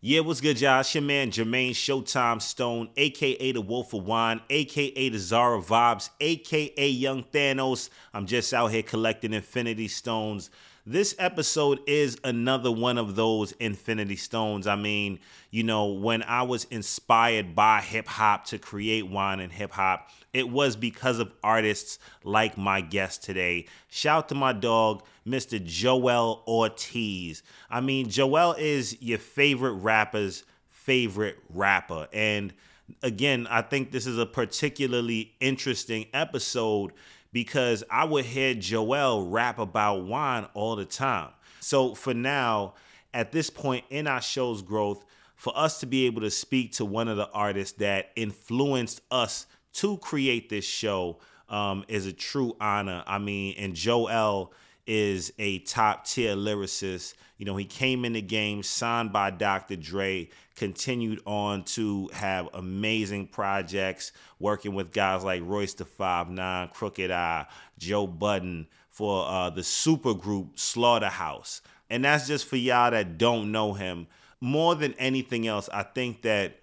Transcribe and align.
Yeah, 0.00 0.20
what's 0.20 0.40
good, 0.40 0.60
y'all? 0.60 0.78
It's 0.78 0.94
your 0.94 1.02
man 1.02 1.32
Jermaine 1.32 1.72
Showtime 1.72 2.40
Stone, 2.40 2.90
aka 2.96 3.50
the 3.50 3.60
Wolf 3.60 3.92
of 3.94 4.06
Wine, 4.06 4.40
aka 4.48 5.08
the 5.08 5.18
Zara 5.18 5.60
Vibes, 5.60 6.10
aka 6.20 6.88
Young 6.88 7.24
Thanos. 7.24 7.90
I'm 8.14 8.24
just 8.24 8.54
out 8.54 8.68
here 8.68 8.84
collecting 8.84 9.32
Infinity 9.32 9.88
Stones. 9.88 10.50
This 10.90 11.14
episode 11.18 11.80
is 11.86 12.18
another 12.24 12.72
one 12.72 12.96
of 12.96 13.14
those 13.14 13.52
Infinity 13.52 14.16
Stones. 14.16 14.66
I 14.66 14.74
mean, 14.74 15.18
you 15.50 15.62
know, 15.62 15.88
when 15.88 16.22
I 16.22 16.44
was 16.44 16.64
inspired 16.70 17.54
by 17.54 17.82
hip 17.82 18.06
hop 18.06 18.46
to 18.46 18.58
create 18.58 19.06
wine 19.06 19.40
and 19.40 19.52
hip 19.52 19.72
hop, 19.72 20.08
it 20.32 20.48
was 20.48 20.76
because 20.76 21.18
of 21.18 21.34
artists 21.44 21.98
like 22.24 22.56
my 22.56 22.80
guest 22.80 23.22
today. 23.22 23.66
Shout 23.90 24.30
to 24.30 24.34
my 24.34 24.54
dog, 24.54 25.02
Mr. 25.26 25.62
Joel 25.62 26.42
Ortiz. 26.48 27.42
I 27.68 27.82
mean, 27.82 28.08
Joel 28.08 28.54
is 28.54 28.96
your 29.02 29.18
favorite 29.18 29.74
rapper's 29.74 30.42
favorite 30.70 31.36
rapper. 31.50 32.08
And 32.14 32.54
again, 33.02 33.46
I 33.50 33.60
think 33.60 33.90
this 33.90 34.06
is 34.06 34.16
a 34.16 34.24
particularly 34.24 35.34
interesting 35.38 36.06
episode 36.14 36.92
because 37.32 37.84
I 37.90 38.04
would 38.04 38.24
hear 38.24 38.54
Joel 38.54 39.28
rap 39.28 39.58
about 39.58 40.04
wine 40.04 40.46
all 40.54 40.76
the 40.76 40.84
time. 40.84 41.30
So 41.60 41.94
for 41.94 42.14
now, 42.14 42.74
at 43.12 43.32
this 43.32 43.50
point 43.50 43.84
in 43.90 44.06
our 44.06 44.22
show's 44.22 44.62
growth, 44.62 45.04
for 45.36 45.56
us 45.56 45.80
to 45.80 45.86
be 45.86 46.06
able 46.06 46.22
to 46.22 46.30
speak 46.30 46.72
to 46.72 46.84
one 46.84 47.08
of 47.08 47.16
the 47.16 47.28
artists 47.30 47.78
that 47.78 48.10
influenced 48.16 49.00
us 49.10 49.46
to 49.74 49.96
create 49.98 50.48
this 50.48 50.64
show 50.64 51.18
um, 51.48 51.84
is 51.88 52.06
a 52.06 52.12
true 52.12 52.56
honor. 52.60 53.04
I 53.06 53.18
mean, 53.18 53.54
and 53.56 53.74
Joel 53.74 54.52
is 54.86 55.32
a 55.38 55.60
top 55.60 56.06
tier 56.06 56.34
lyricist. 56.34 57.14
You 57.38 57.44
know, 57.44 57.56
he 57.56 57.64
came 57.64 58.04
in 58.04 58.12
the 58.14 58.20
game 58.20 58.64
signed 58.64 59.12
by 59.12 59.30
Dr. 59.30 59.76
Dre, 59.76 60.28
continued 60.56 61.20
on 61.24 61.62
to 61.64 62.08
have 62.12 62.48
amazing 62.52 63.28
projects, 63.28 64.10
working 64.40 64.74
with 64.74 64.92
guys 64.92 65.22
like 65.22 65.42
Royce 65.44 65.74
da 65.74 65.84
Five 65.84 66.28
Nine, 66.28 66.68
Crooked 66.68 67.12
I, 67.12 67.46
Joe 67.78 68.08
Budden 68.08 68.66
for 68.90 69.24
uh, 69.26 69.50
the 69.50 69.62
super 69.62 70.14
group 70.14 70.58
Slaughterhouse. 70.58 71.62
And 71.88 72.04
that's 72.04 72.26
just 72.26 72.46
for 72.46 72.56
y'all 72.56 72.90
that 72.90 73.18
don't 73.18 73.52
know 73.52 73.72
him. 73.72 74.08
More 74.40 74.74
than 74.74 74.94
anything 74.94 75.46
else, 75.46 75.68
I 75.72 75.84
think 75.84 76.22
that 76.22 76.58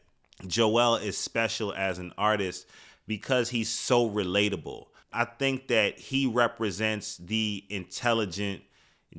Joel 0.46 0.98
is 0.98 1.18
special 1.18 1.74
as 1.74 2.00
an 2.00 2.14
artist 2.18 2.68
because 3.08 3.50
he's 3.50 3.70
so 3.70 4.10
relatable. 4.10 4.88
I 5.14 5.24
think 5.24 5.68
that 5.70 5.98
he 5.98 6.28
represents 6.28 7.16
the 7.16 7.64
intelligent 7.70 8.64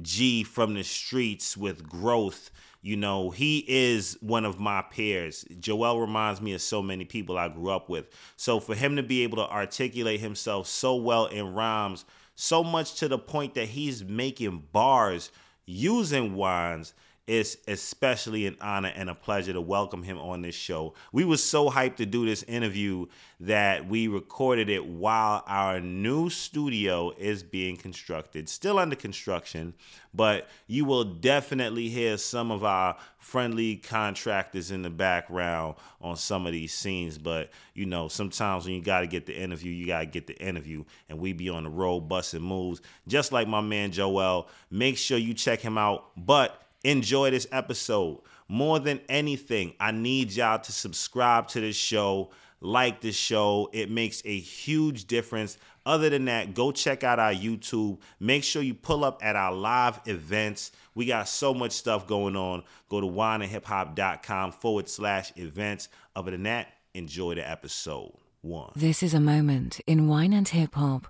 G 0.02 0.44
from 0.44 0.74
the 0.74 0.84
streets 0.84 1.56
with 1.56 1.88
growth. 1.88 2.50
You 2.82 2.96
know, 2.96 3.30
he 3.30 3.64
is 3.66 4.16
one 4.20 4.44
of 4.44 4.60
my 4.60 4.82
peers. 4.82 5.44
Joel 5.58 6.00
reminds 6.00 6.40
me 6.40 6.52
of 6.52 6.62
so 6.62 6.82
many 6.82 7.04
people 7.04 7.36
I 7.36 7.48
grew 7.48 7.70
up 7.70 7.88
with. 7.88 8.06
So 8.36 8.60
for 8.60 8.74
him 8.74 8.96
to 8.96 9.02
be 9.02 9.22
able 9.22 9.38
to 9.38 9.50
articulate 9.50 10.20
himself 10.20 10.66
so 10.66 10.94
well 10.94 11.26
in 11.26 11.52
rhymes, 11.54 12.04
so 12.36 12.62
much 12.62 12.94
to 12.96 13.08
the 13.08 13.18
point 13.18 13.54
that 13.54 13.68
he's 13.68 14.04
making 14.04 14.68
bars 14.72 15.32
using 15.64 16.34
wines 16.34 16.94
it's 17.26 17.56
especially 17.66 18.46
an 18.46 18.56
honor 18.60 18.92
and 18.94 19.10
a 19.10 19.14
pleasure 19.14 19.52
to 19.52 19.60
welcome 19.60 20.04
him 20.04 20.16
on 20.18 20.42
this 20.42 20.54
show. 20.54 20.94
We 21.10 21.24
were 21.24 21.36
so 21.36 21.68
hyped 21.68 21.96
to 21.96 22.06
do 22.06 22.24
this 22.24 22.44
interview 22.44 23.06
that 23.40 23.88
we 23.88 24.06
recorded 24.06 24.70
it 24.70 24.86
while 24.86 25.42
our 25.48 25.80
new 25.80 26.30
studio 26.30 27.12
is 27.18 27.42
being 27.42 27.76
constructed, 27.76 28.48
still 28.48 28.78
under 28.78 28.94
construction, 28.94 29.74
but 30.14 30.48
you 30.68 30.84
will 30.84 31.02
definitely 31.02 31.88
hear 31.88 32.16
some 32.16 32.52
of 32.52 32.62
our 32.62 32.96
friendly 33.18 33.76
contractors 33.76 34.70
in 34.70 34.82
the 34.82 34.90
background 34.90 35.74
on 36.00 36.16
some 36.16 36.46
of 36.46 36.52
these 36.52 36.72
scenes. 36.72 37.18
But 37.18 37.50
you 37.74 37.86
know, 37.86 38.06
sometimes 38.06 38.66
when 38.66 38.74
you 38.74 38.82
got 38.82 39.00
to 39.00 39.08
get 39.08 39.26
the 39.26 39.36
interview, 39.36 39.72
you 39.72 39.88
got 39.88 40.00
to 40.00 40.06
get 40.06 40.28
the 40.28 40.38
interview, 40.38 40.84
and 41.08 41.18
we 41.18 41.32
be 41.32 41.48
on 41.48 41.64
the 41.64 41.70
road 41.70 42.02
busting 42.02 42.40
moves, 42.40 42.80
just 43.08 43.32
like 43.32 43.48
my 43.48 43.60
man 43.60 43.90
Joel. 43.90 44.48
Make 44.70 44.96
sure 44.96 45.18
you 45.18 45.34
check 45.34 45.60
him 45.60 45.76
out, 45.76 46.12
but 46.16 46.62
enjoy 46.84 47.30
this 47.30 47.46
episode. 47.52 48.20
More 48.48 48.78
than 48.78 49.00
anything, 49.08 49.74
I 49.80 49.90
need 49.90 50.32
y'all 50.32 50.58
to 50.60 50.72
subscribe 50.72 51.48
to 51.48 51.60
this 51.60 51.76
show, 51.76 52.30
like 52.60 53.00
this 53.00 53.16
show. 53.16 53.68
It 53.72 53.90
makes 53.90 54.22
a 54.24 54.38
huge 54.38 55.06
difference. 55.06 55.58
Other 55.84 56.10
than 56.10 56.24
that, 56.24 56.54
go 56.54 56.72
check 56.72 57.04
out 57.04 57.18
our 57.18 57.32
YouTube. 57.32 57.98
Make 58.18 58.44
sure 58.44 58.62
you 58.62 58.74
pull 58.74 59.04
up 59.04 59.24
at 59.24 59.36
our 59.36 59.52
live 59.52 60.00
events. 60.06 60.72
We 60.94 61.06
got 61.06 61.28
so 61.28 61.54
much 61.54 61.72
stuff 61.72 62.06
going 62.06 62.36
on. 62.36 62.64
Go 62.88 63.00
to 63.00 63.06
wineandhiphop.com 63.06 64.52
forward 64.52 64.88
slash 64.88 65.32
events. 65.36 65.88
Other 66.14 66.32
than 66.32 66.42
that, 66.44 66.68
enjoy 66.94 67.34
the 67.34 67.48
episode. 67.48 68.12
One. 68.42 68.70
This 68.76 69.02
is 69.02 69.12
a 69.12 69.20
moment 69.20 69.80
in 69.88 70.06
wine 70.06 70.32
and 70.32 70.46
hip 70.48 70.76
hop, 70.76 71.08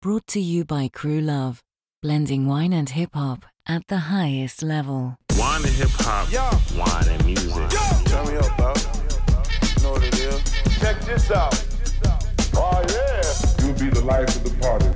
brought 0.00 0.26
to 0.28 0.40
you 0.40 0.64
by 0.64 0.88
Crew 0.88 1.20
Love, 1.20 1.62
blending 2.02 2.48
wine 2.48 2.72
and 2.72 2.88
hip 2.88 3.10
hop 3.14 3.44
at 3.64 3.86
the 3.86 3.96
highest 4.10 4.60
level. 4.60 5.16
Wine 5.38 5.62
and 5.62 5.70
hip 5.70 5.88
hop, 5.92 6.32
Yo. 6.32 6.50
wine 6.76 7.08
and 7.08 7.24
music. 7.24 7.70
Turn 8.06 8.26
me 8.26 8.36
up, 8.38 8.56
bro. 8.56 8.74
You 8.74 9.82
know 9.84 9.92
what 9.92 10.02
it 10.02 10.18
is. 10.18 10.42
Check 10.80 11.00
this 11.02 11.30
out. 11.30 11.54
Oh 12.54 12.82
yeah. 12.90 13.64
You'll 13.64 13.78
be 13.78 13.88
the 13.88 14.04
life 14.04 14.34
of 14.34 14.42
the 14.42 14.50
party. 14.60 14.88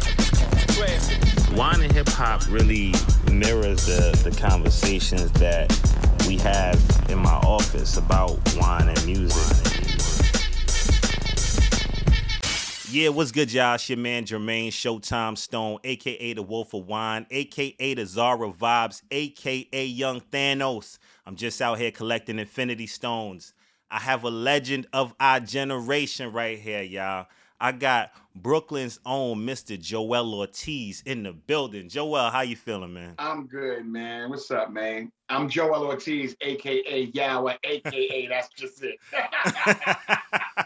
Wine 1.54 1.80
and 1.80 1.92
hip 1.92 2.08
hop 2.08 2.42
really 2.50 2.92
mirrors 3.30 3.86
the, 3.86 4.10
the 4.28 4.36
conversations 4.36 5.30
that 5.32 5.70
we 6.26 6.38
have 6.38 6.80
in 7.08 7.18
my 7.18 7.36
office 7.46 7.96
about 7.98 8.36
wine 8.56 8.88
and 8.88 9.06
music. 9.06 9.65
Yeah, 12.88 13.08
what's 13.08 13.32
good, 13.32 13.52
y'all? 13.52 13.74
It's 13.74 13.88
your 13.88 13.98
man 13.98 14.26
Jermaine 14.26 14.68
Showtime 14.68 15.36
Stone, 15.36 15.80
aka 15.82 16.34
the 16.34 16.42
Wolf 16.42 16.72
of 16.72 16.86
Wine, 16.86 17.26
aka 17.32 17.94
the 17.94 18.06
Zara 18.06 18.52
Vibes, 18.52 19.02
aka 19.10 19.84
Young 19.84 20.20
Thanos. 20.20 20.98
I'm 21.26 21.34
just 21.34 21.60
out 21.60 21.78
here 21.78 21.90
collecting 21.90 22.38
Infinity 22.38 22.86
Stones. 22.86 23.54
I 23.90 23.98
have 23.98 24.22
a 24.22 24.30
legend 24.30 24.86
of 24.92 25.14
our 25.18 25.40
generation 25.40 26.30
right 26.32 26.60
here, 26.60 26.82
y'all. 26.82 27.26
I 27.60 27.72
got 27.72 28.12
Brooklyn's 28.36 29.00
own 29.04 29.38
Mr. 29.44 29.80
Joel 29.80 30.32
Ortiz 30.34 31.02
in 31.06 31.24
the 31.24 31.32
building. 31.32 31.88
Joel, 31.88 32.30
how 32.30 32.42
you 32.42 32.54
feeling, 32.54 32.94
man? 32.94 33.16
I'm 33.18 33.48
good, 33.48 33.84
man. 33.84 34.30
What's 34.30 34.48
up, 34.52 34.70
man? 34.70 35.10
I'm 35.28 35.48
Joel 35.48 35.86
Ortiz, 35.86 36.36
aka 36.40 37.10
Yawa, 37.10 37.56
aka 37.64 38.28
that's 38.28 38.48
just 38.50 38.84
it. 38.84 39.00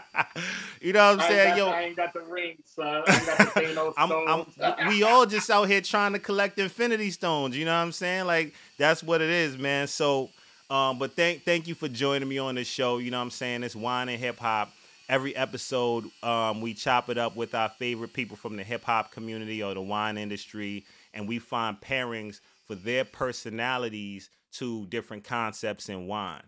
you 0.81 0.93
know 0.93 1.11
what 1.11 1.21
I'm 1.21 1.29
saying? 1.29 1.49
got, 1.49 1.57
Yo, 1.57 1.67
I 1.67 1.81
ain't 1.81 1.95
got 1.95 2.13
the 2.13 2.21
ring, 2.21 2.57
son. 2.65 3.03
I 3.07 3.13
ain't 3.15 3.25
got 3.25 3.37
the 3.37 3.43
Thanos 3.61 3.93
I'm, 3.97 4.07
stones. 4.07 4.57
I'm, 4.59 4.87
we 4.87 5.03
all 5.03 5.25
just 5.25 5.49
out 5.49 5.65
here 5.65 5.81
trying 5.81 6.13
to 6.13 6.19
collect 6.19 6.57
infinity 6.57 7.11
stones. 7.11 7.55
You 7.55 7.65
know 7.65 7.71
what 7.71 7.83
I'm 7.83 7.91
saying? 7.91 8.25
Like 8.25 8.55
that's 8.77 9.03
what 9.03 9.21
it 9.21 9.29
is, 9.29 9.57
man. 9.57 9.87
So, 9.87 10.29
um, 10.69 10.97
but 10.97 11.13
thank 11.13 11.43
thank 11.43 11.67
you 11.67 11.75
for 11.75 11.87
joining 11.87 12.27
me 12.27 12.39
on 12.39 12.55
this 12.55 12.67
show. 12.67 12.97
You 12.97 13.11
know 13.11 13.19
what 13.19 13.25
I'm 13.25 13.29
saying? 13.29 13.63
It's 13.63 13.75
wine 13.75 14.09
and 14.09 14.19
hip 14.19 14.39
hop. 14.39 14.71
Every 15.07 15.35
episode, 15.35 16.05
um, 16.23 16.61
we 16.61 16.73
chop 16.73 17.09
it 17.09 17.17
up 17.17 17.35
with 17.35 17.53
our 17.53 17.69
favorite 17.69 18.13
people 18.13 18.37
from 18.37 18.55
the 18.55 18.63
hip 18.63 18.83
hop 18.83 19.11
community 19.11 19.61
or 19.61 19.73
the 19.73 19.81
wine 19.81 20.17
industry, 20.17 20.85
and 21.13 21.27
we 21.27 21.37
find 21.37 21.79
pairings 21.79 22.39
for 22.65 22.75
their 22.75 23.05
personalities 23.05 24.29
to 24.53 24.85
different 24.87 25.23
concepts 25.23 25.89
in 25.89 26.07
wine. 26.07 26.41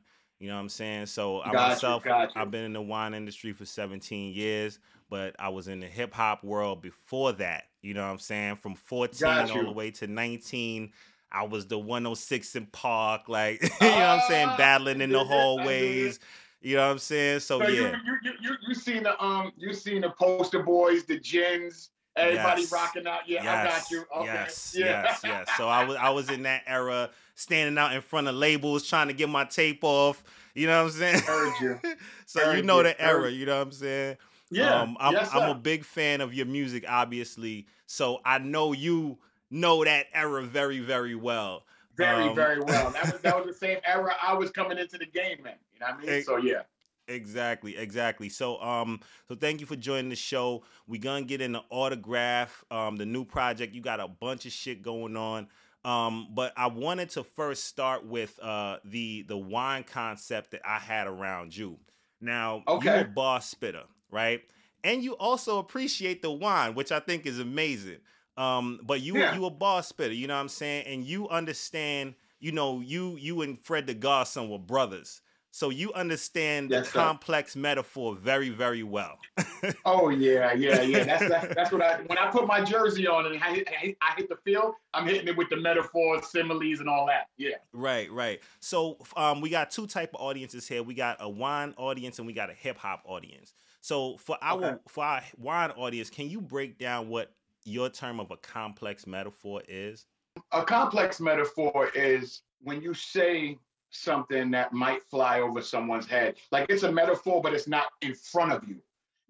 You 0.44 0.50
know 0.50 0.56
what 0.56 0.64
I'm 0.64 0.70
saying? 0.70 1.06
So 1.06 1.40
I 1.40 1.54
Got 1.54 1.70
myself, 1.70 2.04
you. 2.06 2.12
I've 2.36 2.52
been 2.52 2.66
in 2.66 2.74
the 2.74 2.82
wine 2.82 3.14
industry 3.14 3.54
for 3.54 3.64
17 3.64 4.34
years, 4.34 4.78
but 5.10 5.34
I 5.40 5.48
was 5.48 5.70
in 5.70 5.80
the 5.80 5.88
hip 5.88 6.14
hop 6.14 6.44
world 6.44 6.82
before 6.82 7.32
that. 7.32 7.64
You 7.82 7.94
know 7.94 8.02
what 8.02 8.12
I'm 8.12 8.20
saying? 8.20 8.58
From 8.58 8.76
14 8.76 9.20
Got 9.22 9.52
all 9.52 9.64
the 9.64 9.72
way 9.72 9.90
to 9.92 10.06
19, 10.06 10.92
I 11.32 11.44
was 11.44 11.66
the 11.68 11.80
106 11.80 12.58
& 12.64 12.72
Park, 12.74 13.30
like 13.30 13.62
you 13.64 13.70
know 13.88 13.90
what 13.94 14.02
I'm 14.02 14.30
saying, 14.30 14.50
Ah, 14.50 14.58
battling 14.58 15.00
in 15.00 15.12
the 15.12 15.20
did 15.20 15.22
it, 15.22 15.22
I 15.22 15.24
did 15.24 15.34
hallways. 15.34 16.20
You 16.60 16.76
know 16.76 16.88
what 16.88 16.92
I'm 16.92 17.00
saying? 17.00 17.40
So, 17.40 17.60
So 17.60 17.68
yeah. 17.70 17.80
you, 17.80 17.86
you 17.86 18.18
you 18.24 18.32
you 18.42 18.56
you 18.68 18.76
seen 18.76 19.04
the 19.04 19.24
um 19.24 19.54
you 19.56 19.74
seen 19.74 20.02
the 20.02 20.10
poster 20.10 20.62
boys, 20.62 21.06
the 21.06 21.22
gins, 21.22 21.92
everybody 22.16 22.62
Yes. 22.62 22.72
rocking 22.72 23.08
out. 23.08 23.28
Yeah, 23.28 23.42
I 23.42 23.68
got 23.68 23.90
you. 23.92 24.06
Okay. 24.16 24.26
Yes, 24.26 24.76
yeah. 24.78 25.04
yes, 25.04 25.22
yes. 25.24 25.48
So 25.58 25.68
I 25.68 25.84
was 25.86 25.98
I 25.98 26.10
was 26.10 26.30
in 26.30 26.44
that 26.44 26.64
era, 26.68 27.10
standing 27.36 27.78
out 27.78 27.94
in 27.94 28.02
front 28.02 28.28
of 28.28 28.36
labels, 28.36 28.88
trying 28.88 29.08
to 29.08 29.14
get 29.14 29.30
my 29.30 29.46
tape 29.46 29.84
off. 29.84 30.24
You 30.56 30.68
know 30.68 30.84
what 30.84 30.94
I'm 30.94 30.98
saying? 31.00 31.20
Heard 31.24 31.54
you. 31.62 31.80
so 32.26 32.52
you 32.52 32.62
know 32.64 32.78
you, 32.78 32.84
the 32.84 33.02
era. 33.02 33.30
You 33.32 33.46
know 33.46 33.58
what 33.58 33.68
I'm 33.68 33.72
saying? 33.72 34.18
Yeah. 34.52 34.82
Um, 34.82 34.98
I'm 35.00 35.14
yes, 35.14 35.30
I'm 35.34 35.50
a 35.50 35.56
big 35.56 35.84
fan 35.84 36.22
of 36.22 36.34
your 36.34 36.46
music, 36.46 36.86
obviously. 36.88 37.66
So 37.88 38.20
I 38.24 38.38
know 38.38 38.72
you 38.72 39.18
know 39.50 39.84
that 39.84 40.08
era 40.14 40.44
very, 40.44 40.80
very 40.80 41.16
well. 41.16 41.64
Very, 41.96 42.24
Um, 42.24 42.36
very 42.36 42.60
well. 42.60 42.90
That 42.92 43.12
was 43.12 43.22
that 43.22 43.36
was 43.38 43.46
the 43.54 43.54
same 43.54 43.80
era 43.86 44.16
I 44.22 44.34
was 44.34 44.52
coming 44.52 44.78
into 44.78 44.98
the 44.98 45.06
game 45.06 45.40
in. 45.40 45.54
You 45.74 45.80
know 45.80 45.88
what 45.88 45.96
I 45.96 45.98
mean? 46.02 46.10
Ex- 46.10 46.26
So 46.26 46.38
yeah. 46.38 46.62
Exactly, 47.08 47.76
exactly. 47.78 48.30
So 48.30 48.62
um 48.62 49.02
so 49.28 49.36
thank 49.36 49.60
you 49.60 49.66
for 49.66 49.76
joining 49.76 50.10
the 50.10 50.16
show. 50.16 50.64
We 50.88 51.00
gonna 51.00 51.26
get 51.26 51.42
into 51.42 51.62
autograph, 51.70 52.64
um, 52.72 52.96
the 52.96 53.06
new 53.06 53.26
project. 53.26 53.74
You 53.74 53.82
got 53.82 54.00
a 54.00 54.08
bunch 54.08 54.46
of 54.46 54.52
shit 54.52 54.82
going 54.82 55.18
on. 55.18 55.48
Um, 55.86 56.30
but 56.34 56.54
I 56.56 56.68
wanted 56.68 57.10
to 57.12 57.24
first 57.24 57.66
start 57.66 58.06
with 58.06 58.40
uh, 58.42 58.78
the 58.86 59.24
the 59.24 59.38
wine 59.38 59.84
concept 59.84 60.52
that 60.52 60.62
I 60.66 60.80
had 60.80 61.08
around 61.08 61.56
you. 61.56 61.78
Now, 62.22 62.64
okay. 62.68 62.86
you're 62.86 63.02
a 63.02 63.08
bar 63.08 63.42
spitter, 63.42 63.84
right? 64.10 64.42
And 64.86 65.04
you 65.04 65.18
also 65.18 65.60
appreciate 65.60 66.22
the 66.22 66.32
wine, 66.32 66.74
which 66.74 66.92
I 66.94 67.02
think 67.02 67.26
is 67.26 67.40
amazing. 67.40 67.98
Um, 68.38 68.80
but 68.84 69.02
you 69.02 69.18
Yeah. 69.18 69.36
you 69.36 69.46
a 69.46 69.50
bar 69.50 69.84
spitter, 69.84 70.14
you 70.14 70.28
know 70.28 70.36
what 70.36 70.42
I'm 70.42 70.50
saying? 70.50 70.86
And 70.88 71.04
you 71.04 71.28
understand, 71.28 72.16
you 72.40 72.54
know, 72.54 72.80
you 72.80 73.18
you 73.18 73.42
and 73.42 73.60
Fred 73.60 73.86
the 73.88 73.94
Godson 73.94 74.50
were 74.50 74.60
brothers. 74.60 75.22
So 75.56 75.70
you 75.70 75.94
understand 75.94 76.72
Yes, 76.72 76.88
the 76.88 76.98
complex 76.98 77.56
metaphor 77.56 78.16
very, 78.16 78.50
very 78.50 78.82
well. 78.82 79.20
Oh 79.86 80.10
yeah, 80.10 80.52
yeah, 80.54 80.82
yeah. 80.82 81.04
That's 81.06 81.30
that's, 81.30 81.56
that's 81.56 81.72
what 81.72 81.82
I 81.82 82.02
when 82.08 82.18
I 82.18 82.30
put 82.32 82.48
my 82.48 82.62
jersey 82.62 83.08
on 83.08 83.28
and 83.28 83.42
I 83.42 83.54
hit, 83.54 83.68
I 83.70 83.86
hit- 83.86 83.98
I 84.02 84.14
hit 84.18 84.28
the 84.28 84.36
field, 84.44 84.74
I'm 84.94 85.08
hitting 85.08 85.28
it 85.28 85.38
with 85.38 85.50
the 85.50 85.56
metaphors, 85.58 86.28
similes, 86.28 86.80
and 86.80 86.90
all 86.90 87.06
that. 87.06 87.28
Yeah. 87.38 87.52
Right, 87.72 88.12
right. 88.12 88.42
So 88.60 88.98
um, 89.16 89.40
we 89.40 89.50
got 89.50 89.72
two 89.72 89.88
type 89.88 90.14
of 90.16 90.22
audiences 90.22 90.68
here. 90.68 90.84
We 90.84 90.96
got 90.96 91.18
a 91.22 91.30
wine 91.30 91.74
audience 91.78 92.18
and 92.18 92.28
we 92.28 92.34
got 92.34 92.50
a 92.50 92.54
hip 92.54 92.78
hop 92.78 93.04
audience. 93.06 93.54
So 93.80 94.18
for 94.18 94.38
our 94.42 94.66
Okay. 94.66 94.78
for 94.88 95.04
our 95.06 95.22
wine 95.38 95.72
audience, 95.72 96.10
can 96.10 96.30
you 96.30 96.42
break 96.42 96.78
down 96.80 97.08
what 97.10 97.32
your 97.64 97.90
term 97.90 98.20
of 98.20 98.32
a 98.32 98.38
complex 98.38 99.06
metaphor 99.08 99.62
is? 99.70 100.08
A 100.52 100.64
complex 100.64 101.22
metaphor 101.22 101.90
is 101.96 102.42
when 102.62 102.82
you 102.82 102.94
say 102.94 103.58
something 103.94 104.52
that 104.52 104.74
might 104.74 105.04
fly 105.04 105.40
over 105.40 105.62
someone's 105.62 106.08
head. 106.08 106.36
Like 106.52 106.66
it's 106.70 106.84
a 106.84 106.92
metaphor, 106.92 107.42
but 107.42 107.54
it's 107.54 107.68
not 107.68 107.86
in 108.02 108.14
front 108.16 108.52
of 108.52 108.68
you. 108.68 108.78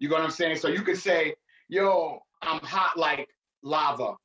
You 0.00 0.08
know 0.08 0.16
what 0.16 0.24
I'm 0.24 0.30
saying? 0.30 0.56
So 0.56 0.68
you 0.68 0.82
could 0.82 0.98
say, 0.98 1.34
"Yo, 1.68 2.20
I'm 2.42 2.60
hot 2.60 2.96
like 2.96 3.28
lava." 3.62 4.16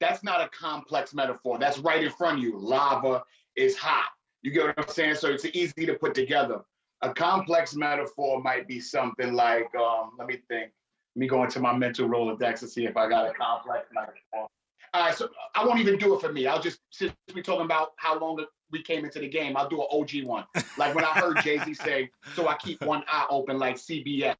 That's 0.00 0.22
not 0.22 0.40
a 0.40 0.48
complex 0.50 1.14
metaphor. 1.14 1.58
That's 1.58 1.78
right 1.78 2.04
in 2.04 2.10
front 2.10 2.38
of 2.38 2.44
you. 2.44 2.56
Lava 2.56 3.22
is 3.56 3.76
hot. 3.76 4.10
You 4.42 4.52
get 4.52 4.66
what 4.66 4.78
I'm 4.78 4.88
saying? 4.88 5.16
So 5.16 5.28
it's 5.28 5.44
easy 5.46 5.86
to 5.86 5.94
put 5.94 6.14
together. 6.14 6.60
A 7.02 7.12
complex 7.12 7.74
metaphor 7.74 8.40
might 8.42 8.68
be 8.68 8.80
something 8.80 9.32
like, 9.32 9.72
um, 9.74 10.12
let 10.18 10.28
me 10.28 10.38
think. 10.48 10.70
Let 11.16 11.20
me 11.20 11.26
go 11.26 11.42
into 11.42 11.58
my 11.58 11.76
mental 11.76 12.08
Rolodex 12.08 12.62
and 12.62 12.70
see 12.70 12.86
if 12.86 12.96
I 12.96 13.08
got 13.08 13.28
a 13.28 13.32
complex 13.32 13.88
metaphor. 13.92 14.48
All 14.94 15.02
right, 15.02 15.14
so 15.14 15.28
I 15.54 15.64
won't 15.64 15.80
even 15.80 15.98
do 15.98 16.14
it 16.14 16.20
for 16.20 16.32
me. 16.32 16.46
I'll 16.46 16.62
just 16.62 16.80
since 16.90 17.12
we're 17.34 17.42
talking 17.42 17.64
about 17.64 17.92
how 17.96 18.18
long 18.18 18.44
we 18.70 18.82
came 18.82 19.04
into 19.04 19.18
the 19.18 19.28
game, 19.28 19.56
I'll 19.56 19.68
do 19.68 19.80
an 19.80 19.88
OG 19.90 20.24
one. 20.24 20.44
Like 20.76 20.94
when 20.94 21.04
I 21.04 21.12
heard 21.14 21.36
Jay 21.44 21.58
Z 21.58 21.74
say, 21.74 22.10
"So 22.34 22.48
I 22.48 22.56
keep 22.56 22.80
one 22.82 23.02
eye 23.08 23.26
open 23.30 23.58
like 23.58 23.76
CBS." 23.76 24.36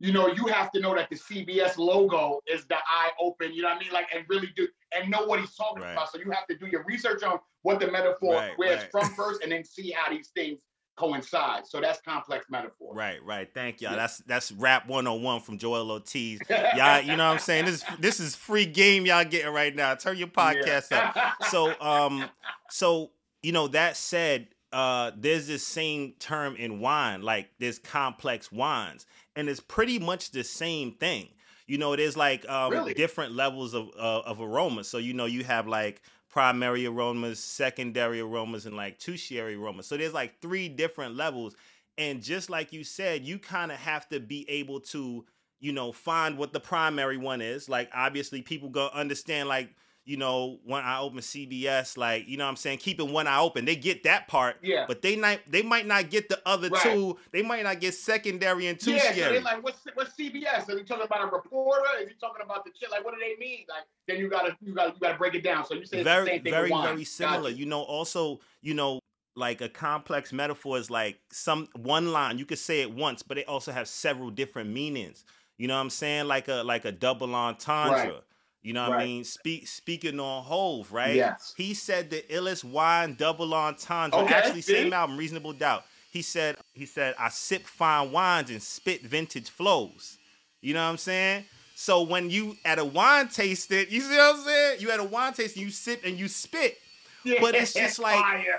You 0.00 0.12
know, 0.12 0.28
you 0.28 0.46
have 0.46 0.70
to 0.72 0.80
know 0.80 0.94
that 0.94 1.10
the 1.10 1.16
CBS 1.16 1.76
logo 1.76 2.40
is 2.46 2.66
the 2.66 2.76
eye 2.76 3.10
open. 3.20 3.52
You 3.52 3.62
know 3.62 3.68
what 3.68 3.78
I 3.78 3.80
mean? 3.80 3.92
Like, 3.92 4.06
and 4.14 4.24
really 4.28 4.52
do 4.54 4.68
and 4.92 5.10
know 5.10 5.26
what 5.26 5.40
he's 5.40 5.54
talking 5.56 5.82
Right. 5.82 5.92
about. 5.92 6.12
So 6.12 6.18
you 6.18 6.30
have 6.30 6.46
to 6.46 6.56
do 6.56 6.66
your 6.66 6.84
research 6.84 7.22
on 7.24 7.40
what 7.62 7.80
the 7.80 7.90
metaphor, 7.90 8.34
Right, 8.34 8.52
where 8.56 8.70
right. 8.70 8.82
it's 8.82 8.90
from 8.90 9.10
first, 9.16 9.42
and 9.42 9.50
then 9.50 9.64
see 9.64 9.90
how 9.90 10.10
these 10.10 10.28
things 10.28 10.60
coincide. 10.98 11.66
So 11.66 11.80
that's 11.80 12.00
complex 12.00 12.46
metaphor. 12.50 12.94
Right, 12.94 13.22
right. 13.24 13.48
Thank 13.52 13.80
y'all. 13.80 13.92
Yeah. 13.92 13.96
That's 13.98 14.18
that's 14.18 14.52
rap 14.52 14.88
101 14.88 15.40
from 15.42 15.58
Joel 15.58 15.90
Ortiz. 15.90 16.40
Y'all, 16.76 17.00
you 17.00 17.16
know 17.16 17.26
what 17.26 17.32
I'm 17.34 17.38
saying? 17.38 17.66
This 17.66 17.74
is 17.76 17.84
this 18.00 18.20
is 18.20 18.34
free 18.34 18.66
game 18.66 19.06
y'all 19.06 19.24
getting 19.24 19.52
right 19.52 19.74
now. 19.74 19.94
Turn 19.94 20.16
your 20.16 20.28
podcast 20.28 20.92
up. 20.92 21.16
so 21.48 21.72
um 21.80 22.24
so 22.70 23.10
you 23.42 23.52
know 23.52 23.68
that 23.68 23.96
said 23.96 24.48
uh 24.72 25.12
there's 25.16 25.46
this 25.46 25.66
same 25.66 26.12
term 26.18 26.56
in 26.56 26.80
wine 26.80 27.22
like 27.22 27.48
there's 27.58 27.78
complex 27.78 28.52
wines 28.52 29.06
and 29.36 29.48
it's 29.48 29.60
pretty 29.60 29.98
much 29.98 30.30
the 30.32 30.44
same 30.44 30.92
thing 30.92 31.28
you 31.66 31.78
know 31.78 31.96
there's 31.96 32.16
like 32.18 32.46
um 32.50 32.70
Really? 32.72 32.92
different 32.92 33.32
levels 33.32 33.72
of 33.72 33.88
uh, 33.98 34.20
of 34.26 34.42
aroma 34.42 34.84
so 34.84 34.98
you 34.98 35.14
know 35.14 35.24
you 35.24 35.42
have 35.44 35.66
like 35.66 36.02
primary 36.28 36.86
aromas 36.86 37.42
secondary 37.42 38.20
aromas 38.20 38.66
and 38.66 38.76
like 38.76 38.98
tertiary 38.98 39.54
aromas. 39.54 39.86
So 39.86 39.96
there's 39.96 40.14
like 40.14 40.40
three 40.40 40.68
different 40.68 41.16
levels. 41.16 41.56
And 41.96 42.22
just 42.22 42.50
like 42.50 42.72
you 42.72 42.84
said 42.84 43.24
you 43.24 43.38
kind 43.38 43.72
of 43.72 43.78
have 43.78 44.08
to 44.10 44.20
be 44.20 44.48
able 44.48 44.80
to 44.80 45.24
you 45.60 45.72
know 45.72 45.90
find 45.90 46.38
what 46.38 46.52
the 46.52 46.60
primary 46.60 47.16
one 47.16 47.40
is. 47.40 47.68
Like 47.68 47.90
obviously 47.94 48.42
people 48.42 48.68
go 48.68 48.88
understand 48.92 49.48
like 49.48 49.74
you 50.08 50.16
know, 50.16 50.58
when 50.64 50.82
I 50.82 51.00
open 51.00 51.18
CBS, 51.18 51.98
like, 51.98 52.26
you 52.26 52.38
know 52.38 52.44
what 52.44 52.48
I'm 52.48 52.56
saying, 52.56 52.78
keeping 52.78 53.12
one 53.12 53.26
eye 53.26 53.38
open. 53.38 53.66
They 53.66 53.76
get 53.76 54.04
that 54.04 54.26
part, 54.26 54.56
Yeah. 54.62 54.86
but 54.88 55.02
they 55.02 55.16
not 55.16 55.40
they 55.46 55.60
might 55.60 55.86
not 55.86 56.08
get 56.08 56.30
the 56.30 56.40
other 56.46 56.70
Right. 56.70 56.82
two. 56.82 57.18
They 57.30 57.42
might 57.42 57.62
not 57.62 57.78
get 57.78 57.92
secondary 57.92 58.68
and 58.68 58.80
two. 58.80 58.92
Yeah, 58.92 59.12
so 59.12 59.14
they're 59.14 59.40
like, 59.42 59.62
what's 59.62 59.84
what's 59.92 60.16
CBS? 60.16 60.66
Are 60.70 60.78
you 60.78 60.84
talking 60.84 61.04
about 61.04 61.20
a 61.20 61.26
reporter? 61.26 61.84
Is 62.00 62.08
he 62.08 62.14
talking 62.14 62.42
about 62.42 62.64
the 62.64 62.70
shit? 62.80 62.90
Like, 62.90 63.04
what 63.04 63.12
do 63.12 63.20
they 63.20 63.36
mean? 63.38 63.66
Like, 63.68 63.84
then 64.06 64.16
you 64.16 64.30
gotta 64.30 64.56
you 64.62 64.74
gotta 64.74 64.94
you 64.94 65.00
gotta 65.00 65.18
break 65.18 65.34
it 65.34 65.44
down. 65.44 65.66
So 65.66 65.74
you 65.74 65.84
say 65.84 65.98
it's 65.98 66.04
the 66.04 66.04
very 66.04 66.26
same 66.26 66.42
thing 66.42 66.52
very 66.52 66.70
very 66.70 67.04
similar. 67.04 67.50
Gotcha. 67.50 67.52
You 67.58 67.66
know, 67.66 67.82
also, 67.82 68.40
you 68.62 68.72
know, 68.72 69.00
like 69.36 69.60
a 69.60 69.68
complex 69.68 70.32
metaphor 70.32 70.78
is 70.78 70.90
like 70.90 71.20
some 71.30 71.68
one 71.76 72.12
line. 72.12 72.38
You 72.38 72.46
could 72.46 72.58
say 72.58 72.80
it 72.80 72.90
once, 72.90 73.22
but 73.22 73.36
it 73.36 73.46
also 73.46 73.72
has 73.72 73.90
several 73.90 74.30
different 74.30 74.70
meanings. 74.70 75.26
You 75.58 75.68
know 75.68 75.74
what 75.74 75.82
I'm 75.82 75.90
saying? 75.90 76.28
Like 76.28 76.48
a 76.48 76.62
like 76.62 76.86
a 76.86 76.92
double 76.92 77.34
entendre. 77.34 77.92
Right. 77.92 78.22
You 78.68 78.74
know 78.74 78.90
what 78.90 78.98
I 78.98 79.04
mean? 79.06 79.24
Speak 79.24 79.66
speaking 79.66 80.20
on 80.20 80.44
Hove, 80.44 80.92
right? 80.92 81.14
Yes. 81.14 81.54
He 81.56 81.72
said 81.72 82.10
the 82.10 82.22
illest 82.28 82.64
wine 82.64 83.14
double 83.14 83.54
entendre. 83.54 84.20
Okay, 84.20 84.34
Actually, 84.34 84.60
same 84.60 84.92
album, 84.92 85.16
Reasonable 85.16 85.54
Doubt. 85.54 85.84
He 86.10 86.20
said 86.20 86.58
he 86.74 86.84
said 86.84 87.14
I 87.18 87.30
sip 87.30 87.62
fine 87.62 88.12
wines 88.12 88.50
and 88.50 88.62
spit 88.62 89.00
vintage 89.00 89.48
flows. 89.48 90.18
You 90.60 90.74
know 90.74 90.84
what 90.84 90.90
I'm 90.90 90.98
saying? 90.98 91.46
So 91.76 92.02
when 92.02 92.28
you 92.28 92.58
at 92.66 92.78
a 92.78 92.84
wine 92.84 93.28
tasting, 93.28 93.86
you 93.88 94.02
see 94.02 94.14
what 94.14 94.36
I'm 94.36 94.44
saying? 94.44 94.80
You 94.80 94.90
at 94.90 95.00
a 95.00 95.04
wine 95.04 95.32
tasting, 95.32 95.62
you 95.62 95.70
sip 95.70 96.02
and 96.04 96.18
you 96.18 96.28
spit. 96.28 96.76
Yeah, 97.24 97.36
but 97.40 97.54
it's 97.54 97.72
just 97.72 97.98
like-. 97.98 98.46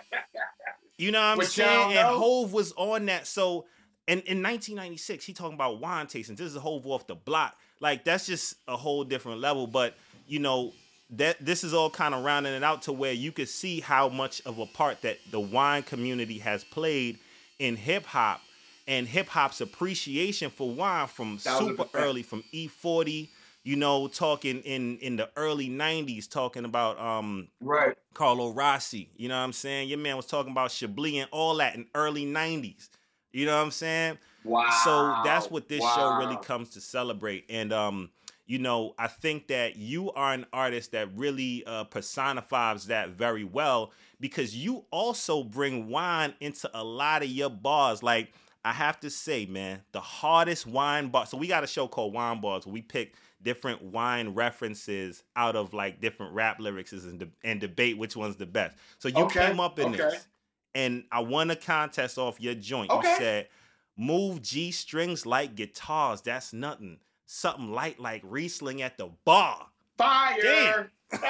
You 0.98 1.12
know 1.14 1.20
what 1.22 1.26
I'm 1.28 1.38
y'all 1.38 1.46
saying? 1.46 1.98
And 1.98 2.08
Hove 2.08 2.52
was 2.52 2.74
on 2.76 3.06
that. 3.06 3.26
So 3.26 3.68
in, 4.06 4.20
in 4.20 4.44
1996, 4.44 5.24
he 5.24 5.32
talking 5.32 5.54
about 5.54 5.80
wine 5.80 6.08
tasting. 6.08 6.36
This 6.36 6.52
is 6.52 6.58
Hove 6.58 6.86
off 6.88 7.08
the 7.08 7.16
block. 7.16 7.56
Like 7.80 8.04
that's 8.04 8.26
just 8.26 8.56
a 8.68 8.78
whole 8.78 9.04
different 9.04 9.40
level. 9.40 9.68
But 9.68 9.96
you 10.28 10.40
know 10.40 10.74
that 11.12 11.44
this 11.44 11.64
is 11.64 11.74
all 11.74 11.90
kind 11.90 12.14
of 12.14 12.24
rounding 12.24 12.54
it 12.54 12.64
out 12.64 12.84
to 12.84 12.94
where 12.94 13.14
you 13.14 13.32
could 13.32 13.50
see 13.50 13.80
how 13.80 14.10
much 14.10 14.42
of 14.46 14.60
a 14.60 14.66
part 14.66 15.02
that 15.02 15.18
the 15.32 15.40
wine 15.40 15.84
community 15.84 16.38
has 16.40 16.64
played 16.64 17.18
in 17.58 17.76
hip 17.76 18.06
hop 18.06 18.42
and 18.88 19.08
hip 19.08 19.28
hop's 19.28 19.62
appreciation 19.62 20.50
for 20.50 20.70
wine 20.70 21.08
from 21.08 21.38
super 21.38 21.86
early, 21.94 22.24
from 22.24 22.44
E40. 22.54 23.30
You 23.64 23.76
know, 23.76 24.08
talking 24.08 24.62
in 24.62 24.98
in 25.00 25.16
the 25.18 25.30
early 25.36 25.70
90s, 25.70 26.30
talking 26.30 26.66
about 26.66 27.00
um 27.00 27.50
right. 27.62 27.96
Carlo 28.14 28.52
Rossi. 28.52 29.10
You 29.16 29.30
know 29.30 29.38
what 29.38 29.44
I'm 29.44 29.54
saying? 29.54 29.90
Your 29.90 30.00
man 30.00 30.16
was 30.16 30.26
talking 30.26 30.52
about 30.52 30.72
Chablis 30.72 31.20
and 31.20 31.30
all 31.32 31.56
that 31.58 31.76
in 31.76 31.86
early 31.94 32.26
90s. 32.26 32.90
You 33.32 33.46
know 33.46 33.56
what 33.58 33.64
I'm 33.64 33.72
saying? 33.72 34.18
Wow. 34.44 34.70
So 34.70 35.18
that's 35.24 35.50
what 35.50 35.68
this 35.68 35.84
show 35.94 36.10
really 36.10 36.38
comes 36.38 36.70
to 36.72 36.82
celebrate. 36.82 37.46
And 37.50 37.72
um, 37.74 38.10
you 38.46 38.58
know, 38.60 38.96
I 38.98 39.08
think 39.08 39.48
that 39.48 39.76
you 39.76 40.12
are 40.14 40.34
an 40.34 40.46
artist 40.52 40.92
that 40.94 41.10
really 41.16 41.64
uh, 41.66 41.84
personifies 41.86 42.88
that 42.88 43.10
very 43.10 43.44
well 43.44 43.92
because 44.20 44.56
you 44.56 44.86
also 44.92 45.44
bring 45.44 45.88
wine 45.90 46.34
into 46.40 46.70
a 46.74 46.84
lot 46.84 47.22
of 47.24 47.30
your 47.30 47.50
bars. 47.50 48.02
Like 48.02 48.34
I 48.66 48.74
have 48.74 49.00
to 49.02 49.10
say, 49.10 49.46
man, 49.46 49.82
the 49.92 50.02
hardest 50.02 50.66
wine 50.68 51.10
bar. 51.10 51.26
So 51.26 51.38
we 51.38 51.48
got 51.48 51.64
a 51.64 51.68
show 51.68 51.88
called 51.88 52.14
Wine 52.14 52.42
Bars 52.42 52.66
where 52.66 52.74
we 52.74 52.82
pick 52.82 53.14
different 53.42 53.82
wine 53.82 54.30
references 54.30 55.24
out 55.36 55.56
of 55.56 55.74
like 55.74 56.02
different 56.02 56.34
rap 56.34 56.60
lyrics 56.60 56.92
and, 56.92 57.20
de- 57.20 57.30
and 57.44 57.62
debate 57.62 57.98
which 57.98 58.16
one's 58.16 58.36
the 58.36 58.46
best. 58.46 58.76
So 58.98 59.08
you 59.08 59.26
Okay, 59.26 59.48
came 59.48 59.60
up 59.60 59.80
in 59.80 59.90
okay. 59.90 59.98
this, 59.98 60.28
and 60.76 61.04
I 61.12 61.20
won 61.22 61.52
a 61.52 61.56
contest 61.56 62.18
off 62.18 62.40
your 62.40 62.56
joint. 62.56 62.92
Okay. 62.92 63.10
You 63.10 63.18
said, 63.18 63.48
"Move 63.98 64.42
G 64.42 64.72
strings 64.72 65.26
like 65.26 65.56
guitars. 65.56 66.22
That's 66.22 66.54
nothing. 66.54 67.00
Something 67.26 67.72
light 67.72 68.00
like 68.00 68.22
Riesling 68.24 68.82
at 68.82 68.98
the 68.98 69.10
bar." 69.26 69.68
Fire. 69.98 70.92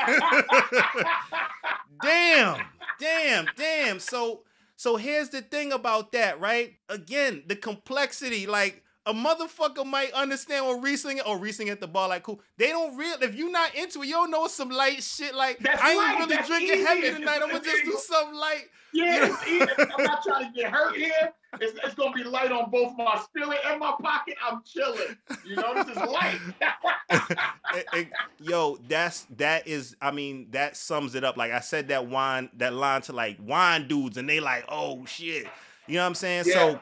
damn, 2.04 2.62
damn, 3.00 3.48
damn. 3.56 4.00
So, 4.00 4.44
so 4.76 4.98
here's 4.98 5.30
the 5.30 5.42
thing 5.42 5.72
about 5.72 6.12
that, 6.12 6.40
right? 6.40 6.76
Again, 6.90 7.44
the 7.48 7.56
complexity, 7.56 8.46
like. 8.48 8.84
A 9.06 9.14
motherfucker 9.14 9.86
might 9.86 10.12
understand 10.12 10.66
what 10.66 10.84
Riesling 10.84 11.20
or 11.22 11.36
oh, 11.36 11.40
Riesling 11.40 11.70
at 11.70 11.80
the 11.80 11.88
bar, 11.88 12.10
like 12.10 12.24
cool. 12.24 12.42
They 12.58 12.68
don't 12.68 12.96
real 12.98 13.16
if 13.22 13.34
you 13.34 13.50
not 13.50 13.74
into 13.74 14.04
it, 14.04 14.08
you 14.08 14.14
don't 14.14 14.30
know 14.30 14.48
some 14.48 14.70
light 14.70 15.02
shit. 15.02 15.34
Like 15.34 15.60
That's 15.60 15.82
I 15.82 15.92
ain't 15.92 15.98
light, 15.98 16.20
really 16.20 16.36
that's 16.36 16.48
drinking 16.48 16.86
heavy 16.86 17.02
easy. 17.02 17.14
tonight. 17.14 17.40
I'm 17.42 17.50
gonna 17.50 17.64
just 17.64 17.86
do 17.86 17.92
something 17.98 18.36
light. 18.36 18.66
Yeah, 18.94 19.28
it's 19.28 19.48
easy. 19.48 19.90
I'm 19.98 20.04
not 20.04 20.24
trying 20.24 20.52
to 20.52 20.60
get 20.60 20.72
hurt 20.72 20.96
here. 20.96 21.34
It's, 21.62 21.80
it's 21.84 21.96
gonna 21.96 22.14
be 22.14 22.24
light 22.24 22.52
on 22.52 22.70
both 22.70 22.96
my 22.98 23.20
spilling 23.24 23.58
and 23.66 23.80
my 23.80 23.94
pocket. 24.02 24.36
I'm 24.46 24.62
chilling. 24.64 25.18
You 25.46 25.56
know, 25.56 25.74
this 25.76 25.88
is 25.90 25.98
light. 25.98 26.40
Yo, 28.40 28.78
that's 28.88 29.26
that 29.38 29.68
is. 29.68 29.96
I 30.02 30.12
mean, 30.12 30.48
that 30.52 30.76
sums 30.78 31.16
it 31.16 31.24
up. 31.24 31.38
Like 31.38 31.52
I 31.52 31.62
said, 31.62 31.88
that 31.88 32.08
wine, 32.08 32.50
that 32.58 32.74
line 32.74 33.02
to 33.04 33.14
like 33.14 33.38
wine 33.42 33.88
dudes, 33.88 34.18
and 34.18 34.30
they 34.30 34.40
like, 34.40 34.66
oh 34.70 35.06
shit. 35.06 35.48
You 35.88 35.96
know 35.96 36.04
what 36.04 36.08
I'm 36.08 36.16
saying? 36.16 36.44
Yeah. 36.46 36.54
So 36.54 36.82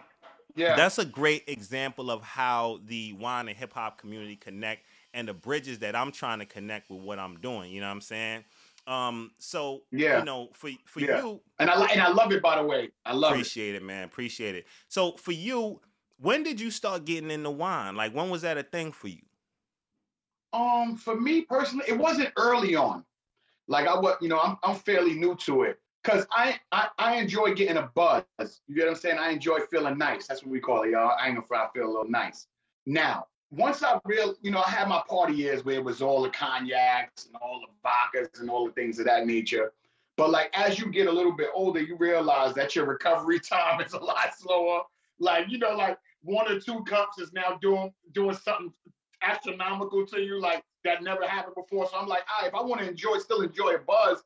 yeah. 0.57 0.75
that's 0.75 0.97
a 0.97 1.05
great 1.05 1.43
example 1.47 2.11
of 2.11 2.21
how 2.21 2.79
the 2.85 3.13
wine 3.13 3.47
and 3.47 3.57
hip 3.57 3.73
hop 3.73 3.97
community 3.97 4.35
connect, 4.35 4.85
and 5.13 5.27
the 5.27 5.33
bridges 5.33 5.79
that 5.79 5.95
I'm 5.95 6.11
trying 6.11 6.39
to 6.39 6.45
connect 6.45 6.89
with 6.89 7.01
what 7.01 7.19
I'm 7.19 7.39
doing. 7.39 7.71
You 7.71 7.81
know 7.81 7.87
what 7.87 7.93
I'm 7.93 8.01
saying? 8.01 8.43
Um, 8.87 9.31
so 9.37 9.83
Yeah. 9.91 10.19
you 10.19 10.25
know, 10.25 10.49
for 10.53 10.69
for 10.85 10.99
Yeah. 11.01 11.21
you, 11.21 11.41
And 11.59 11.69
I 11.69 11.85
and 11.87 12.01
I 12.01 12.09
love 12.09 12.31
it 12.31 12.41
by 12.41 12.55
the 12.55 12.63
way. 12.63 12.91
I 13.05 13.13
love 13.13 13.33
it. 13.33 13.35
appreciate 13.35 13.75
it. 13.75 13.83
man. 13.83 14.03
Appreciate 14.03 14.55
it. 14.55 14.65
So 14.87 15.13
for 15.13 15.31
you, 15.33 15.81
when 16.17 16.43
did 16.43 16.59
you 16.59 16.71
start 16.71 17.05
getting 17.05 17.31
into 17.31 17.51
wine? 17.51 17.95
Like 17.95 18.13
when 18.13 18.29
was 18.29 18.41
that 18.43 18.57
a 18.57 18.63
thing 18.63 18.91
for 18.91 19.07
you? 19.09 19.21
Um, 20.53 20.95
for 20.95 21.19
me 21.19 21.41
personally, 21.41 21.85
it 21.87 21.97
wasn't 21.97 22.31
early 22.37 22.75
on. 22.75 23.05
Like 23.67 23.87
I 23.87 23.99
was, 23.99 24.17
you 24.21 24.29
know, 24.29 24.39
I'm 24.39 24.57
I'm 24.63 24.75
fairly 24.75 25.13
new 25.15 25.35
to 25.35 25.63
it 25.63 25.79
because 26.07 26.25
I, 26.31 26.57
I 26.71 26.87
I 26.97 27.15
enjoy 27.17 27.53
getting 27.53 27.77
a 27.77 27.91
buzz. 27.93 28.23
You 28.67 28.75
get 28.75 28.85
what 28.85 28.91
I'm 28.91 28.95
saying? 28.95 29.17
I 29.19 29.31
enjoy 29.31 29.59
feeling 29.69 29.97
nice. 29.97 30.27
That's 30.27 30.41
what 30.41 30.51
we 30.51 30.59
call 30.59 30.83
it, 30.83 30.91
y'all. 30.91 31.17
I 31.19 31.27
ain't 31.27 31.35
gonna 31.35 31.45
fry, 31.45 31.65
I 31.65 31.69
feel 31.73 31.85
a 31.85 31.91
little 31.91 32.09
nice. 32.09 32.47
Now, 32.85 33.27
once 33.51 33.83
I 33.83 33.99
real, 34.05 34.35
you 34.41 34.51
know, 34.51 34.63
I 34.65 34.69
had 34.69 34.87
my 34.87 35.01
party 35.09 35.33
years 35.33 35.65
where 35.65 35.75
it 35.75 35.83
was 35.83 36.01
all 36.01 36.21
the 36.21 36.29
cognacs 36.29 37.25
and 37.25 37.35
all 37.41 37.61
the 37.61 37.87
vodkas 37.87 38.39
and 38.39 38.49
all 38.49 38.65
the 38.65 38.71
things 38.71 38.99
of 38.99 39.05
that 39.05 39.27
nature. 39.27 39.73
But 40.15 40.29
like 40.29 40.49
as 40.53 40.79
you 40.79 40.89
get 40.91 41.07
a 41.07 41.11
little 41.11 41.33
bit 41.33 41.49
older, 41.53 41.81
you 41.81 41.97
realize 41.97 42.55
that 42.55 42.75
your 42.75 42.85
recovery 42.85 43.39
time 43.41 43.81
is 43.81 43.93
a 43.93 43.99
lot 43.99 44.33
slower. 44.37 44.83
Like 45.19 45.49
you 45.49 45.57
know, 45.57 45.75
like 45.75 45.97
one 46.21 46.49
or 46.49 46.59
two 46.59 46.83
cups 46.85 47.19
is 47.19 47.33
now 47.33 47.57
doing 47.61 47.93
doing 48.13 48.35
something 48.35 48.71
astronomical 49.21 50.05
to 50.05 50.21
you, 50.21 50.39
like 50.39 50.63
that 50.85 51.03
never 51.03 51.27
happened 51.27 51.55
before. 51.55 51.89
So 51.89 51.97
I'm 51.97 52.07
like, 52.07 52.23
right, 52.39 52.47
if 52.47 52.55
I 52.55 52.61
want 52.61 52.79
to 52.79 52.89
enjoy, 52.89 53.17
still 53.17 53.41
enjoy 53.41 53.75
a 53.75 53.79
buzz, 53.79 54.23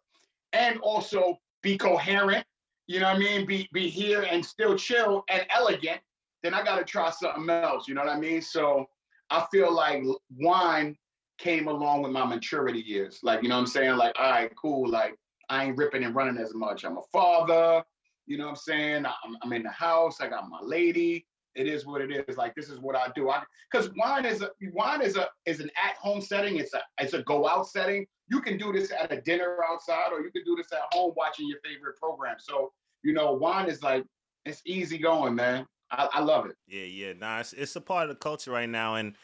and 0.54 0.78
also 0.82 1.40
be 1.62 1.78
coherent, 1.78 2.46
you 2.88 3.00
know 3.00 3.08
what 3.08 3.18
I 3.18 3.20
mean? 3.20 3.46
Be 3.46 3.70
be 3.74 3.90
here 3.90 4.24
and 4.24 4.46
still 4.46 4.76
chill 4.76 5.24
and 5.30 5.46
elegant, 5.50 6.02
then 6.44 6.54
I 6.54 6.64
gotta 6.64 6.84
try 6.84 7.10
something 7.12 7.50
else. 7.50 7.88
You 7.88 7.94
know 7.94 8.02
what 8.02 8.12
I 8.12 8.20
mean? 8.20 8.42
So 8.42 8.86
I 9.30 9.46
feel 9.52 9.74
like 9.74 10.04
wine 10.38 10.98
came 11.38 11.68
along 11.68 12.04
with 12.04 12.12
my 12.12 12.26
maturity 12.26 12.80
years. 12.80 13.20
Like, 13.24 13.42
you 13.42 13.50
know 13.50 13.56
what 13.56 13.62
I'm 13.62 13.68
saying? 13.68 13.98
Like, 13.98 14.14
all 14.20 14.30
right, 14.30 14.52
cool. 14.56 14.90
Like, 14.90 15.16
I 15.50 15.66
ain't 15.66 15.78
ripping 15.78 16.04
and 16.04 16.16
running 16.16 16.38
as 16.38 16.54
much. 16.54 16.84
I'm 16.84 16.98
a 16.98 17.02
father. 17.12 17.84
You 18.28 18.38
know 18.38 18.46
what 18.46 18.52
I'm 18.52 18.56
saying? 18.58 19.06
I'm, 19.06 19.38
I'm 19.42 19.54
in 19.54 19.64
the 19.64 19.70
house. 19.70 20.22
I 20.22 20.28
got 20.28 20.50
my 20.50 20.60
lady. 20.62 21.26
It 21.56 21.68
is 21.68 21.86
what 21.86 22.02
it 22.02 22.12
is. 22.12 22.38
Like, 22.38 22.56
this 22.56 22.70
is 22.70 22.80
what 22.80 22.96
I 22.96 23.08
do. 23.16 23.30
I 23.30 23.44
because 23.72 23.90
wine 23.98 24.26
is 24.26 24.42
a 24.42 24.52
wine 24.74 25.02
is 25.02 25.18
a 25.18 25.28
is 25.46 25.60
an 25.60 25.70
at 25.84 25.96
home 25.96 26.22
setting. 26.22 26.58
It's 26.58 26.74
a 26.74 26.82
it's 27.00 27.14
a 27.14 27.24
go 27.24 27.48
out 27.48 27.68
setting. 27.68 28.06
You 28.32 28.42
can 28.42 28.58
do 28.58 28.74
this 28.74 28.92
at 28.92 29.12
a 29.12 29.22
dinner 29.22 29.58
outside, 29.70 30.12
or 30.12 30.22
you 30.22 30.32
can 30.32 30.44
do 30.44 30.56
this 30.56 30.72
at 30.72 30.80
home 30.92 31.14
watching 31.16 31.48
your 31.48 31.60
favorite 31.64 31.98
program. 31.98 32.38
So 32.40 32.72
you 33.04 33.14
know, 33.14 33.34
wine 33.34 33.68
is 33.68 33.84
like 33.84 34.04
it's 34.46 34.62
easy 34.66 34.98
going, 34.98 35.36
man. 35.36 35.66
I, 35.92 36.08
I 36.14 36.20
love 36.22 36.46
it. 36.46 36.56
Yeah, 36.68 36.84
yeah. 36.84 37.14
Nah, 37.14 37.40
it's, 37.42 37.54
it's 37.54 37.76
a 37.76 37.82
part 37.82 38.04
of 38.04 38.10
the 38.10 38.16
culture 38.16 38.52
right 38.52 38.70
now. 38.70 38.96
And, 38.96 39.16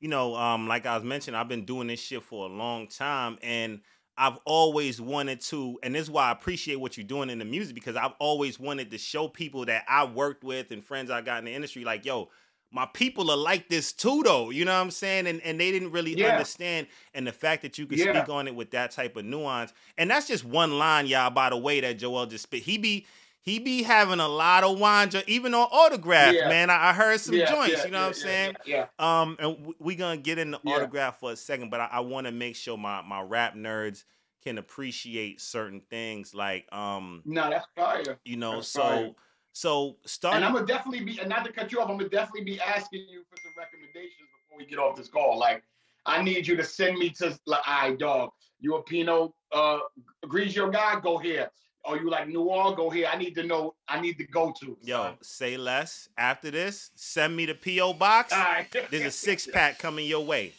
you 0.00 0.08
know, 0.08 0.34
um, 0.34 0.66
like 0.66 0.84
I 0.86 0.94
was 0.94 1.04
mentioning, 1.04 1.38
I've 1.38 1.48
been 1.48 1.64
doing 1.64 1.86
this 1.86 2.00
shit 2.00 2.22
for 2.22 2.46
a 2.46 2.52
long 2.52 2.88
time. 2.88 3.38
And 3.42 3.80
I've 4.18 4.38
always 4.44 5.00
wanted 5.00 5.40
to, 5.42 5.78
and 5.82 5.94
this 5.94 6.02
is 6.02 6.10
why 6.10 6.28
I 6.28 6.32
appreciate 6.32 6.76
what 6.76 6.96
you're 6.96 7.06
doing 7.06 7.30
in 7.30 7.38
the 7.38 7.44
music, 7.44 7.74
because 7.74 7.96
I've 7.96 8.14
always 8.18 8.58
wanted 8.58 8.90
to 8.90 8.98
show 8.98 9.28
people 9.28 9.66
that 9.66 9.84
I 9.88 10.04
worked 10.04 10.42
with 10.42 10.72
and 10.72 10.84
friends 10.84 11.10
I 11.10 11.20
got 11.20 11.38
in 11.38 11.44
the 11.44 11.54
industry, 11.54 11.84
like, 11.84 12.04
yo, 12.04 12.30
my 12.72 12.86
people 12.86 13.30
are 13.30 13.36
like 13.36 13.68
this 13.68 13.92
too, 13.92 14.22
though. 14.24 14.50
You 14.50 14.64
know 14.64 14.74
what 14.74 14.80
I'm 14.84 14.90
saying? 14.90 15.26
And 15.26 15.40
and 15.42 15.58
they 15.60 15.70
didn't 15.70 15.92
really 15.92 16.14
Yeah. 16.14 16.32
understand. 16.32 16.86
And 17.14 17.26
the 17.26 17.32
fact 17.32 17.62
that 17.62 17.78
you 17.78 17.86
could 17.86 17.98
Yeah. 17.98 18.12
speak 18.12 18.28
on 18.28 18.48
it 18.48 18.54
with 18.54 18.70
that 18.72 18.90
type 18.90 19.16
of 19.16 19.24
nuance. 19.24 19.72
And 19.96 20.10
that's 20.10 20.26
just 20.26 20.44
one 20.44 20.78
line, 20.78 21.06
y'all, 21.06 21.30
by 21.30 21.50
the 21.50 21.56
way, 21.56 21.80
that 21.80 21.94
Joel 21.98 22.26
just 22.26 22.44
spit. 22.44 22.62
He 22.62 22.78
be 22.78 23.06
he 23.42 23.60
be 23.60 23.84
having 23.84 24.18
a 24.18 24.26
lot 24.26 24.64
of 24.64 24.76
wine, 24.80 25.08
jo- 25.08 25.22
even 25.28 25.54
on 25.54 25.68
autograph, 25.70 26.34
Yeah. 26.34 26.48
man. 26.48 26.68
I, 26.68 26.88
I 26.88 26.92
heard 26.92 27.20
some 27.20 27.36
joints, 27.36 27.84
you 27.84 27.92
know 27.92 28.00
what 28.00 28.06
I'm 28.08 28.14
saying? 28.14 28.56
Yeah. 28.66 28.86
Um, 28.98 29.36
and 29.38 29.72
we 29.78 29.94
gonna 29.94 30.16
get 30.16 30.38
into 30.38 30.58
Yeah. 30.64 30.74
autograph 30.74 31.20
for 31.20 31.30
a 31.30 31.36
second, 31.36 31.70
but 31.70 31.80
I, 31.80 31.88
I 31.92 32.00
want 32.00 32.26
to 32.26 32.32
make 32.32 32.56
sure 32.56 32.76
my 32.76 33.02
my 33.02 33.20
rap 33.20 33.54
nerds 33.54 34.02
can 34.42 34.58
appreciate 34.58 35.40
certain 35.40 35.80
things, 35.90 36.34
like 36.34 36.66
um, 36.72 37.22
No, 37.24 37.48
that's 37.48 37.66
fire. 37.76 38.18
you 38.24 38.36
know, 38.36 38.56
That's 38.56 38.68
so 38.68 38.80
fire. 38.82 39.10
So 39.56 39.96
starting. 40.04 40.36
And 40.36 40.44
I'm 40.44 40.52
gonna 40.52 40.66
definitely 40.66 41.02
be, 41.02 41.18
and 41.18 41.30
not 41.30 41.42
to 41.46 41.50
cut 41.50 41.72
you 41.72 41.80
off, 41.80 41.88
I'm 41.88 41.96
gonna 41.96 42.10
definitely 42.10 42.44
be 42.44 42.60
asking 42.60 43.06
you 43.08 43.22
for 43.30 43.38
some 43.40 43.52
recommendations 43.56 44.28
before 44.42 44.58
we 44.58 44.66
get 44.66 44.78
off 44.78 44.96
this 44.96 45.08
call. 45.08 45.38
Like, 45.38 45.62
I 46.04 46.22
need 46.22 46.46
you 46.46 46.56
to 46.56 46.62
send 46.62 46.98
me 46.98 47.08
to, 47.10 47.38
like, 47.46 47.62
I 47.66 47.92
dog, 47.92 48.32
you 48.60 48.74
a 48.74 48.82
Pinot 48.82 49.32
uh, 49.52 49.78
Grigio 50.26 50.70
guy? 50.70 51.00
Go 51.00 51.16
here. 51.16 51.50
Or 51.86 51.96
you 51.96 52.10
like 52.10 52.28
Noir? 52.28 52.76
Go 52.76 52.90
here. 52.90 53.08
I 53.10 53.16
need 53.16 53.34
to 53.36 53.44
know. 53.44 53.74
I 53.88 53.98
need 53.98 54.18
to 54.18 54.26
go 54.26 54.52
to. 54.60 54.76
Yo, 54.82 55.02
son. 55.02 55.14
say 55.22 55.56
less. 55.56 56.10
After 56.18 56.50
this, 56.50 56.90
send 56.94 57.34
me 57.34 57.46
the 57.46 57.54
PO 57.54 57.94
box. 57.94 58.32
Right. 58.32 58.66
There's 58.90 59.06
a 59.06 59.10
six 59.10 59.46
pack 59.52 59.78
coming 59.78 60.04
your 60.04 60.24
way. 60.24 60.52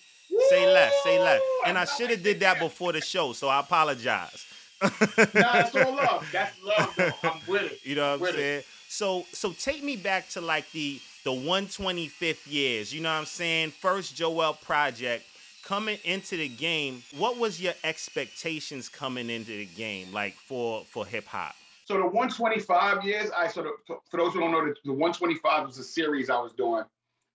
Say 0.49 0.65
less, 0.65 0.93
say 1.03 1.19
less. 1.19 1.41
And 1.67 1.77
I 1.77 1.85
should 1.85 2.09
have 2.09 2.23
did 2.23 2.39
that 2.39 2.59
before 2.59 2.93
the 2.93 3.01
show, 3.01 3.33
so 3.33 3.47
I 3.47 3.59
apologize. 3.59 4.45
Nah, 4.81 4.89
that's 5.33 5.75
all 5.75 5.95
love. 5.95 6.27
That's 6.31 6.63
love, 6.63 6.93
though. 6.95 7.11
I'm 7.23 7.41
with 7.47 7.71
it. 7.71 7.79
You 7.83 7.95
know 7.95 8.07
what 8.07 8.13
I'm 8.13 8.19
With 8.21 8.35
it. 8.37 8.65
So 8.89 9.25
so 9.33 9.51
take 9.51 9.83
me 9.83 9.95
back 9.95 10.29
to 10.29 10.41
like 10.41 10.71
the 10.71 10.99
the 11.23 11.31
125th 11.31 12.49
years. 12.51 12.93
You 12.93 13.01
know 13.01 13.09
what 13.11 13.19
I'm 13.19 13.25
saying? 13.25 13.71
First 13.71 14.15
Joel 14.15 14.53
project 14.53 15.25
coming 15.63 15.97
into 16.05 16.37
the 16.37 16.47
game. 16.47 17.03
What 17.17 17.37
was 17.37 17.61
your 17.61 17.73
expectations 17.83 18.87
coming 18.87 19.29
into 19.29 19.51
the 19.51 19.65
game 19.65 20.11
like 20.13 20.33
for 20.33 20.83
for 20.85 21.05
hip 21.05 21.25
hop? 21.25 21.55
So 21.85 21.95
the 21.95 22.03
125 22.05 23.03
years, 23.05 23.29
I 23.31 23.47
sort 23.47 23.67
of 23.67 23.73
for- 23.85 23.99
for 24.09 24.17
those 24.17 24.33
who 24.33 24.41
don't 24.41 24.51
know, 24.51 24.65
the, 24.65 24.75
the 24.83 24.91
125 24.91 25.67
was 25.67 25.77
a 25.77 25.83
series 25.83 26.29
I 26.29 26.37
was 26.37 26.51
doing. 26.53 26.83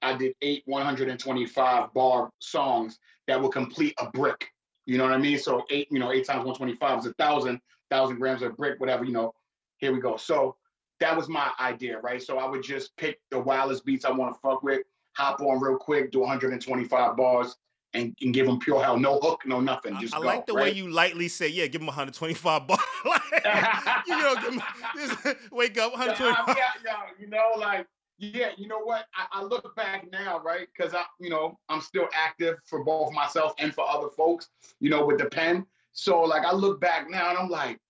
I 0.03 0.15
did 0.15 0.35
eight 0.43 0.63
125 0.67 1.95
bar 1.95 2.31
songs 2.39 2.99
that 3.29 3.41
would 3.41 3.53
complete 3.53 3.95
a 3.99 4.11
brick. 4.11 4.49
You 4.85 4.99
know 4.99 5.05
what 5.05 5.13
I 5.13 5.19
mean? 5.19 5.39
So 5.39 5.65
eight, 5.71 5.89
you 5.91 5.99
know, 5.99 6.11
eight 6.13 6.27
times 6.27 6.45
125 6.45 6.99
is 6.99 7.07
a 7.07 7.13
thousand, 7.15 7.61
thousand 7.91 8.19
grams 8.19 8.43
of 8.43 8.57
brick, 8.57 8.81
whatever. 8.81 9.05
You 9.05 9.13
know, 9.13 9.33
here 9.79 9.93
we 9.93 10.01
go. 10.01 10.17
So 10.17 10.57
that 11.03 11.17
was 11.17 11.29
my 11.29 11.51
idea, 11.61 11.99
right? 11.99 12.23
So 12.23 12.39
I 12.39 12.49
would 12.49 12.63
just 12.63 12.97
pick 12.97 13.21
the 13.31 13.39
wildest 13.39 13.85
beats 13.85 14.05
I 14.05 14.13
want 14.13 14.35
to 14.35 14.41
fuck 14.41 14.63
with, 14.63 14.83
hop 15.17 15.41
on 15.41 15.61
real 15.61 15.77
quick, 15.77 16.13
do 16.13 16.21
125 16.21 17.17
bars, 17.17 17.57
and, 17.93 18.17
and 18.23 18.33
give 18.33 18.47
them 18.47 18.61
pure 18.61 18.83
hell, 18.83 18.97
no 18.97 19.19
hook, 19.19 19.41
no 19.45 19.61
nothing. 19.61 19.95
I, 19.95 20.01
Just 20.01 20.15
I 20.15 20.19
go, 20.19 20.25
like 20.25 20.47
the 20.47 20.55
way 20.55 20.73
you 20.73 20.89
lightly 20.89 21.27
say, 21.27 21.49
yeah, 21.49 21.67
give 21.67 21.81
them 21.81 21.89
125 21.89 22.67
bars. 22.69 22.81
like, 23.05 23.21
you 24.07 24.17
know, 24.17 24.37
him, 24.37 24.63
just 24.97 25.27
wake 25.51 25.77
up 25.77 25.91
125. 25.93 26.57
yeah, 26.57 26.65
yeah, 26.87 26.93
you 27.19 27.27
know, 27.27 27.51
like, 27.59 27.87
yeah, 28.19 28.51
you 28.57 28.69
know 28.69 28.79
what? 28.79 29.07
I, 29.17 29.41
I 29.41 29.43
look 29.43 29.75
back 29.75 30.07
now, 30.13 30.39
right? 30.39 30.69
Because 30.75 30.95
I, 30.95 31.03
you 31.19 31.31
know, 31.31 31.59
I'm 31.69 31.81
still 31.81 32.09
active 32.15 32.59
for 32.65 32.85
both 32.85 33.13
myself 33.13 33.55
and 33.59 33.75
for 33.75 33.85
other 33.89 34.09
folks, 34.17 34.49
you 34.79 34.89
know, 34.89 35.05
with 35.05 35.19
the 35.19 35.27
pen. 35.27 35.67
So, 35.95 36.21
like, 36.21 36.45
I 36.45 36.53
look 36.53 36.81
back 36.81 37.11
now 37.11 37.31
and 37.31 37.39
I'm 37.39 37.49
like, 37.49 37.81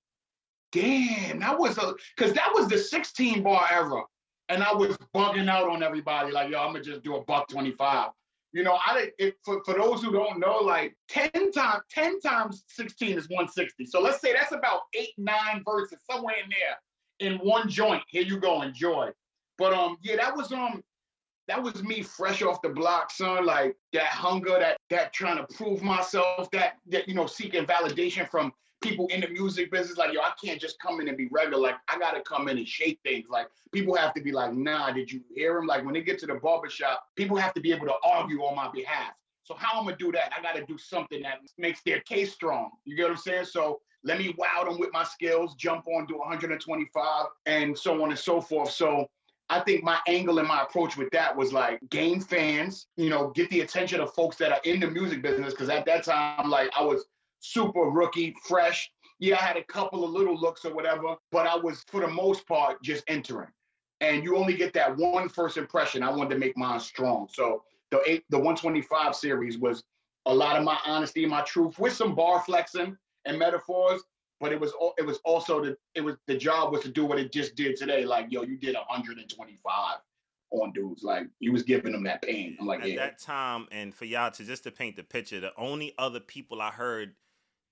damn, 0.72 1.40
that 1.40 1.58
was 1.58 1.78
a, 1.78 1.94
because 2.16 2.32
that 2.32 2.50
was 2.54 2.68
the 2.68 2.78
16 2.78 3.42
bar 3.42 3.66
era. 3.70 4.02
And 4.48 4.62
I 4.62 4.74
was 4.74 4.96
bugging 5.14 5.48
out 5.48 5.68
on 5.68 5.82
everybody, 5.82 6.32
like, 6.32 6.50
yo, 6.50 6.58
I'm 6.58 6.74
to 6.74 6.80
just 6.80 7.02
do 7.02 7.16
a 7.16 7.24
buck 7.24 7.48
25. 7.48 8.10
You 8.52 8.64
know, 8.64 8.78
I 8.86 8.94
didn't, 8.94 9.14
it, 9.18 9.34
for, 9.44 9.62
for 9.64 9.74
those 9.74 10.02
who 10.02 10.12
don't 10.12 10.38
know, 10.38 10.58
like 10.58 10.94
10 11.08 11.52
times, 11.52 11.82
10 11.90 12.20
times 12.20 12.64
16 12.68 13.16
is 13.16 13.28
160. 13.28 13.86
So 13.86 14.00
let's 14.00 14.20
say 14.20 14.34
that's 14.34 14.52
about 14.52 14.80
eight, 14.94 15.14
nine 15.16 15.62
verses, 15.64 16.00
somewhere 16.10 16.34
in 16.42 16.50
there 16.50 16.76
in 17.22 17.38
one 17.38 17.68
joint. 17.68 18.02
Here 18.08 18.22
you 18.22 18.38
go, 18.38 18.62
enjoy. 18.62 19.10
But 19.56 19.72
um, 19.72 19.96
yeah, 20.02 20.16
that 20.16 20.36
was 20.36 20.52
um, 20.52 20.82
that 21.48 21.62
was 21.62 21.82
me 21.82 22.02
fresh 22.02 22.42
off 22.42 22.62
the 22.62 22.68
block, 22.68 23.10
son. 23.10 23.46
Like 23.46 23.76
that 23.92 24.06
hunger, 24.06 24.58
that 24.58 24.76
that 24.90 25.12
trying 25.12 25.38
to 25.38 25.46
prove 25.54 25.82
myself, 25.82 26.50
that 26.50 26.74
that 26.88 27.08
you 27.08 27.14
know, 27.14 27.26
seeking 27.26 27.64
validation 27.64 28.28
from 28.28 28.52
people 28.82 29.06
in 29.08 29.20
the 29.20 29.28
music 29.28 29.70
business. 29.70 29.96
Like, 29.96 30.12
yo, 30.12 30.20
I 30.20 30.32
can't 30.42 30.60
just 30.60 30.78
come 30.80 31.00
in 31.00 31.08
and 31.08 31.16
be 31.16 31.28
regular. 31.30 31.62
Like, 31.62 31.76
I 31.88 31.98
gotta 31.98 32.20
come 32.20 32.48
in 32.48 32.58
and 32.58 32.68
shake 32.68 33.00
things. 33.04 33.26
Like, 33.30 33.48
people 33.72 33.94
have 33.96 34.14
to 34.14 34.22
be 34.22 34.32
like, 34.32 34.52
nah, 34.52 34.92
did 34.92 35.10
you 35.10 35.22
hear 35.34 35.56
him? 35.58 35.66
Like 35.66 35.84
when 35.84 35.94
they 35.94 36.02
get 36.02 36.18
to 36.20 36.26
the 36.26 36.34
barbershop, 36.34 37.04
people 37.16 37.36
have 37.36 37.54
to 37.54 37.60
be 37.60 37.72
able 37.72 37.86
to 37.86 37.94
argue 38.04 38.42
on 38.42 38.54
my 38.54 38.70
behalf. 38.70 39.12
So 39.44 39.54
how 39.54 39.80
I'm 39.80 39.86
gonna 39.86 39.96
do 39.96 40.12
that? 40.12 40.32
I 40.36 40.42
gotta 40.42 40.64
do 40.64 40.78
something 40.78 41.22
that 41.22 41.38
makes 41.58 41.82
their 41.82 42.00
case 42.00 42.32
strong. 42.32 42.70
You 42.84 42.96
get 42.96 43.04
what 43.04 43.12
I'm 43.12 43.16
saying? 43.16 43.46
So 43.46 43.80
let 44.04 44.18
me 44.18 44.34
wow 44.38 44.64
them 44.64 44.78
with 44.78 44.92
my 44.92 45.04
skills, 45.04 45.54
jump 45.56 45.86
on, 45.88 46.06
to 46.08 46.14
125, 46.14 47.26
and 47.46 47.76
so 47.76 48.02
on 48.02 48.10
and 48.10 48.18
so 48.18 48.40
forth. 48.40 48.70
So 48.70 49.08
I 49.48 49.60
think 49.60 49.84
my 49.84 49.98
angle 50.08 50.38
and 50.38 50.48
my 50.48 50.62
approach 50.62 50.96
with 50.96 51.10
that 51.10 51.36
was 51.36 51.52
like 51.52 51.78
gain 51.90 52.20
fans, 52.20 52.86
you 52.96 53.10
know, 53.10 53.30
get 53.30 53.50
the 53.50 53.60
attention 53.60 54.00
of 54.00 54.12
folks 54.14 54.36
that 54.36 54.52
are 54.52 54.60
in 54.64 54.80
the 54.80 54.90
music 54.90 55.22
business. 55.22 55.54
Cause 55.54 55.68
at 55.68 55.84
that 55.86 56.04
time, 56.04 56.48
like 56.48 56.70
I 56.78 56.82
was 56.82 57.04
super 57.42 57.80
rookie, 57.80 58.34
fresh. 58.46 58.90
Yeah, 59.18 59.36
I 59.36 59.42
had 59.42 59.56
a 59.56 59.64
couple 59.64 60.04
of 60.04 60.10
little 60.10 60.38
looks 60.38 60.64
or 60.64 60.74
whatever, 60.74 61.16
but 61.30 61.46
I 61.46 61.56
was 61.56 61.84
for 61.88 62.00
the 62.00 62.08
most 62.08 62.46
part 62.46 62.82
just 62.82 63.04
entering. 63.08 63.50
And 64.00 64.24
you 64.24 64.36
only 64.36 64.54
get 64.54 64.72
that 64.72 64.96
one 64.96 65.28
first 65.28 65.56
impression. 65.56 66.02
I 66.02 66.10
wanted 66.10 66.30
to 66.30 66.38
make 66.38 66.56
mine 66.56 66.80
strong. 66.80 67.28
So 67.32 67.62
the 67.90 68.00
eight, 68.06 68.24
the 68.30 68.38
125 68.38 69.14
series 69.14 69.58
was 69.58 69.84
a 70.26 70.34
lot 70.34 70.56
of 70.56 70.64
my 70.64 70.78
honesty, 70.86 71.22
and 71.22 71.30
my 71.30 71.42
truth, 71.42 71.78
with 71.78 71.92
some 71.92 72.14
bar 72.14 72.40
flexing 72.40 72.96
and 73.24 73.38
metaphors. 73.38 74.02
But 74.40 74.50
it 74.50 74.58
was 74.58 74.72
it 74.98 75.06
was 75.06 75.20
also 75.24 75.62
the 75.62 75.76
it 75.94 76.00
was 76.00 76.16
the 76.26 76.36
job 76.36 76.72
was 76.72 76.82
to 76.82 76.88
do 76.88 77.04
what 77.04 77.20
it 77.20 77.32
just 77.32 77.54
did 77.54 77.76
today. 77.76 78.04
Like 78.04 78.26
yo, 78.30 78.42
you 78.42 78.56
did 78.56 78.74
125 78.74 79.96
on 80.50 80.72
dudes. 80.72 81.04
Like 81.04 81.28
you 81.38 81.52
was 81.52 81.62
giving 81.62 81.92
them 81.92 82.02
that 82.04 82.22
pain. 82.22 82.56
I'm 82.58 82.66
like, 82.66 82.80
At 82.80 82.90
yeah, 82.90 82.96
that 82.96 83.20
time, 83.20 83.68
and 83.70 83.94
for 83.94 84.04
y'all 84.04 84.32
to 84.32 84.44
just 84.44 84.64
to 84.64 84.72
paint 84.72 84.96
the 84.96 85.04
picture, 85.04 85.38
the 85.38 85.52
only 85.56 85.94
other 85.96 86.18
people 86.18 86.60
I 86.60 86.70
heard 86.70 87.14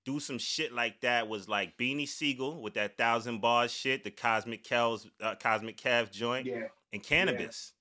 do 0.05 0.19
some 0.19 0.37
shit 0.37 0.73
like 0.73 1.01
that 1.01 1.27
was 1.27 1.47
like 1.47 1.77
Beanie 1.77 2.07
Sigel 2.07 2.61
with 2.61 2.73
that 2.75 2.97
thousand 2.97 3.39
bars 3.41 3.71
shit, 3.71 4.03
the 4.03 4.11
Cosmic 4.11 4.63
Kel's 4.63 5.07
uh, 5.21 5.35
Cosmic 5.35 5.77
Kev 5.77 6.11
joint, 6.11 6.45
Yeah. 6.47 6.67
and 6.93 7.03
Canibus. 7.03 7.71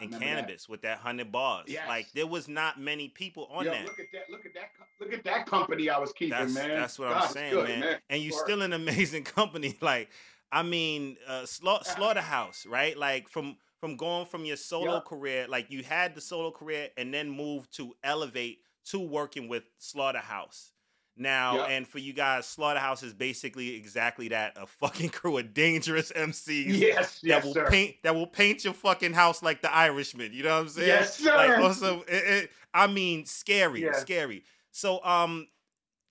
And 0.00 0.12
remember 0.12 0.42
that. 0.42 0.48
Canibus 0.48 0.68
with 0.68 0.82
that 0.82 0.98
hundred 0.98 1.30
bars. 1.30 1.66
Yes. 1.68 1.86
Like 1.88 2.06
there 2.14 2.26
was 2.26 2.48
not 2.48 2.80
many 2.80 3.08
people 3.08 3.48
on 3.52 3.64
Yo, 3.64 3.70
that. 3.72 3.84
look 3.84 3.98
at 4.00 4.06
that! 4.12 4.30
Look 4.30 4.44
at 4.46 4.54
that! 4.54 4.70
Look 5.00 5.12
at 5.12 5.24
that 5.24 5.46
company 5.46 5.88
I 5.90 5.98
was 5.98 6.12
keeping, 6.12 6.30
That's 6.38 6.54
man. 6.54 6.68
that's 6.70 6.98
what 6.98 7.08
I'm 7.12 7.28
saying, 7.28 7.52
good, 7.52 7.68
man. 7.68 7.96
And 8.10 8.22
you're 8.22 8.38
still 8.38 8.62
an 8.62 8.72
amazing 8.72 9.22
company. 9.24 9.76
Like, 9.80 10.08
I 10.50 10.62
mean, 10.62 11.16
uh, 11.28 11.42
Sla- 11.42 11.84
Slaughterhouse, 11.84 12.66
right? 12.66 12.96
Like 12.96 13.28
from 13.28 13.56
from 13.80 13.96
going 13.96 14.26
from 14.26 14.44
your 14.44 14.56
solo 14.56 14.94
Yup. 14.94 15.06
career, 15.06 15.46
like 15.48 15.70
you 15.70 15.82
had 15.82 16.14
the 16.14 16.20
solo 16.20 16.50
career, 16.50 16.88
and 16.96 17.12
then 17.14 17.28
moved 17.30 17.72
to 17.76 17.94
elevate 18.04 18.60
to 18.86 18.98
working 19.00 19.48
with 19.48 19.64
Slaughterhouse. 19.78 20.72
Now, 21.16 21.58
Yup. 21.58 21.68
and 21.70 21.86
for 21.86 21.98
you 22.00 22.12
guys, 22.12 22.44
Slaughterhouse 22.46 23.02
is 23.04 23.14
basically 23.14 23.76
exactly 23.76 24.28
that: 24.28 24.54
a 24.56 24.66
fucking 24.66 25.08
crew 25.10 25.38
of 25.38 25.54
dangerous 25.54 26.10
MCs 26.10 26.78
Yes, 26.78 27.20
that 27.20 27.26
yes, 27.26 27.44
will 27.44 27.54
sir. 27.54 27.68
paint 27.70 27.96
that 28.02 28.14
will 28.14 28.26
paint 28.26 28.64
your 28.64 28.74
fucking 28.74 29.12
house 29.12 29.42
like 29.42 29.62
the 29.62 29.72
Irishman. 29.72 30.32
You 30.32 30.42
know 30.42 30.54
what 30.54 30.62
I'm 30.62 30.68
saying? 30.68 30.88
Yes, 30.88 31.16
sir. 31.18 31.36
Like 31.36 31.58
also, 31.58 32.00
it, 32.02 32.24
it, 32.44 32.50
I 32.72 32.88
mean, 32.88 33.24
scary, 33.26 33.82
Yeah. 33.84 33.92
scary. 33.92 34.42
So, 34.72 35.04
um, 35.04 35.46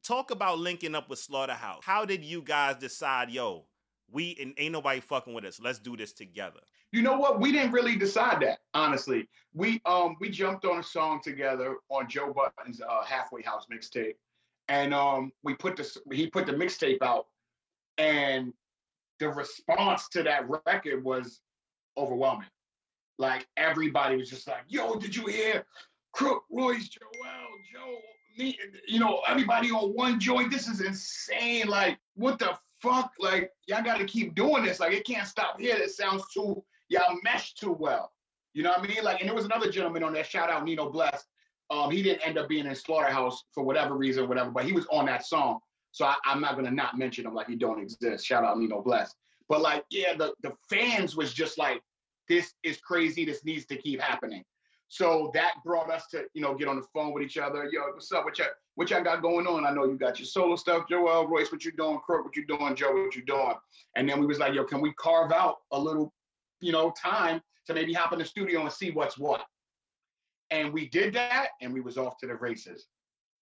talk 0.06 0.32
about 0.32 0.60
linking 0.60 0.96
up 0.96 1.10
with 1.10 1.20
Slaughterhouse. 1.20 1.84
How 1.84 2.06
did 2.06 2.24
you 2.24 2.42
guys 2.42 2.78
decide, 2.78 3.30
yo, 3.30 3.66
we 4.10 4.38
and 4.40 4.54
ain't 4.58 4.72
nobody 4.72 5.02
fucking 5.02 5.34
with 5.34 5.44
us. 5.44 5.60
Let's 5.62 5.80
do 5.80 5.98
this 5.98 6.14
together. 6.14 6.60
You 6.94 7.02
know 7.02 7.18
what? 7.18 7.42
We 7.42 7.52
didn't 7.52 7.72
really 7.72 7.96
decide 7.98 8.42
that, 8.42 8.60
honestly. 8.74 9.28
We 9.54 9.82
um 9.86 10.16
we 10.22 10.30
jumped 10.30 10.64
on 10.66 10.80
a 10.80 10.84
song 10.84 11.20
together 11.22 11.76
on 11.90 12.08
Joe 12.08 12.32
Budden's 12.34 12.80
uh, 12.82 13.04
Halfway 13.04 13.42
House 13.42 13.66
mixtape, 13.74 14.14
and 14.68 14.94
um 14.94 15.32
we 15.44 15.54
put 15.54 15.76
this 15.76 15.98
he 16.12 16.28
put 16.28 16.46
the 16.46 16.54
mixtape 16.54 17.02
out, 17.02 17.26
and 17.98 18.54
the 19.20 19.30
response 19.30 20.10
to 20.10 20.24
that 20.24 20.46
record 20.50 21.04
was 21.04 21.42
overwhelming. 21.98 22.48
Like 23.18 23.48
everybody 23.58 24.18
was 24.18 24.30
just 24.30 24.48
like, 24.48 24.64
"Yo, 24.68 24.96
did 24.96 25.16
you 25.16 25.26
hear 25.28 25.66
Crook, 26.14 26.44
Royce, 26.52 26.90
Joel, 26.90 27.12
Joe, 27.72 27.98
me, 28.38 28.58
you 28.88 29.00
know, 29.00 29.22
everybody 29.28 29.70
on 29.72 29.94
one 29.94 30.20
joint? 30.20 30.52
This 30.52 30.68
is 30.68 30.82
insane! 30.82 31.68
Like, 31.68 32.00
what 32.16 32.40
the 32.40 32.58
fuck? 32.82 33.12
Like, 33.20 33.52
y'all 33.68 33.84
got 33.84 34.00
to 34.00 34.06
keep 34.06 34.36
doing 34.36 34.64
this. 34.64 34.80
Like, 34.80 34.94
it 34.94 35.06
can't 35.06 35.28
stop 35.28 35.60
here. 35.60 35.76
It 35.76 35.92
sounds 35.92 36.24
too 36.34 36.64
y'all 36.94 37.18
mesh 37.24 37.54
too 37.54 37.76
well. 37.78 38.12
You 38.54 38.64
know 38.64 38.70
what 38.70 38.82
I 38.82 38.88
mean? 38.88 39.04
Like, 39.04 39.20
and 39.20 39.28
there 39.28 39.36
was 39.36 39.46
another 39.46 39.70
gentleman 39.70 40.04
on 40.04 40.14
there. 40.14 40.24
Shout 40.24 40.50
out 40.50 40.64
Nino 40.64 40.90
Bless. 40.90 41.26
Um, 41.74 41.90
he 41.90 42.04
didn't 42.04 42.28
end 42.28 42.38
up 42.38 42.48
being 42.48 42.68
in 42.68 42.76
Slaughterhouse 42.76 43.46
for 43.52 43.64
whatever 43.64 43.96
reason, 43.96 44.28
whatever, 44.28 44.52
but 44.52 44.64
he 44.64 44.74
was 44.74 44.86
on 44.92 45.08
that 45.08 45.26
song. 45.26 45.60
So 45.92 46.06
I, 46.06 46.16
I'm 46.26 46.40
not 46.40 46.56
gonna 46.56 46.72
not 46.72 46.98
mention 46.98 47.26
him 47.26 47.34
like 47.34 47.48
he 47.48 47.56
don't 47.56 47.82
exist. 47.82 48.26
Shout 48.26 48.44
out 48.44 48.60
Nino 48.60 48.82
Bless. 48.82 49.16
But 49.50 49.62
like, 49.62 49.84
yeah, 49.90 50.16
the 50.16 50.34
the 50.44 50.54
fans 50.70 51.16
was 51.16 51.34
just 51.34 51.58
like, 51.58 51.82
this 52.30 52.54
is 52.64 52.78
crazy. 52.78 53.26
This 53.26 53.44
needs 53.44 53.66
to 53.68 53.76
keep 53.76 54.00
happening. 54.00 54.44
So 54.88 55.32
that 55.34 55.54
brought 55.66 55.90
us 55.90 56.06
to, 56.12 56.26
you 56.36 56.42
know, 56.44 56.54
get 56.54 56.68
on 56.68 56.76
the 56.76 56.86
phone 56.94 57.14
with 57.14 57.24
each 57.24 57.40
other. 57.40 57.68
Yo, 57.72 57.82
what's 57.94 58.12
up? 58.12 58.26
What 58.26 58.38
y'all, 58.38 58.50
what 58.76 58.92
y'all 58.92 59.04
got 59.04 59.24
going 59.24 59.48
on? 59.48 59.66
I 59.66 59.72
know 59.72 59.86
you 59.86 59.98
got 59.98 60.20
your 60.20 60.28
solo 60.28 60.56
stuff, 60.56 60.88
Joel, 60.88 61.28
Royce, 61.28 61.52
what 61.52 61.66
you 61.66 61.72
doing? 61.72 61.98
Crook, 62.06 62.26
what 62.26 62.36
you 62.36 62.46
doing? 62.46 62.76
Joe, 62.76 62.94
what 62.94 63.16
you 63.16 63.24
doing? 63.26 63.56
And 63.96 64.08
then 64.08 64.20
we 64.20 64.28
was 64.28 64.38
like, 64.38 64.54
yo, 64.54 64.64
can 64.66 64.82
we 64.82 64.94
carve 64.94 65.32
out 65.32 65.58
a 65.72 65.80
little, 65.80 66.14
you 66.62 66.72
know, 66.72 66.94
time 67.02 67.42
to 67.66 67.74
maybe 67.74 67.92
hop 67.92 68.14
in 68.14 68.20
the 68.20 68.26
studio 68.26 68.62
and 68.62 68.72
see 68.72 68.92
what's 68.92 69.18
what? 69.18 69.44
And 70.54 70.72
we 70.74 70.88
did 70.88 71.14
that, 71.16 71.50
and 71.62 71.74
we 71.74 71.82
was 71.82 71.98
off 71.98 72.18
to 72.20 72.28
the 72.28 72.36
races. 72.36 72.88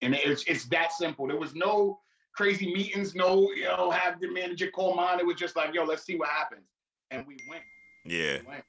And 0.01 0.15
it's 0.15 0.43
it's 0.47 0.65
that 0.69 0.91
simple. 0.93 1.27
There 1.27 1.37
was 1.39 1.53
no 1.55 1.99
crazy 2.33 2.73
meetings, 2.73 3.13
no, 3.15 3.51
you 3.51 3.65
know, 3.65 3.91
have 3.91 4.19
the 4.19 4.29
manager 4.31 4.69
call 4.71 4.95
mine. 4.95 5.19
It 5.19 5.25
was 5.25 5.35
just 5.35 5.55
like, 5.55 5.73
yo, 5.73 5.83
let's 5.83 6.03
see 6.03 6.15
what 6.15 6.29
happens. 6.29 6.67
And 7.11 7.25
we 7.27 7.37
went. 7.47 7.63
Yeah, 8.05 8.39
We 8.41 8.47
went. 8.47 8.63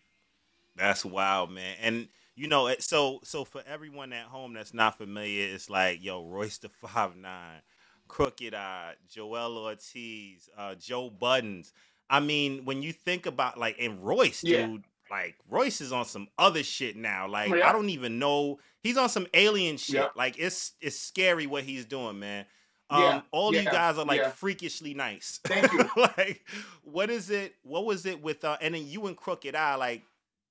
that's 0.76 1.04
wild, 1.04 1.50
man. 1.52 1.76
And 1.80 2.08
you 2.34 2.48
know, 2.48 2.74
so 2.80 3.20
so 3.24 3.44
for 3.44 3.62
everyone 3.66 4.12
at 4.12 4.26
home 4.26 4.54
that's 4.54 4.74
not 4.74 4.98
familiar, 4.98 5.54
it's 5.54 5.70
like, 5.70 6.02
yo, 6.02 6.24
Royce 6.26 6.58
the 6.58 6.68
Five 6.68 7.16
Nine, 7.16 7.62
Crooked 8.08 8.54
I, 8.54 8.94
Joel 9.08 9.56
Ortiz, 9.58 10.50
uh, 10.56 10.74
Joe 10.74 11.10
Buttons. 11.10 11.72
I 12.10 12.20
mean, 12.20 12.64
when 12.64 12.82
you 12.82 12.92
think 12.92 13.26
about 13.26 13.58
like, 13.58 13.76
and 13.80 14.04
Royce, 14.04 14.42
Yeah. 14.42 14.66
dude, 14.66 14.84
like 15.12 15.36
Royce 15.50 15.80
is 15.80 15.92
on 15.92 16.04
some 16.06 16.26
other 16.38 16.62
shit 16.62 16.96
now. 16.96 17.28
Like, 17.28 17.50
Yeah. 17.50 17.68
I 17.68 17.72
don't 17.72 17.90
even 17.90 18.18
know. 18.18 18.58
He's 18.82 18.96
on 18.96 19.08
some 19.08 19.26
alien 19.34 19.76
shit. 19.76 19.96
Yeah. 19.96 20.08
Like, 20.16 20.38
it's 20.38 20.72
it's 20.80 20.98
scary 20.98 21.46
what 21.46 21.64
he's 21.64 21.84
doing, 21.84 22.18
man. 22.18 22.46
Um, 22.90 23.02
Yeah, 23.02 23.20
all 23.30 23.54
you 23.54 23.62
guys 23.64 23.98
are 23.98 24.04
like 24.04 24.34
freakishly 24.34 24.94
nice. 24.94 25.38
Thank 25.44 25.70
you. 25.72 25.88
like, 25.96 26.44
what 26.82 27.10
is 27.10 27.30
it? 27.30 27.54
What 27.62 27.84
was 27.84 28.06
it 28.06 28.22
with? 28.22 28.42
Uh, 28.44 28.56
and 28.60 28.74
then 28.74 28.86
you 28.86 29.06
and 29.06 29.16
Crooked 29.16 29.54
I, 29.54 29.74
like 29.76 30.02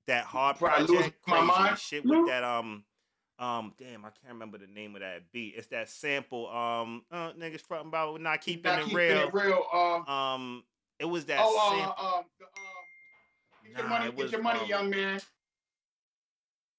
that 0.08 0.26
hard 0.26 0.58
Bro, 0.60 0.69
I 0.69 0.80
lose 0.82 0.89
project, 0.89 1.15
my 1.28 1.41
mind. 1.41 1.78
shit 1.80 2.06
with 2.06 2.28
that. 2.28 2.43
Um, 2.43 2.84
um, 3.39 3.74
damn, 3.80 4.06
I 4.06 4.10
can't 4.10 4.34
remember 4.34 4.60
the 4.60 4.67
name 4.67 4.93
of 4.95 5.02
that 5.02 5.32
beat. 5.32 5.56
It's 5.58 5.67
that 5.67 5.89
sample. 5.89 6.47
Um, 6.50 7.04
uh, 7.12 7.32
niggas 7.34 7.62
fronting 7.62 7.88
about 7.89 8.21
not 8.21 8.41
keeping 8.41 8.63
Not 8.71 8.80
it 8.82 8.84
keeping 8.86 8.97
real. 8.97 9.28
it 9.28 9.34
real. 9.34 9.63
Uh, 9.74 10.12
Um, 10.12 10.63
it 11.00 11.06
was 11.06 11.26
that 11.26 11.39
oh, 11.41 11.76
sample. 11.80 11.95
uh, 11.97 12.17
um, 12.19 12.24
the, 12.39 12.45
um, 12.45 12.52
get 13.72 13.80
your 13.80 13.90
Nah, 13.90 13.98
money, 14.00 14.12
get 14.12 14.18
was, 14.18 14.32
your 14.32 14.42
money, 14.42 14.60
um, 14.60 14.68
young 14.68 14.90
man. 14.90 15.20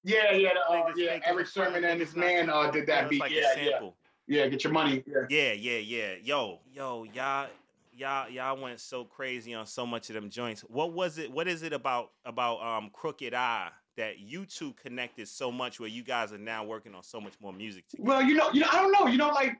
Yeah, 0.03 0.33
yeah, 0.33 0.53
the, 0.53 0.73
uh, 0.73 0.91
yeah. 0.97 1.19
Erick 1.25 1.47
Sermon 1.47 1.83
and 1.83 1.99
his 1.99 2.15
man 2.15 2.49
uh, 2.49 2.69
did 2.69 2.87
that 2.87 3.09
beat. 3.09 3.21
Like 3.21 3.31
yeah, 3.31 3.53
yeah, 3.57 3.89
yeah. 4.27 4.47
Get 4.47 4.63
your 4.63 4.73
money. 4.73 5.03
Yeah. 5.07 5.23
Yeah, 5.29 5.53
yeah, 5.53 5.77
yeah. 5.77 6.13
Yo, 6.21 6.59
yo, 6.73 7.05
y'all, 7.05 7.47
y'all, 7.93 8.29
y'all 8.29 8.61
went 8.61 8.79
so 8.81 9.05
crazy 9.05 9.53
on 9.53 9.65
so 9.65 9.85
much 9.85 10.09
of 10.09 10.15
them 10.15 10.29
joints. 10.29 10.61
What 10.61 10.91
was 10.91 11.17
it? 11.17 11.31
What 11.31 11.47
is 11.47 11.63
it 11.63 11.71
about 11.71 12.11
about 12.25 12.61
um 12.61 12.89
Crooked 12.91 13.33
I 13.33 13.69
that 13.95 14.19
you 14.19 14.45
two 14.45 14.73
connected 14.73 15.27
so 15.27 15.51
much 15.51 15.79
where 15.79 15.89
you 15.89 16.03
guys 16.03 16.33
are 16.33 16.37
now 16.37 16.65
working 16.65 16.95
on 16.95 17.03
so 17.03 17.21
much 17.21 17.33
more 17.41 17.53
music 17.53 17.87
together? 17.87 18.09
Well, 18.09 18.21
you 18.23 18.35
know, 18.35 18.51
you 18.51 18.59
know, 18.59 18.67
I 18.71 18.81
don't 18.81 18.91
know. 18.91 19.07
You 19.07 19.17
know, 19.17 19.29
like 19.29 19.55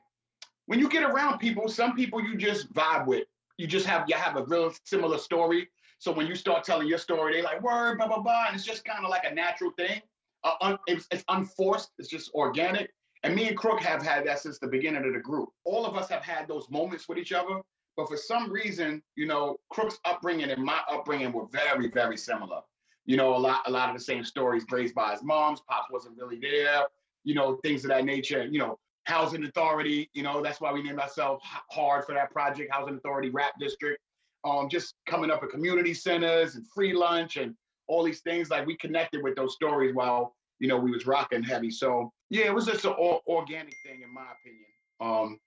when 0.66 0.78
you 0.78 0.90
get 0.90 1.04
around 1.04 1.38
people, 1.38 1.68
some 1.68 1.96
people 1.96 2.22
you 2.22 2.36
just 2.36 2.72
vibe 2.74 3.06
with. 3.06 3.24
You 3.56 3.66
just 3.66 3.86
have 3.86 4.04
you 4.08 4.16
have 4.16 4.36
a 4.36 4.44
real 4.44 4.74
similar 4.84 5.16
story. 5.16 5.68
So 6.04 6.12
when 6.12 6.26
you 6.26 6.34
start 6.34 6.64
telling 6.64 6.86
your 6.86 6.98
story, 6.98 7.32
they 7.32 7.40
like 7.40 7.62
word, 7.62 7.96
blah 7.96 8.06
blah 8.06 8.20
blah, 8.20 8.44
and 8.48 8.54
it's 8.54 8.62
just 8.62 8.84
kind 8.84 9.06
of 9.06 9.10
like 9.10 9.24
a 9.24 9.34
natural 9.34 9.70
thing. 9.70 10.02
Uh, 10.44 10.52
un, 10.60 10.78
it's, 10.86 11.06
it's 11.10 11.24
unforced. 11.30 11.92
It's 11.98 12.10
just 12.10 12.30
organic. 12.34 12.90
And 13.22 13.34
me 13.34 13.48
and 13.48 13.56
Crook 13.56 13.80
have 13.80 14.02
had 14.02 14.26
that 14.26 14.38
since 14.40 14.58
the 14.58 14.66
beginning 14.66 15.06
of 15.06 15.14
the 15.14 15.20
group. 15.20 15.48
All 15.64 15.86
of 15.86 15.96
us 15.96 16.10
have 16.10 16.20
had 16.20 16.46
those 16.46 16.68
moments 16.68 17.08
with 17.08 17.16
each 17.16 17.32
other. 17.32 17.62
But 17.96 18.06
for 18.06 18.18
some 18.18 18.52
reason, 18.52 19.02
you 19.16 19.26
know, 19.26 19.56
Crook's 19.70 19.98
upbringing 20.04 20.50
and 20.50 20.62
my 20.62 20.78
upbringing 20.92 21.32
were 21.32 21.46
very, 21.50 21.88
very 21.88 22.18
similar. 22.18 22.60
You 23.06 23.16
know, 23.16 23.34
a 23.34 23.38
lot, 23.38 23.62
a 23.64 23.70
lot 23.70 23.88
of 23.88 23.96
the 23.96 24.04
same 24.04 24.24
stories 24.24 24.66
raised 24.70 24.94
by 24.94 25.12
his 25.12 25.22
moms. 25.22 25.62
Pops 25.66 25.90
wasn't 25.90 26.18
really 26.18 26.38
there. 26.38 26.82
You 27.22 27.34
know, 27.34 27.56
things 27.64 27.82
of 27.82 27.88
that 27.88 28.04
nature. 28.04 28.44
You 28.44 28.58
know, 28.58 28.78
housing 29.04 29.42
authority. 29.46 30.10
You 30.12 30.22
know, 30.22 30.42
that's 30.42 30.60
why 30.60 30.70
we 30.70 30.82
named 30.82 30.98
ourselves 30.98 31.42
hard 31.70 32.04
for 32.04 32.14
that 32.14 32.30
project, 32.30 32.74
housing 32.74 32.96
authority 32.96 33.30
rap 33.30 33.54
district. 33.58 34.02
Um, 34.44 34.68
just 34.68 34.94
coming 35.06 35.30
up 35.30 35.42
at 35.42 35.48
community 35.48 35.94
centers 35.94 36.54
and 36.56 36.66
free 36.68 36.92
lunch 36.92 37.36
and 37.36 37.54
all 37.86 38.02
these 38.02 38.20
things. 38.20 38.50
Like 38.50 38.66
we 38.66 38.76
connected 38.76 39.22
with 39.22 39.36
those 39.36 39.54
stories 39.54 39.94
while 39.94 40.34
you 40.58 40.68
know 40.68 40.76
we 40.76 40.90
was 40.90 41.06
rocking 41.06 41.42
heavy. 41.42 41.70
So 41.70 42.12
yeah, 42.30 42.46
it 42.46 42.54
was 42.54 42.66
just 42.66 42.84
an 42.84 42.94
or- 42.98 43.20
organic 43.26 43.76
thing 43.84 44.02
in 44.02 44.12
my 44.12 44.26
opinion. 44.40 44.66
Um, 45.00 45.40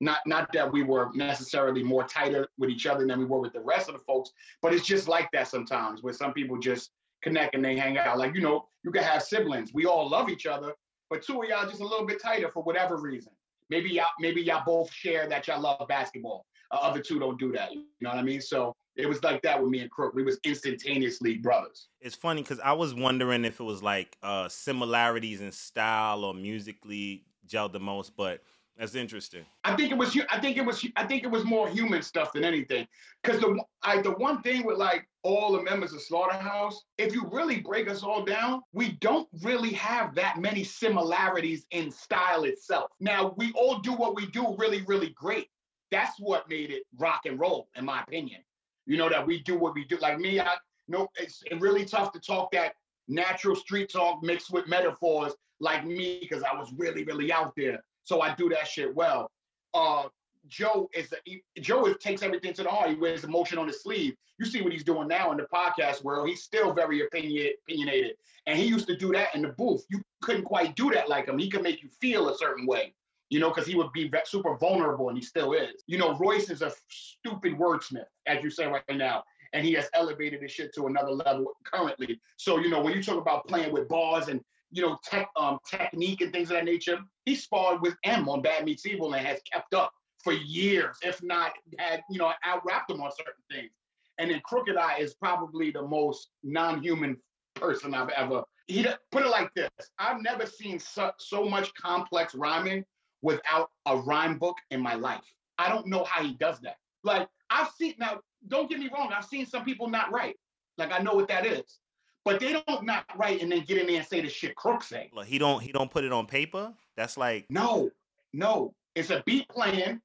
not 0.00 0.18
not 0.26 0.52
that 0.52 0.70
we 0.70 0.82
were 0.82 1.10
necessarily 1.14 1.82
more 1.82 2.04
tighter 2.04 2.48
with 2.58 2.70
each 2.70 2.86
other 2.86 3.06
than 3.06 3.18
we 3.18 3.24
were 3.24 3.40
with 3.40 3.52
the 3.52 3.60
rest 3.60 3.88
of 3.88 3.94
the 3.94 4.00
folks, 4.00 4.30
but 4.60 4.72
it's 4.72 4.84
just 4.84 5.08
like 5.08 5.28
that 5.32 5.48
sometimes 5.48 6.02
where 6.02 6.12
some 6.12 6.32
people 6.32 6.58
just 6.58 6.90
connect 7.22 7.54
and 7.54 7.64
they 7.64 7.76
hang 7.76 7.96
out. 7.96 8.18
Like 8.18 8.34
you 8.34 8.40
know, 8.40 8.68
you 8.82 8.90
can 8.90 9.02
have 9.02 9.22
siblings. 9.22 9.72
We 9.72 9.86
all 9.86 10.08
love 10.08 10.28
each 10.28 10.46
other, 10.46 10.74
but 11.10 11.22
two 11.22 11.42
of 11.42 11.48
y'all 11.48 11.68
just 11.68 11.80
a 11.80 11.86
little 11.86 12.06
bit 12.06 12.20
tighter 12.20 12.50
for 12.50 12.62
whatever 12.62 12.96
reason. 12.96 13.32
Maybe 13.70 13.90
y'all 13.90 14.10
maybe 14.18 14.42
y'all 14.42 14.64
both 14.64 14.92
share 14.92 15.28
that 15.28 15.46
y'all 15.46 15.60
love 15.60 15.86
basketball. 15.88 16.44
Other 16.82 17.00
two 17.00 17.18
don't 17.18 17.38
do 17.38 17.52
that. 17.52 17.72
You 17.72 17.84
know 18.00 18.10
what 18.10 18.18
I 18.18 18.22
mean? 18.22 18.40
So 18.40 18.74
it 18.96 19.06
was 19.06 19.22
like 19.22 19.42
that 19.42 19.60
with 19.60 19.70
me 19.70 19.80
and 19.80 19.90
Crook. 19.90 20.14
We 20.14 20.22
was 20.22 20.38
instantaneously 20.44 21.38
brothers. 21.38 21.88
It's 22.00 22.14
funny 22.14 22.42
because 22.42 22.60
I 22.60 22.72
was 22.72 22.94
wondering 22.94 23.44
if 23.44 23.60
it 23.60 23.64
was 23.64 23.82
like 23.82 24.16
uh 24.22 24.48
similarities 24.48 25.40
in 25.40 25.52
style 25.52 26.24
or 26.24 26.34
musically 26.34 27.24
gelled 27.48 27.72
the 27.72 27.80
most, 27.80 28.16
but 28.16 28.42
that's 28.76 28.96
interesting. 28.96 29.44
I 29.62 29.76
think 29.76 29.92
it 29.92 29.98
was. 29.98 30.18
I 30.30 30.40
think 30.40 30.56
it 30.56 30.64
was. 30.64 30.84
I 30.96 31.06
think 31.06 31.22
it 31.22 31.30
was 31.30 31.44
more 31.44 31.68
human 31.68 32.02
stuff 32.02 32.32
than 32.32 32.44
anything. 32.44 32.88
Because 33.22 33.40
the 33.40 33.60
I, 33.82 34.02
the 34.02 34.10
one 34.12 34.42
thing 34.42 34.66
with 34.66 34.78
like 34.78 35.06
all 35.22 35.52
the 35.52 35.62
members 35.62 35.92
of 35.92 36.02
Slaughterhouse, 36.02 36.82
if 36.98 37.14
you 37.14 37.28
really 37.30 37.60
break 37.60 37.88
us 37.88 38.02
all 38.02 38.24
down, 38.24 38.62
we 38.72 38.92
don't 39.00 39.28
really 39.42 39.72
have 39.74 40.14
that 40.16 40.40
many 40.40 40.64
similarities 40.64 41.66
in 41.70 41.90
style 41.90 42.44
itself. 42.44 42.90
Now 42.98 43.34
we 43.36 43.52
all 43.52 43.78
do 43.78 43.92
what 43.92 44.16
we 44.16 44.26
do 44.26 44.56
really, 44.58 44.82
really 44.82 45.10
great. 45.10 45.48
That's 45.94 46.18
what 46.18 46.48
made 46.48 46.72
it 46.72 46.82
rock 46.98 47.20
and 47.24 47.38
roll, 47.38 47.68
in 47.76 47.84
my 47.84 48.02
opinion. 48.02 48.40
You 48.84 48.96
know 48.96 49.08
that 49.08 49.24
we 49.24 49.42
do 49.42 49.56
what 49.56 49.74
we 49.74 49.84
do. 49.84 49.96
Like 49.98 50.18
me, 50.18 50.40
I 50.40 50.54
no, 50.88 51.08
it's 51.16 51.42
really 51.60 51.84
tough 51.84 52.10
to 52.12 52.20
talk 52.20 52.50
that 52.50 52.74
natural 53.06 53.54
street 53.54 53.92
talk 53.92 54.20
mixed 54.22 54.52
with 54.52 54.66
metaphors 54.66 55.34
like 55.60 55.86
me 55.86 56.18
because 56.20 56.42
I 56.42 56.52
was 56.58 56.72
really, 56.76 57.04
really 57.04 57.32
out 57.32 57.52
there. 57.56 57.78
So 58.02 58.20
I 58.20 58.34
do 58.34 58.48
that 58.48 58.66
shit 58.66 58.92
well. 58.92 59.30
Uh, 59.72 60.08
Joe 60.48 60.90
is 60.92 61.12
a, 61.12 61.60
Joe 61.60 61.86
is, 61.86 61.96
takes 61.98 62.22
everything 62.22 62.52
to 62.54 62.64
the 62.64 62.68
heart. 62.68 62.90
He 62.90 62.96
wears 62.96 63.22
emotion 63.22 63.56
on 63.56 63.68
his 63.68 63.80
sleeve. 63.80 64.14
You 64.38 64.46
see 64.46 64.62
what 64.62 64.72
he's 64.72 64.84
doing 64.84 65.06
now 65.06 65.30
in 65.30 65.38
the 65.38 65.44
podcast 65.44 66.02
world. 66.02 66.28
He's 66.28 66.42
still 66.42 66.74
very 66.74 67.02
opinionated, 67.02 68.16
and 68.46 68.58
he 68.58 68.64
used 68.64 68.88
to 68.88 68.96
do 68.96 69.12
that 69.12 69.32
in 69.36 69.42
the 69.42 69.48
booth. 69.50 69.86
You 69.90 70.02
couldn't 70.22 70.42
quite 70.42 70.74
do 70.74 70.90
that 70.90 71.08
like 71.08 71.28
him. 71.28 71.38
He 71.38 71.48
could 71.48 71.62
make 71.62 71.84
you 71.84 71.88
feel 72.00 72.28
a 72.28 72.36
certain 72.36 72.66
way, 72.66 72.94
you 73.30 73.40
know, 73.40 73.48
because 73.48 73.66
he 73.66 73.74
would 73.74 73.92
be 73.92 74.10
super 74.24 74.56
vulnerable, 74.56 75.08
and 75.08 75.18
he 75.18 75.24
still 75.24 75.52
is. 75.52 75.82
You 75.86 75.98
know, 75.98 76.16
Royce 76.18 76.50
is 76.50 76.62
a 76.62 76.72
stupid 76.88 77.54
wordsmith, 77.54 78.04
as 78.26 78.42
you 78.44 78.50
say 78.50 78.66
right 78.66 78.82
now, 78.90 79.24
and 79.52 79.64
he 79.64 79.72
has 79.74 79.88
elevated 79.94 80.42
his 80.42 80.52
shit 80.52 80.74
to 80.74 80.86
another 80.86 81.12
level 81.12 81.52
currently. 81.64 82.20
So 82.36 82.58
you 82.58 82.68
know, 82.68 82.82
when 82.82 82.94
you 82.94 83.02
talk 83.02 83.18
about 83.18 83.46
playing 83.48 83.72
with 83.72 83.88
bars 83.88 84.28
and 84.28 84.40
you 84.70 84.82
know 84.82 84.98
tech 85.04 85.28
um, 85.36 85.58
technique 85.68 86.20
and 86.20 86.32
things 86.32 86.50
of 86.50 86.56
that 86.56 86.64
nature, 86.64 86.98
he 87.24 87.34
sparred 87.34 87.80
with 87.80 87.94
Em 88.04 88.28
on 88.28 88.42
Bad 88.42 88.64
Meets 88.64 88.86
Evil 88.86 89.14
and 89.14 89.26
has 89.26 89.40
kept 89.50 89.74
up 89.74 89.92
for 90.22 90.32
years, 90.32 90.96
if 91.02 91.22
not 91.22 91.52
had 91.78 92.02
you 92.10 92.18
know 92.18 92.32
out 92.44 92.64
rapped 92.64 92.90
him 92.90 93.00
on 93.00 93.10
certain 93.10 93.42
things. 93.50 93.70
And 94.18 94.30
then 94.30 94.40
Crooked 94.44 94.76
I 94.76 94.98
is 94.98 95.14
probably 95.14 95.70
the 95.70 95.82
most 95.82 96.28
non-human 96.44 97.16
person 97.54 97.94
I've 97.94 98.10
ever. 98.10 98.44
He 98.66 98.86
put 99.10 99.24
it 99.24 99.28
like 99.28 99.52
this: 99.54 99.70
I've 99.98 100.22
never 100.22 100.46
seen 100.46 100.78
so, 100.78 101.10
so 101.18 101.44
much 101.44 101.72
complex 101.74 102.34
rhyming 102.34 102.84
without 103.24 103.70
a 103.86 103.96
rhyme 103.96 104.38
book 104.38 104.58
in 104.70 104.80
my 104.80 104.94
life. 104.94 105.24
I 105.58 105.70
don't 105.70 105.86
know 105.86 106.04
how 106.04 106.22
he 106.22 106.34
does 106.34 106.60
that. 106.60 106.76
Like 107.02 107.26
I've 107.50 107.70
seen 107.70 107.94
now, 107.98 108.20
don't 108.48 108.68
get 108.68 108.78
me 108.78 108.90
wrong, 108.92 109.12
I've 109.12 109.24
seen 109.24 109.46
some 109.46 109.64
people 109.64 109.88
not 109.88 110.12
write. 110.12 110.36
Like 110.76 110.92
I 110.92 110.98
know 110.98 111.14
what 111.14 111.26
that 111.28 111.46
is. 111.46 111.80
But 112.24 112.40
they 112.40 112.52
don't 112.52 112.84
not 112.84 113.04
write 113.16 113.42
and 113.42 113.50
then 113.50 113.64
get 113.64 113.78
in 113.78 113.86
there 113.86 113.96
and 113.96 114.06
say 114.06 114.20
the 114.20 114.28
shit 114.28 114.54
Crook 114.56 114.82
say. 114.82 115.10
Look, 115.12 115.26
he 115.26 115.38
don't 115.38 115.60
he 115.60 115.72
don't 115.72 115.90
put 115.90 116.04
it 116.04 116.12
on 116.12 116.26
paper. 116.26 116.72
That's 116.96 117.16
like 117.16 117.46
No, 117.48 117.90
no. 118.32 118.74
It's 118.94 119.10
a 119.10 119.22
beat 119.26 119.48
playing. 119.48 120.00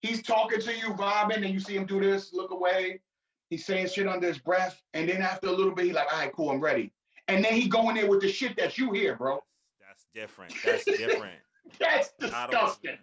He's 0.00 0.22
talking 0.22 0.60
to 0.60 0.76
you, 0.76 0.94
vibing, 0.94 1.44
and 1.44 1.48
you 1.48 1.60
see 1.60 1.76
him 1.76 1.86
do 1.86 2.00
this, 2.00 2.32
look 2.32 2.50
away. 2.52 3.00
He's 3.50 3.66
saying 3.66 3.88
shit 3.88 4.06
under 4.06 4.28
his 4.28 4.38
breath. 4.38 4.80
And 4.94 5.08
then 5.08 5.22
after 5.22 5.48
a 5.48 5.52
little 5.52 5.74
bit, 5.74 5.86
he's 5.86 5.94
like, 5.94 6.12
all 6.12 6.18
right, 6.20 6.32
cool, 6.32 6.50
I'm 6.50 6.60
ready. 6.60 6.92
And 7.28 7.44
then 7.44 7.54
he 7.54 7.68
go 7.68 7.88
in 7.88 7.96
there 7.96 8.08
with 8.08 8.20
the 8.20 8.28
shit 8.30 8.56
that 8.58 8.78
you 8.78 8.92
hear, 8.92 9.16
bro. 9.16 9.40
that's 9.86 10.06
different. 10.14 10.54
That's 10.64 10.84
different. 10.84 11.38
That's 11.78 12.10
I 12.20 12.46
disgusting. 12.46 12.90
understand 12.90 12.98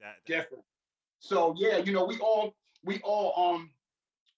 that. 0.00 0.16
different. 0.26 0.64
So 1.20 1.54
yeah, 1.56 1.78
you 1.78 1.92
know, 1.92 2.04
we 2.04 2.18
all 2.18 2.54
we 2.84 3.00
all 3.00 3.54
um 3.54 3.70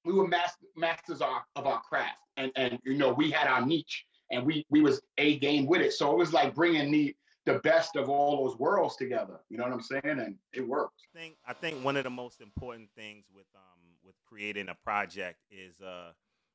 we 0.05 0.13
were 0.15 0.27
master, 0.27 0.67
masters 0.77 1.21
of, 1.21 1.29
of 1.57 1.67
our 1.67 1.81
craft, 1.83 2.19
and 2.37 2.51
and 2.57 2.79
you 2.85 2.95
know 2.95 3.13
we 3.13 3.31
had 3.31 3.47
our 3.47 3.65
niche, 3.65 4.07
and 4.31 4.45
we 4.47 4.65
we 4.71 4.81
was 4.81 5.01
a 5.19 5.39
game 5.39 5.67
with 5.67 5.81
it. 5.81 5.93
So 5.93 6.11
it 6.13 6.17
was 6.17 6.33
like 6.33 6.55
bringing 6.55 6.91
the 6.91 7.15
the 7.47 7.59
best 7.61 7.97
of 7.97 8.09
all 8.09 8.47
those 8.47 8.59
worlds 8.59 8.97
together. 8.97 9.41
You 9.49 9.59
know 9.59 9.65
what 9.65 9.73
I'm 9.73 9.83
saying? 9.83 10.03
And 10.05 10.37
it 10.53 10.67
worked. 10.67 11.01
I 11.15 11.19
think 11.19 11.37
I 11.47 11.53
think 11.53 11.85
one 11.85 11.97
of 11.97 12.05
the 12.05 12.11
most 12.11 12.41
important 12.41 12.91
things 12.97 13.27
with 13.35 13.47
um 13.55 13.81
with 14.05 14.15
creating 14.27 14.69
a 14.69 14.75
project 14.75 15.39
is 15.51 15.81
uh 15.81 16.13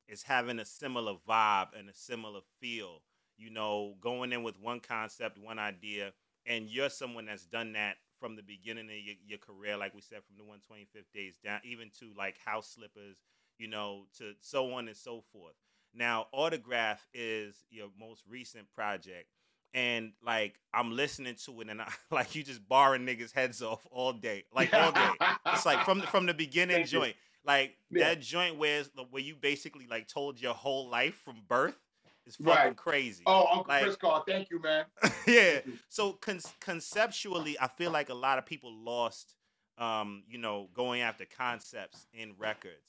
is 0.08 0.24
having 0.24 0.60
a 0.60 0.66
similar 0.66 1.16
vibe 1.28 1.68
and 1.78 1.90
a 1.90 1.94
similar 1.94 2.42
feel. 2.60 3.02
You 3.38 3.50
know, 3.50 3.96
going 4.00 4.32
in 4.32 4.44
with 4.44 4.58
one 4.60 4.80
concept, 4.80 5.38
one 5.38 5.60
idea, 5.60 6.14
and 6.46 6.70
you're 6.70 6.90
someone 6.90 7.26
that's 7.26 7.46
done 7.46 7.74
that 7.74 7.96
from 8.20 8.36
the 8.36 8.44
beginning 8.44 8.86
of 8.86 8.92
your, 8.96 9.16
your 9.28 9.40
career, 9.40 9.78
like 9.78 9.94
we 9.94 10.02
said, 10.02 10.20
from 10.26 10.38
the 10.38 10.44
125th 10.44 11.12
days 11.14 11.36
down, 11.44 11.60
even 11.64 11.90
to 12.00 12.12
like 12.18 12.38
house 12.44 12.70
slippers, 12.76 13.18
you 13.58 13.68
know, 13.68 14.04
to 14.18 14.34
so 14.42 14.74
on 14.74 14.88
and 14.88 14.98
so 14.98 15.22
forth. 15.32 15.56
Now, 15.94 16.28
Autograph 16.32 17.08
is 17.14 17.64
your 17.70 17.88
most 18.00 18.24
recent 18.30 18.72
project. 18.74 19.28
And 19.74 20.14
like 20.26 20.56
I'm 20.74 20.92
listening 20.96 21.36
to 21.46 21.62
it, 21.62 21.70
and 21.70 21.82
I 21.82 21.92
like 22.12 22.34
you 22.34 22.44
just 22.44 22.68
barring 22.68 23.06
niggas' 23.06 23.34
heads 23.34 23.62
off 23.62 23.86
all 23.92 24.14
day, 24.14 24.46
like 24.54 24.74
all 24.74 24.92
day. 24.92 25.10
It's 25.48 25.66
like 25.66 25.84
from 25.84 26.00
the, 26.00 26.08
from 26.08 26.26
the 26.26 26.34
beginning 26.34 26.78
Thank 26.78 26.94
you. 26.94 27.00
joint, 27.00 27.16
like 27.46 27.76
Yeah. 27.92 28.08
that 28.10 28.22
joint 28.22 28.58
where 28.58 28.84
where 29.10 29.22
you 29.22 29.36
basically 29.36 29.86
like 29.88 30.08
told 30.08 30.40
your 30.40 30.54
whole 30.54 30.90
life 30.90 31.16
from 31.26 31.36
birth 31.48 31.78
is 32.26 32.36
fucking 32.38 32.54
Right. 32.54 32.76
crazy. 32.76 33.24
Oh, 33.26 33.46
Uncle 33.48 33.66
Like- 33.70 33.84
Chris 33.84 33.96
Carr, 33.96 34.24
thank 34.28 34.50
you, 34.50 34.60
man. 34.62 34.86
yeah. 35.28 35.60
You. 35.66 35.78
So 35.90 36.14
con- 36.14 36.40
conceptually, 36.60 37.58
I 37.60 37.68
feel 37.68 37.92
like 37.92 38.10
a 38.10 38.14
lot 38.16 38.38
of 38.38 38.46
people 38.46 38.74
lost, 38.74 39.36
um, 39.78 40.24
you 40.28 40.38
know, 40.38 40.70
going 40.74 41.02
after 41.02 41.26
concepts 41.26 42.08
in 42.14 42.34
records. 42.38 42.86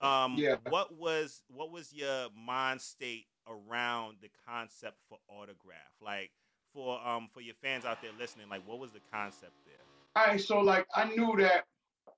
Um, 0.00 0.34
Yeah. 0.36 0.56
What 0.68 0.94
was 0.94 1.42
what 1.48 1.70
was 1.70 1.92
your 1.92 2.28
mind 2.36 2.80
state 2.80 3.26
around 3.48 4.18
the 4.20 4.30
concept 4.46 4.98
for 5.08 5.18
autograph? 5.28 5.94
Like 6.00 6.30
for 6.74 7.00
um 7.06 7.28
for 7.32 7.40
your 7.40 7.54
fans 7.54 7.84
out 7.86 8.02
there 8.02 8.10
listening, 8.18 8.48
like 8.50 8.66
what 8.66 8.78
was 8.78 8.92
the 8.92 9.00
concept 9.10 9.52
there? 9.64 9.74
All 10.14 10.26
right, 10.26 10.40
so 10.40 10.60
like 10.60 10.86
I 10.94 11.04
knew 11.06 11.34
that 11.38 11.64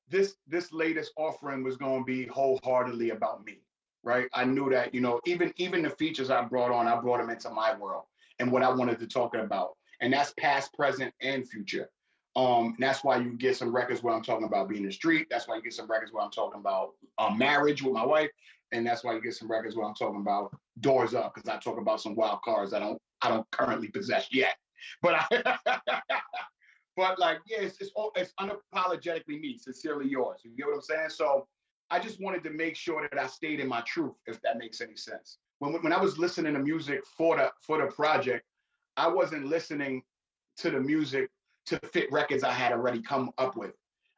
this 0.09 0.37
this 0.47 0.73
latest 0.73 1.13
offering 1.17 1.63
was 1.63 1.77
going 1.77 2.01
to 2.01 2.05
be 2.05 2.27
wholeheartedly 2.27 3.11
about 3.11 3.45
me, 3.45 3.61
right? 4.03 4.29
I 4.35 4.45
knew 4.45 4.71
that, 4.71 4.95
you 4.95 5.01
know, 5.01 5.21
even 5.27 5.53
even 5.57 5.83
the 5.83 5.91
features 5.91 6.31
I 6.31 6.43
brought 6.45 6.71
on, 6.73 6.87
I 6.87 7.01
brought 7.01 7.19
them 7.19 7.31
into 7.31 7.51
my 7.51 7.77
world 7.77 8.05
and 8.39 8.51
what 8.53 8.63
I 8.63 8.71
wanted 8.71 8.99
to 9.01 9.07
talk 9.07 9.35
about, 9.35 9.71
and 10.01 10.13
that's 10.13 10.33
past, 10.39 10.73
present, 10.75 11.13
and 11.23 11.49
future. 11.49 11.91
Um, 12.37 12.77
that's 12.79 13.03
why 13.03 13.17
you 13.17 13.33
get 13.37 13.57
some 13.57 13.75
records 13.75 14.03
where 14.03 14.15
I'm 14.15 14.23
talking 14.23 14.47
about 14.47 14.69
being 14.69 14.83
in 14.83 14.89
the 14.89 14.93
street. 14.93 15.27
That's 15.31 15.49
why 15.49 15.57
you 15.57 15.63
get 15.63 15.73
some 15.73 15.89
records 15.91 16.13
where 16.13 16.25
I'm 16.25 16.31
talking 16.31 16.61
about 16.61 16.91
um, 17.19 17.37
marriage 17.37 17.83
with 17.83 17.93
my 17.93 18.05
wife, 18.07 18.31
and 18.73 18.87
that's 18.87 19.03
why 19.03 19.15
you 19.15 19.21
get 19.21 19.35
some 19.35 19.51
records 19.51 19.75
where 19.77 19.87
I'm 19.87 19.95
talking 19.95 20.21
about 20.21 20.57
doors 20.81 21.15
up 21.15 21.35
because 21.35 21.49
I 21.49 21.59
talk 21.59 21.79
about 21.79 22.01
some 22.01 22.15
wild 22.15 22.41
cards 22.43 22.73
I 22.73 22.79
don't 22.79 23.01
I 23.23 23.29
don't 23.29 23.51
currently 23.51 23.89
possess 23.89 24.29
yet. 24.31 24.55
But 25.03 25.17
I, 25.33 25.55
but 26.97 27.19
like 27.19 27.39
yeah, 27.49 27.63
it's 27.63 27.81
it's, 27.81 27.91
all- 27.97 28.13
it's 28.15 28.33
unapologetically 28.41 29.41
me, 29.41 29.59
sincerely 29.59 30.09
yours. 30.09 30.41
You 30.45 30.53
get 30.57 30.67
what 30.67 30.75
I'm 30.77 30.83
saying? 30.83 31.11
So 31.11 31.49
I 31.91 31.99
just 31.99 32.21
wanted 32.21 32.45
to 32.45 32.51
make 32.51 32.77
sure 32.77 33.07
that 33.09 33.19
I 33.19 33.27
stayed 33.27 33.61
in 33.61 33.69
my 33.69 33.81
truth, 33.83 34.15
if 34.27 34.41
that 34.43 34.59
makes 34.59 34.81
any 34.81 34.97
sense. 34.97 35.39
When 35.59 35.73
when 35.83 35.93
I 35.93 36.01
was 36.01 36.19
listening 36.19 36.55
to 36.55 36.61
music 36.61 37.05
for 37.17 37.37
the 37.37 37.51
for 37.63 37.79
the 37.79 37.87
project, 37.87 38.45
I 38.97 39.09
wasn't 39.09 39.47
listening 39.47 40.03
to 40.59 40.71
the 40.71 40.81
music 40.81 41.31
to 41.67 41.79
fit 41.93 42.11
records 42.13 42.45
I 42.45 42.53
had 42.53 42.73
already 42.73 43.03
come 43.03 43.31
up 43.39 43.57
with. 43.57 43.73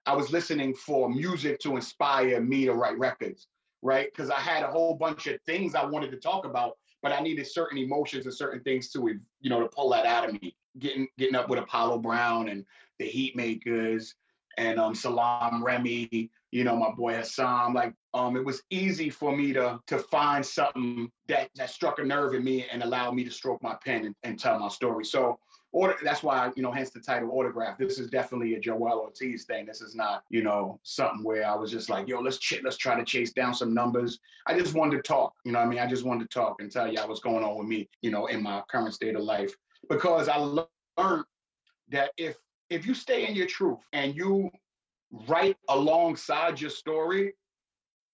I 0.06 0.14
was 0.14 0.30
listening 0.30 0.74
for 0.74 1.08
music 1.08 1.58
to 1.60 1.76
inspire 1.76 2.40
me 2.40 2.64
to 2.64 2.72
write 2.72 2.98
records, 2.98 3.48
right? 3.82 4.08
Because 4.10 4.30
I 4.30 4.40
had 4.40 4.62
a 4.62 4.70
whole 4.70 4.94
bunch 4.94 5.26
of 5.26 5.40
things 5.42 5.74
I 5.74 5.84
wanted 5.84 6.10
to 6.12 6.16
talk 6.16 6.44
about, 6.44 6.78
but 7.02 7.12
I 7.12 7.20
needed 7.20 7.46
certain 7.46 7.78
emotions 7.78 8.24
and 8.24 8.34
certain 8.34 8.60
things 8.60 8.90
to, 8.92 9.20
you 9.40 9.50
know, 9.50 9.60
to 9.60 9.68
pull 9.68 9.90
that 9.90 10.06
out 10.06 10.28
of 10.28 10.40
me. 10.40 10.56
Getting 10.78 11.08
getting 11.18 11.34
up 11.34 11.48
with 11.48 11.58
Apollo 11.58 11.98
Brown 11.98 12.48
and 12.48 12.64
the 12.98 13.04
Heatmakerz 13.04 14.14
and 14.56 14.78
um 14.78 14.94
Salaam 14.94 15.64
Remi, 15.64 16.30
you 16.50 16.64
know, 16.64 16.76
my 16.76 16.90
boy 16.90 17.14
Hassan. 17.14 17.74
Like, 17.74 17.94
um, 18.14 18.36
it 18.36 18.44
was 18.44 18.62
easy 18.70 19.10
for 19.10 19.36
me 19.36 19.52
to 19.52 19.78
to 19.86 19.98
find 19.98 20.44
something 20.44 21.10
that 21.28 21.50
that 21.56 21.70
struck 21.70 21.98
a 21.98 22.04
nerve 22.04 22.34
in 22.34 22.44
me 22.44 22.66
and 22.70 22.82
allowed 22.82 23.14
me 23.14 23.24
to 23.24 23.30
stroke 23.30 23.62
my 23.62 23.76
pen 23.84 24.06
and, 24.06 24.14
and 24.22 24.38
tell 24.38 24.58
my 24.58 24.68
story. 24.68 25.04
So 25.04 25.38
or 25.72 25.96
that's 26.02 26.22
why 26.22 26.50
you 26.56 26.62
know 26.62 26.72
hence 26.72 26.90
the 26.90 27.00
title 27.00 27.30
autograph 27.32 27.78
this 27.78 27.98
is 27.98 28.08
definitely 28.10 28.54
a 28.54 28.60
joel 28.60 29.00
ortiz 29.00 29.44
thing 29.44 29.66
this 29.66 29.80
is 29.80 29.94
not 29.94 30.24
you 30.30 30.42
know 30.42 30.78
something 30.82 31.22
where 31.22 31.46
i 31.46 31.54
was 31.54 31.70
just 31.70 31.88
like 31.88 32.08
yo 32.08 32.20
let's 32.20 32.38
ch- 32.38 32.60
let's 32.64 32.76
try 32.76 32.96
to 32.96 33.04
chase 33.04 33.32
down 33.32 33.54
some 33.54 33.72
numbers 33.72 34.18
i 34.46 34.58
just 34.58 34.74
wanted 34.74 34.96
to 34.96 35.02
talk 35.02 35.32
you 35.44 35.52
know 35.52 35.58
i 35.58 35.66
mean 35.66 35.78
i 35.78 35.86
just 35.86 36.04
wanted 36.04 36.28
to 36.28 36.34
talk 36.34 36.56
and 36.60 36.70
tell 36.70 36.92
y'all 36.92 37.08
what's 37.08 37.20
going 37.20 37.44
on 37.44 37.56
with 37.56 37.66
me 37.66 37.88
you 38.02 38.10
know 38.10 38.26
in 38.26 38.42
my 38.42 38.62
current 38.68 38.94
state 38.94 39.16
of 39.16 39.22
life 39.22 39.54
because 39.88 40.28
i 40.28 40.36
learned 40.36 41.24
that 41.88 42.10
if 42.16 42.36
if 42.68 42.86
you 42.86 42.94
stay 42.94 43.26
in 43.26 43.34
your 43.34 43.46
truth 43.46 43.78
and 43.92 44.14
you 44.14 44.50
write 45.28 45.56
alongside 45.68 46.60
your 46.60 46.70
story 46.70 47.32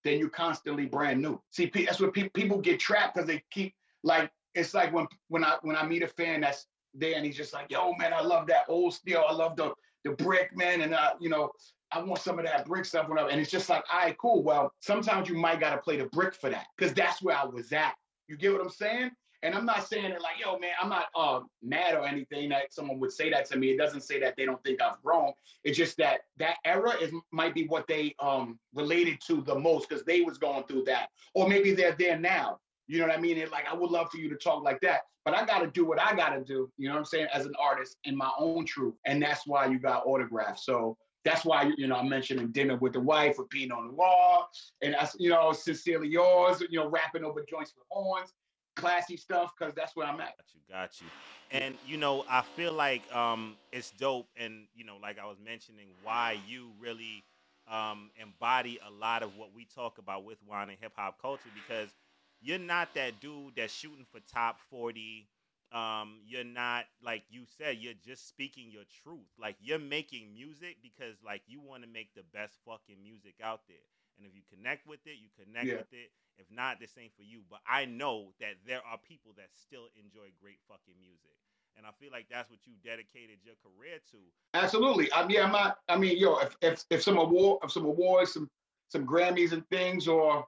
then 0.03 0.17
you're 0.19 0.29
constantly 0.29 0.85
brand 0.85 1.21
new 1.21 1.39
see 1.51 1.69
that's 1.73 1.99
what 1.99 2.13
pe- 2.13 2.29
people 2.29 2.59
get 2.59 2.79
trapped 2.79 3.15
because 3.15 3.27
they 3.27 3.41
keep 3.51 3.73
like 4.03 4.31
it's 4.55 4.73
like 4.73 4.91
when 4.93 5.05
when 5.27 5.43
i 5.43 5.55
when 5.61 5.75
i 5.75 5.85
meet 5.85 6.01
a 6.01 6.07
fan 6.07 6.41
that's 6.41 6.67
there 6.97 7.15
and 7.15 7.25
he's 7.25 7.37
just 7.37 7.53
like, 7.53 7.69
yo, 7.69 7.93
man, 7.93 8.13
I 8.13 8.21
love 8.21 8.47
that 8.47 8.65
old 8.67 8.93
steel. 8.93 9.23
I 9.27 9.33
love 9.33 9.55
the 9.55 9.73
the 10.03 10.11
brick, 10.11 10.55
man. 10.55 10.81
And 10.81 10.93
uh, 10.93 11.13
you 11.19 11.29
know, 11.29 11.51
I 11.91 12.01
want 12.01 12.21
some 12.21 12.39
of 12.39 12.45
that 12.45 12.65
brick 12.65 12.85
stuff. 12.85 13.07
Whatever. 13.09 13.29
And 13.29 13.39
it's 13.39 13.51
just 13.51 13.69
like, 13.69 13.83
all 13.91 13.99
right, 13.99 14.17
cool. 14.17 14.43
Well, 14.43 14.71
sometimes 14.81 15.29
you 15.29 15.35
might 15.35 15.59
gotta 15.59 15.77
play 15.77 15.97
the 15.97 16.05
brick 16.05 16.33
for 16.33 16.49
that. 16.49 16.67
Cause 16.77 16.93
that's 16.93 17.21
where 17.21 17.37
I 17.37 17.45
was 17.45 17.71
at. 17.71 17.95
You 18.27 18.37
get 18.37 18.51
what 18.51 18.61
I'm 18.61 18.69
saying? 18.69 19.11
And 19.47 19.55
I'm 19.55 19.65
not 19.65 19.87
saying 19.87 20.11
it 20.11 20.21
like, 20.21 20.41
yo, 20.43 20.59
man, 20.59 20.71
I'm 20.81 20.89
not 20.89 21.05
uh, 21.15 21.39
mad 21.63 21.95
or 21.95 22.05
anything 22.05 22.49
that 22.49 22.73
someone 22.73 22.99
would 22.99 23.13
say 23.13 23.29
that 23.29 23.45
to 23.45 23.57
me. 23.57 23.69
It 23.69 23.77
doesn't 23.77 24.01
say 24.01 24.19
that 24.19 24.35
they 24.35 24.43
don't 24.43 24.61
think 24.61 24.81
I've 24.81 25.01
grown. 25.01 25.31
It's 25.63 25.77
just 25.77 25.95
that 25.97 26.19
that 26.35 26.57
era 26.65 26.91
is 27.01 27.13
might 27.31 27.55
be 27.55 27.65
what 27.65 27.87
they 27.87 28.13
um 28.19 28.59
related 28.73 29.19
to 29.27 29.41
the 29.41 29.57
most 29.57 29.87
because 29.87 30.03
they 30.03 30.19
was 30.19 30.37
going 30.37 30.65
through 30.65 30.83
that, 30.87 31.11
or 31.33 31.47
maybe 31.47 31.73
they're 31.73 31.95
there 31.97 32.19
now. 32.19 32.59
You 32.87 32.99
know 32.99 33.07
what 33.07 33.17
I 33.17 33.21
mean? 33.21 33.39
And 33.39 33.49
like, 33.49 33.63
I 33.71 33.73
would 33.73 33.89
love 33.89 34.11
for 34.11 34.17
you 34.17 34.27
to 34.27 34.35
talk 34.35 34.63
like 34.63 34.81
that, 34.81 35.03
but 35.23 35.33
I 35.33 35.45
got 35.45 35.59
to 35.59 35.67
do 35.67 35.85
what 35.85 36.01
I 36.01 36.13
got 36.13 36.31
to 36.31 36.43
do. 36.43 36.69
You 36.77 36.89
know 36.89 36.95
what 36.95 36.99
I'm 36.99 37.05
saying? 37.05 37.27
As 37.33 37.45
an 37.45 37.53
artist 37.57 37.95
in 38.03 38.17
my 38.17 38.31
own 38.37 38.65
truth, 38.65 38.95
and 39.05 39.23
that's 39.23 39.47
why 39.47 39.65
you 39.67 39.79
got 39.79 40.05
autographs. 40.05 40.65
So 40.65 40.97
that's 41.23 41.45
why 41.45 41.71
you 41.77 41.87
know 41.87 41.95
I'm 41.95 42.09
mentioning 42.09 42.51
dinner 42.51 42.75
with 42.75 42.91
the 42.91 42.99
wife 42.99 43.37
with 43.37 43.49
Pinot 43.49 43.93
Noir, 43.93 44.45
and 44.81 44.93
that's 44.93 45.15
you 45.17 45.29
know 45.29 45.53
sincerely 45.53 46.09
yours. 46.09 46.61
You 46.69 46.79
know, 46.79 46.89
rapping 46.89 47.23
over 47.23 47.45
joints 47.49 47.71
with 47.77 47.85
horns. 47.89 48.33
Classy 48.77 49.17
stuff 49.17 49.51
because 49.57 49.73
that's 49.75 49.95
where 49.95 50.07
I'm 50.07 50.21
at. 50.21 50.35
Got 50.37 50.53
you, 50.53 50.61
got 50.69 51.01
you. 51.01 51.11
And 51.51 51.77
you 51.83 51.97
know, 51.97 52.25
I 52.29 52.41
feel 52.41 52.73
like 52.73 53.03
um, 53.13 53.57
it's 53.71 53.91
dope, 53.91 54.29
and 54.37 54.67
you 54.73 54.85
know, 54.85 54.97
like 55.01 55.19
I 55.19 55.25
was 55.25 55.37
mentioning, 55.43 55.89
why 56.01 56.37
you 56.45 56.71
really 56.79 57.25
um, 57.69 58.11
embody 58.21 58.79
a 58.85 58.91
lot 58.91 59.23
of 59.23 59.35
what 59.35 59.53
we 59.53 59.65
talk 59.65 59.97
about 59.97 60.23
with 60.25 60.37
wine 60.45 60.69
and 60.69 60.77
hip 60.79 60.93
hop 60.95 61.19
culture 61.21 61.49
because 61.53 61.93
you're 62.41 62.59
not 62.59 62.93
that 62.95 63.19
dude 63.21 63.55
that's 63.55 63.73
shooting 63.73 64.05
for 64.11 64.19
top 64.21 64.59
forty. 64.69 65.29
Um, 65.71 66.19
you're 66.25 66.43
not 66.45 66.85
like 67.03 67.23
you 67.29 67.43
said. 67.57 67.77
You're 67.79 67.93
just 68.05 68.27
speaking 68.27 68.71
your 68.71 68.83
truth. 69.03 69.27
Like 69.39 69.55
you're 69.59 69.79
making 69.79 70.33
music 70.33 70.77
because 70.83 71.15
like 71.25 71.41
you 71.47 71.61
want 71.61 71.83
to 71.83 71.89
make 71.89 72.13
the 72.15 72.23
best 72.33 72.57
fucking 72.65 73.01
music 73.03 73.35
out 73.43 73.61
there. 73.67 73.77
And 74.17 74.25
if 74.25 74.33
you 74.35 74.41
connect 74.49 74.87
with 74.87 75.05
it, 75.05 75.17
you 75.17 75.29
connect 75.37 75.67
Yeah. 75.67 75.77
with 75.77 75.93
it. 75.93 76.11
If 76.37 76.49
not, 76.51 76.79
this 76.79 76.97
ain't 76.97 77.15
for 77.15 77.23
you. 77.23 77.43
But 77.49 77.61
I 77.67 77.85
know 77.85 78.33
that 78.39 78.55
there 78.65 78.83
are 78.85 78.97
people 78.97 79.33
that 79.37 79.49
still 79.55 79.87
enjoy 79.95 80.31
great 80.39 80.59
fucking 80.67 80.99
music. 80.99 81.37
And 81.75 81.85
I 81.85 81.91
feel 81.91 82.11
like 82.11 82.27
that's 82.29 82.49
what 82.49 82.65
you 82.65 82.73
dedicated 82.83 83.37
your 83.43 83.55
career 83.61 83.99
to. 84.11 84.17
Absolutely. 84.55 85.13
I 85.13 85.27
mean, 85.27 85.39
I'm 85.41 85.51
not. 85.51 85.77
I 85.87 85.97
mean, 85.97 86.17
yo, 86.17 86.37
if 86.39 86.57
if, 86.61 86.83
if 86.89 87.03
some 87.03 87.17
award, 87.17 87.59
if 87.63 87.71
some 87.71 87.85
awards, 87.85 88.33
some 88.33 88.49
some 88.89 89.05
Grammys 89.05 89.51
and 89.51 89.67
things, 89.69 90.07
or 90.07 90.47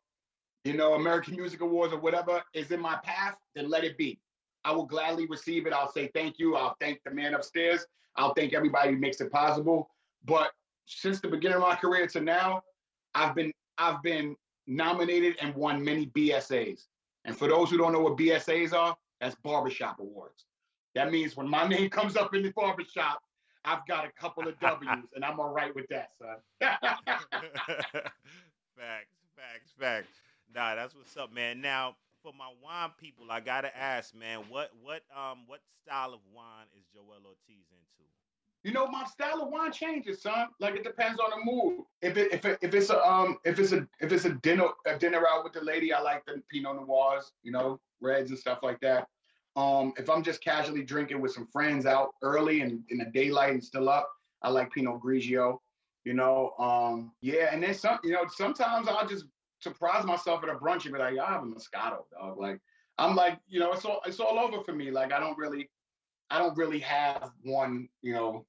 you 0.66 0.74
know, 0.74 0.96
American 0.96 1.36
Music 1.36 1.62
Awards 1.62 1.94
or 1.94 2.00
whatever 2.00 2.44
is 2.54 2.72
in 2.72 2.80
my 2.80 2.98
path, 3.04 3.36
then 3.56 3.70
let 3.70 3.84
it 3.84 3.98
be. 3.98 4.20
I 4.66 4.72
will 4.72 4.86
gladly 4.86 5.26
receive 5.28 5.68
it. 5.68 5.74
I'll 5.74 5.92
say 5.92 6.10
thank 6.14 6.40
you. 6.40 6.56
I'll 6.56 6.76
thank 6.82 7.00
the 7.06 7.12
man 7.12 7.34
upstairs. 7.34 7.86
I'll 8.16 8.34
thank 8.34 8.54
everybody 8.54 8.92
who 8.92 8.98
makes 8.98 9.22
it 9.22 9.32
possible. 9.32 9.90
But 10.26 10.52
since 10.86 11.22
the 11.22 11.28
beginning 11.30 11.58
of 11.58 11.62
my 11.62 11.76
career 11.76 12.08
to 12.08 12.22
now, 12.22 12.64
I've 13.16 13.36
been 13.36 13.52
I've 13.80 14.04
been 14.04 14.36
nominated 14.68 15.36
and 15.42 15.56
won 15.56 15.84
many 15.84 16.08
BSAs. 16.08 16.86
And 17.26 17.36
for 17.36 17.48
those 17.48 17.70
who 17.70 17.78
don't 17.78 17.94
know 17.94 18.02
what 18.02 18.18
BSAs 18.18 18.74
are, 18.74 18.96
that's 19.20 19.36
barbershop 19.44 20.00
awards. 20.00 20.46
That 20.96 21.12
means 21.12 21.36
when 21.36 21.48
my 21.48 21.68
name 21.70 21.89
comes 21.89 22.15
up 22.15 22.34
in 22.36 22.44
the 22.44 22.52
barbershop, 22.52 23.22
I've 23.65 23.86
got 23.88 24.06
a 24.06 24.12
couple 24.20 24.48
of 24.48 24.60
W's, 24.60 25.06
and 25.15 25.26
I'm 25.26 25.39
all 25.39 25.50
right 25.50 25.76
with 25.76 25.88
that, 25.89 26.12
son. 26.18 26.38
facts, 26.62 28.13
facts, 29.36 29.74
facts. 29.78 30.08
Nah, 30.54 30.76
that's 30.76 30.96
what's 30.96 31.15
up, 31.18 31.34
man. 31.34 31.62
Now, 31.62 31.96
for 32.24 32.32
my 32.34 32.50
wine 32.63 32.92
people, 32.98 33.32
I 33.32 33.42
gotta 33.42 33.76
ask, 33.78 34.15
man, 34.15 34.39
what 34.50 34.72
what 34.82 35.04
um 35.15 35.39
what 35.48 35.60
style 35.86 36.13
of 36.13 36.22
wine 36.34 36.68
is 36.78 36.86
Joel 36.94 37.26
Ortiz 37.26 37.68
into? 37.70 38.08
You 38.63 38.74
know, 38.74 38.88
my 38.88 39.06
style 39.06 39.41
of 39.41 39.50
wine 39.50 39.72
changes, 39.72 40.22
son. 40.22 40.48
Like 40.60 40.76
it 40.76 40.84
depends 40.84 41.19
on 41.19 41.30
the 41.30 41.52
mood. 41.52 41.86
If 42.02 42.17
it 42.17 42.34
if 42.34 42.45
it 42.45 42.60
if 42.62 42.74
it's 42.74 42.89
a 42.89 43.02
um 43.06 43.38
if 43.45 43.60
it's 43.60 43.72
a 43.72 43.88
if 44.02 44.12
it's 44.12 44.26
a 44.26 44.32
dinner 44.41 44.67
a 44.86 44.98
dinner 44.98 45.24
out 45.30 45.43
with 45.43 45.54
the 45.54 45.62
lady, 45.62 45.93
I 45.93 46.02
like 46.02 46.26
the 46.26 46.41
Pinot 46.52 46.88
Noirs, 46.88 47.32
you 47.43 47.52
know, 47.52 47.80
reds 48.02 48.32
and 48.32 48.39
stuff 48.39 48.60
like 48.62 48.80
that. 48.82 49.08
Um, 49.56 49.93
if 49.98 50.10
I'm 50.10 50.24
just 50.24 50.43
casually 50.43 50.84
drinking 50.84 51.22
with 51.22 51.32
some 51.32 51.48
friends 51.48 51.86
out 51.86 52.10
early 52.22 52.62
and 52.62 52.84
in 52.89 52.98
the 52.98 53.06
daylight 53.06 53.52
and 53.52 53.63
still 53.63 53.89
up, 53.89 54.10
I 54.41 54.50
like 54.50 54.72
Pinot 54.72 55.02
Grigio. 55.02 55.58
You 56.06 56.13
know, 56.13 56.54
um, 56.58 57.12
yeah, 57.22 57.50
and 57.52 57.62
then 57.62 57.74
some, 57.74 58.00
you 58.04 58.12
know, 58.12 58.24
sometimes 58.30 58.88
I'll 58.88 59.08
just 59.08 59.26
surprise 59.60 60.06
myself 60.06 60.43
at 60.43 60.50
a 60.50 60.56
brunch 60.56 60.86
and 60.86 60.93
be 60.93 61.00
like, 61.00 61.17
I 61.19 61.26
have 61.26 61.43
a 61.43 61.45
Moscato, 61.45 62.04
dog. 62.12 62.38
Like, 62.39 62.62
I'm 62.98 63.15
like, 63.15 63.38
you 63.50 63.60
know, 63.60 63.74
it's 63.74 63.86
all 63.86 64.02
it's 64.06 64.19
all 64.19 64.39
over 64.39 64.63
for 64.63 64.74
me. 64.74 64.91
Like, 64.91 65.12
I 65.12 65.19
don't 65.19 65.38
really, 65.38 65.69
I 66.30 66.38
don't 66.38 66.58
really 66.58 66.80
have 66.80 67.32
one, 67.44 67.89
you 68.02 68.13
know, 68.13 68.46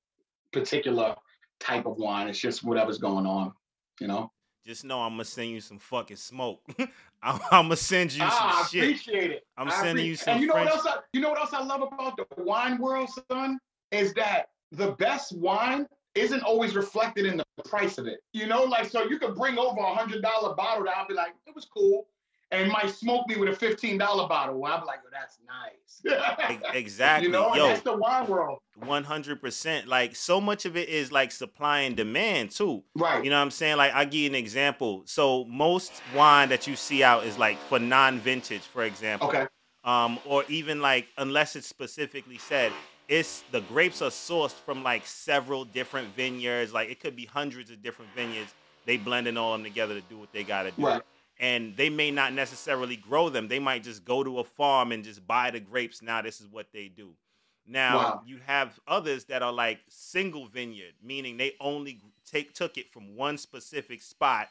particular 0.53 1.15
type 1.59 1.87
of 1.87 1.97
wine. 1.97 2.29
It's 2.29 2.39
just 2.39 2.65
whatever's 2.65 2.99
going 2.99 3.27
on, 3.27 3.53
you 4.01 4.07
know. 4.07 4.31
Just 4.67 4.85
know 4.85 5.01
I'm 5.01 5.13
gonna 5.13 5.25
send 5.25 5.51
you 5.51 5.61
some 5.61 5.79
fucking 5.79 6.17
smoke. 6.17 6.63
I'm, 7.23 7.41
I'm 7.51 7.65
gonna 7.65 7.77
send 7.77 8.13
you 8.13 8.23
ah, 8.23 8.63
I 8.63 8.69
shit. 8.69 8.83
I 8.83 8.87
appreciate 8.87 9.31
it. 9.31 9.47
I'm 9.57 9.69
I 9.69 9.83
sending 9.83 10.05
you 10.05 10.17
some 10.17 10.35
And 10.35 10.43
you 10.43 10.49
know 10.49 10.55
French- 10.55 10.71
what 10.71 10.87
else? 10.87 10.87
I, 10.87 11.01
you 11.13 11.21
know 11.21 11.31
what 11.31 11.41
else 11.41 11.55
I 11.55 11.63
love 11.63 11.83
about 11.83 12.17
the 12.17 12.27
wine 12.43 12.79
world, 12.79 13.09
son, 13.31 13.59
is 13.91 14.13
that 14.15 14.51
the 14.73 14.93
best 14.93 15.37
wine 15.37 15.87
isn't 16.15 16.43
always 16.43 16.75
reflected 16.75 17.25
in 17.25 17.39
the 17.39 17.45
price 17.65 17.97
of 17.97 18.07
it. 18.07 18.21
You 18.33 18.47
know, 18.47 18.63
like 18.65 18.91
so 18.91 19.05
you 19.05 19.19
could 19.19 19.35
bring 19.35 19.59
over 19.59 19.81
a 19.81 19.95
hundred 19.95 20.23
dollar 20.23 20.55
bottle 20.55 20.85
that 20.85 20.97
I'll 20.97 21.09
be 21.09 21.15
like, 21.15 21.35
it 21.47 21.55
was 21.55 21.67
cool, 21.67 22.07
and 22.53 22.71
might 22.71 22.91
smoke 22.91 23.29
me 23.29 23.37
with 23.37 23.49
a 23.49 23.55
fifteen 23.55 23.99
dollar 23.99 24.29
bottle. 24.29 24.59
Where 24.59 24.73
I'm 24.73 24.85
like, 24.85 25.01
oh, 25.05 25.11
that's 25.13 25.39
nice. 25.47 25.77
Exactly. 26.73 27.27
You 27.27 27.33
know, 27.33 27.55
Yo. 27.55 27.69
that's 27.69 27.83
the 27.83 27.97
wine 27.97 28.27
world. 28.27 28.61
One 28.77 29.05
hundred 29.05 29.41
percent. 29.41 29.87
Like 29.87 30.17
so 30.17 30.41
much 30.41 30.65
of 30.65 30.77
it 30.77 30.89
is 30.89 31.13
like 31.13 31.31
supply 31.31 31.81
and 31.81 31.97
demand 31.97 32.51
too. 32.51 32.83
Right. 32.95 33.23
You 33.23 33.31
know 33.31 33.37
what 33.37 33.43
I'm 33.43 33.51
saying? 33.51 33.77
Like 33.77 33.93
I 33.95 34.05
give 34.05 34.21
you 34.21 34.29
an 34.29 34.35
example. 34.35 35.03
So 35.05 35.45
most 35.45 35.93
wine 36.15 36.49
that 36.49 36.67
you 36.67 36.77
see 36.77 37.03
out 37.03 37.25
is 37.25 37.39
like 37.39 37.59
for 37.69 37.79
non-vintage, 37.79 38.63
for 38.63 38.85
example. 38.85 39.29
okay. 39.29 39.47
Um, 39.85 40.19
or 40.27 40.45
even 40.49 40.81
like 40.81 41.07
unless 41.19 41.57
it's 41.57 41.67
specifically 41.67 42.39
said, 42.39 42.73
it's 43.09 43.45
the 43.51 43.61
grapes 43.63 44.01
are 44.03 44.11
sourced 44.11 44.53
from 44.53 44.83
like 44.83 45.07
several 45.07 45.65
different 45.65 46.15
vineyards. 46.17 46.73
Like 46.73 46.91
it 46.91 47.01
could 47.01 47.17
be 47.17 47.27
hundreds 47.27 47.71
of 47.71 47.83
different 47.83 48.11
vineyards. 48.15 48.55
They 48.87 48.97
blending 48.97 49.37
all 49.37 49.53
them 49.53 49.65
together 49.65 49.95
to 49.95 50.01
do 50.09 50.17
what 50.17 50.33
they 50.33 50.45
gotta 50.45 50.71
do. 50.71 50.87
Right. 50.87 51.03
And 51.41 51.77
they 51.77 51.91
may 51.91 52.13
not 52.13 52.35
necessarily 52.35 52.97
grow 52.97 53.31
them. 53.31 53.49
They 53.49 53.59
might 53.59 53.83
just 53.83 54.05
go 54.05 54.23
to 54.23 54.41
a 54.41 54.45
farm 54.45 54.93
and 54.93 55.03
just 55.03 55.27
buy 55.27 55.51
the 55.51 55.61
grapes. 55.61 56.03
Now 56.03 56.23
this 56.23 56.41
is 56.41 56.49
what 56.49 56.69
they 56.73 56.89
do. 56.89 57.15
Now 57.67 57.99
Wow. 57.99 58.23
you 58.27 58.39
have 58.47 58.79
others 58.87 59.25
that 59.27 59.43
are 59.43 59.53
like 59.53 59.81
single 59.89 60.47
vineyard, 60.49 60.95
meaning 61.03 61.39
they 61.39 61.55
only 61.61 62.03
take 62.31 62.53
took 62.55 62.79
it 62.79 62.93
from 62.93 63.17
one 63.17 63.39
specific 63.39 64.03
spot, 64.03 64.51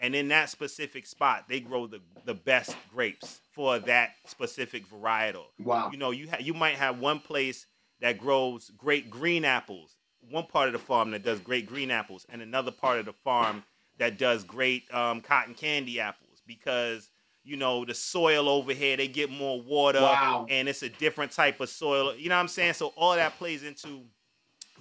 and 0.00 0.14
in 0.14 0.28
that 0.28 0.50
specific 0.50 1.06
spot 1.06 1.44
they 1.48 1.60
grow 1.60 1.86
the 1.86 2.00
the 2.24 2.34
best 2.34 2.76
grapes 2.92 3.40
for 3.52 3.78
that 3.80 4.14
specific 4.26 4.88
varietal. 4.88 5.46
Wow. 5.58 5.90
You 5.92 5.98
know, 5.98 6.12
you 6.12 6.30
ha- 6.30 6.38
you 6.40 6.54
might 6.54 6.76
have 6.76 6.98
one 6.98 7.20
place 7.20 7.66
that 8.00 8.18
grows 8.18 8.70
great 8.70 9.10
green 9.10 9.44
apples, 9.44 9.96
one 10.30 10.46
part 10.46 10.68
of 10.68 10.72
the 10.72 10.78
farm 10.78 11.10
that 11.12 11.22
does 11.24 11.40
great 11.40 11.66
green 11.66 11.90
apples, 11.90 12.26
and 12.30 12.40
another 12.42 12.70
part 12.72 12.98
of 13.00 13.06
the 13.06 13.12
farm 13.12 13.64
that 13.98 14.18
does 14.18 14.44
great 14.44 14.92
um, 14.94 15.20
cotton 15.20 15.54
candy 15.54 16.00
apples 16.00 16.21
because 16.46 17.10
you 17.44 17.56
know 17.56 17.84
the 17.84 17.94
soil 17.94 18.48
over 18.48 18.72
here 18.72 18.96
they 18.96 19.08
get 19.08 19.28
more 19.30 19.60
water 19.60 20.00
Wow. 20.00 20.46
and 20.48 20.68
it's 20.68 20.82
a 20.82 20.88
different 20.88 21.32
type 21.32 21.60
of 21.60 21.68
soil. 21.68 22.14
You 22.14 22.28
know 22.28 22.36
what 22.36 22.42
I'm 22.42 22.48
saying? 22.48 22.74
So 22.74 22.88
all 22.96 23.14
that 23.16 23.36
plays 23.38 23.62
into 23.64 24.02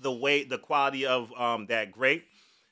the 0.02 0.12
way 0.12 0.43
the 0.43 0.58
quality 0.58 1.06
of 1.06 1.32
um, 1.39 1.65
that 1.67 1.91
grape. 1.91 2.26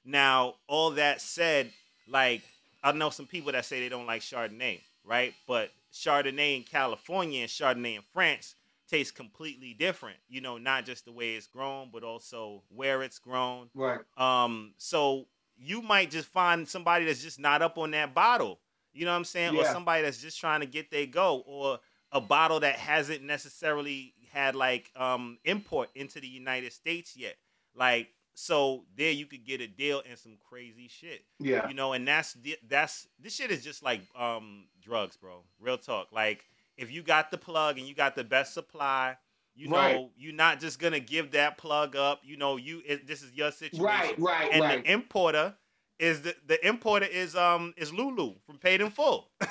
Now, 0.05 0.55
all 0.67 0.91
that 0.91 1.21
said, 1.21 1.71
like 2.07 2.41
I 2.83 2.91
know 2.91 3.09
some 3.09 3.27
people 3.27 3.51
that 3.51 3.65
say 3.65 3.79
they 3.79 3.89
don't 3.89 4.05
like 4.07 4.21
Chardonnay, 4.21 4.81
right? 5.03 5.33
But 5.47 5.71
Chardonnay 5.93 6.57
in 6.57 6.63
California 6.63 7.41
and 7.41 7.49
Chardonnay 7.49 7.95
in 7.95 8.01
France 8.13 8.55
tastes 8.89 9.11
completely 9.11 9.73
different. 9.73 10.17
You 10.29 10.41
know, 10.41 10.57
not 10.57 10.85
just 10.85 11.05
the 11.05 11.11
way 11.11 11.31
it's 11.35 11.47
grown, 11.47 11.89
but 11.91 12.03
also 12.03 12.63
where 12.69 13.03
it's 13.03 13.19
grown. 13.19 13.69
Right. 13.75 13.99
Um, 14.17 14.73
so 14.77 15.25
you 15.57 15.81
might 15.81 16.09
just 16.09 16.27
find 16.27 16.67
somebody 16.67 17.05
that's 17.05 17.21
just 17.21 17.39
not 17.39 17.61
up 17.61 17.77
on 17.77 17.91
that 17.91 18.13
bottle. 18.13 18.59
You 18.99 19.05
know 19.05 19.11
what 19.11 19.17
I'm 19.17 19.25
saying? 19.25 19.55
Or 19.55 19.63
somebody 19.65 20.03
that's 20.03 20.21
just 20.21 20.39
trying 20.39 20.59
to 20.59 20.65
get 20.65 20.91
their 20.91 21.05
go, 21.05 21.43
or 21.45 21.79
a 22.11 22.19
bottle 22.19 22.59
that 22.59 22.75
hasn't 22.75 23.23
necessarily 23.23 24.13
had 24.31 24.55
like 24.55 24.91
um 24.95 25.37
import 25.45 25.89
into 25.95 26.19
the 26.19 26.27
United 26.27 26.73
States 26.73 27.15
yet. 27.15 27.35
Like 27.75 28.09
so 28.33 28.85
there 28.95 29.11
you 29.11 29.25
could 29.25 29.45
get 29.45 29.61
a 29.61 29.67
deal 29.67 30.01
and 30.07 30.17
some 30.17 30.37
crazy 30.49 30.87
shit. 30.87 31.23
Yeah. 31.39 31.67
You 31.67 31.73
know, 31.73 31.93
and 31.93 32.07
that's 32.07 32.37
that's 32.67 33.07
this 33.19 33.35
shit 33.35 33.51
is 33.51 33.63
just 33.63 33.83
like 33.83 34.01
um 34.17 34.65
drugs, 34.81 35.17
bro. 35.17 35.43
Real 35.59 35.77
talk. 35.77 36.11
Like 36.11 36.45
if 36.77 36.91
you 36.91 37.03
got 37.03 37.31
the 37.31 37.37
plug 37.37 37.77
and 37.77 37.87
you 37.87 37.93
got 37.93 38.15
the 38.15 38.23
best 38.23 38.53
supply, 38.53 39.17
you 39.55 39.67
know, 39.67 39.75
Right. 39.75 40.09
you're 40.17 40.33
not 40.33 40.59
just 40.59 40.79
gonna 40.79 40.99
give 40.99 41.31
that 41.31 41.57
plug 41.57 41.95
up. 41.95 42.21
You 42.23 42.37
know, 42.37 42.57
you 42.57 42.81
it, 42.85 43.07
this 43.07 43.21
is 43.21 43.33
your 43.33 43.51
situation. 43.51 43.83
Right. 43.83 44.17
Right. 44.19 44.49
And 44.51 44.61
right. 44.61 44.83
the 44.83 44.91
importer 44.91 45.55
is 45.99 46.21
the 46.21 46.35
the 46.47 46.65
importer 46.67 47.05
is 47.05 47.35
um 47.35 47.73
is 47.77 47.93
Lulu 47.93 48.35
from 48.45 48.57
Paid 48.57 48.81
in 48.81 48.89
Full. 48.89 49.29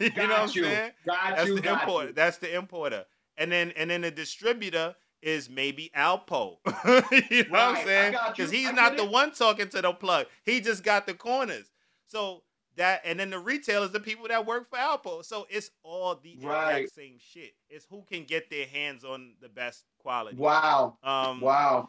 you 0.00 0.10
know 0.16 0.28
what 0.28 0.30
I'm 0.30 0.46
Got 0.46 0.54
you. 0.54 0.62
saying? 0.64 0.92
Got 1.04 1.36
That's 1.36 1.48
you. 1.48 1.54
the 1.56 1.60
got 1.62 1.82
importer. 1.82 2.06
you. 2.08 2.12
That's 2.14 2.38
the 2.38 2.54
importer. 2.56 3.04
And 3.36 3.52
then 3.52 3.72
and 3.76 3.90
then 3.90 4.00
the 4.02 4.10
distributor 4.10 4.94
is 5.22 5.50
maybe 5.50 5.90
Alpo. 5.96 6.58
you 7.30 7.44
know 7.44 7.50
what 7.50 7.60
I'm 7.78 7.84
saying? 7.84 8.14
Because 8.28 8.50
he's 8.50 8.68
I 8.68 8.72
not 8.72 8.96
the 8.96 9.04
it. 9.04 9.10
one 9.10 9.32
talking 9.32 9.68
to 9.70 9.82
the 9.82 9.92
plug. 9.92 10.26
He 10.44 10.60
just 10.60 10.82
got 10.84 11.06
the 11.06 11.14
corners. 11.14 11.70
So 12.06 12.42
that 12.76 13.00
and 13.04 13.18
then 13.18 13.30
the 13.30 13.38
retailers, 13.38 13.90
the 13.90 14.00
people 14.00 14.28
that 14.28 14.46
work 14.46 14.68
for 14.70 14.78
Alpo. 14.78 15.24
So 15.24 15.46
it's 15.50 15.70
all 15.82 16.14
the 16.14 16.38
Right. 16.42 16.82
exact 16.82 16.94
same 16.94 17.18
shit. 17.18 17.54
It's 17.68 17.86
who 17.90 18.02
can 18.10 18.24
get 18.24 18.48
their 18.50 18.66
hands 18.66 19.04
on 19.04 19.34
the 19.40 19.48
best 19.48 19.84
quality. 19.98 20.36
Wow. 20.36 20.98
Um 21.02 21.40
Wow. 21.40 21.88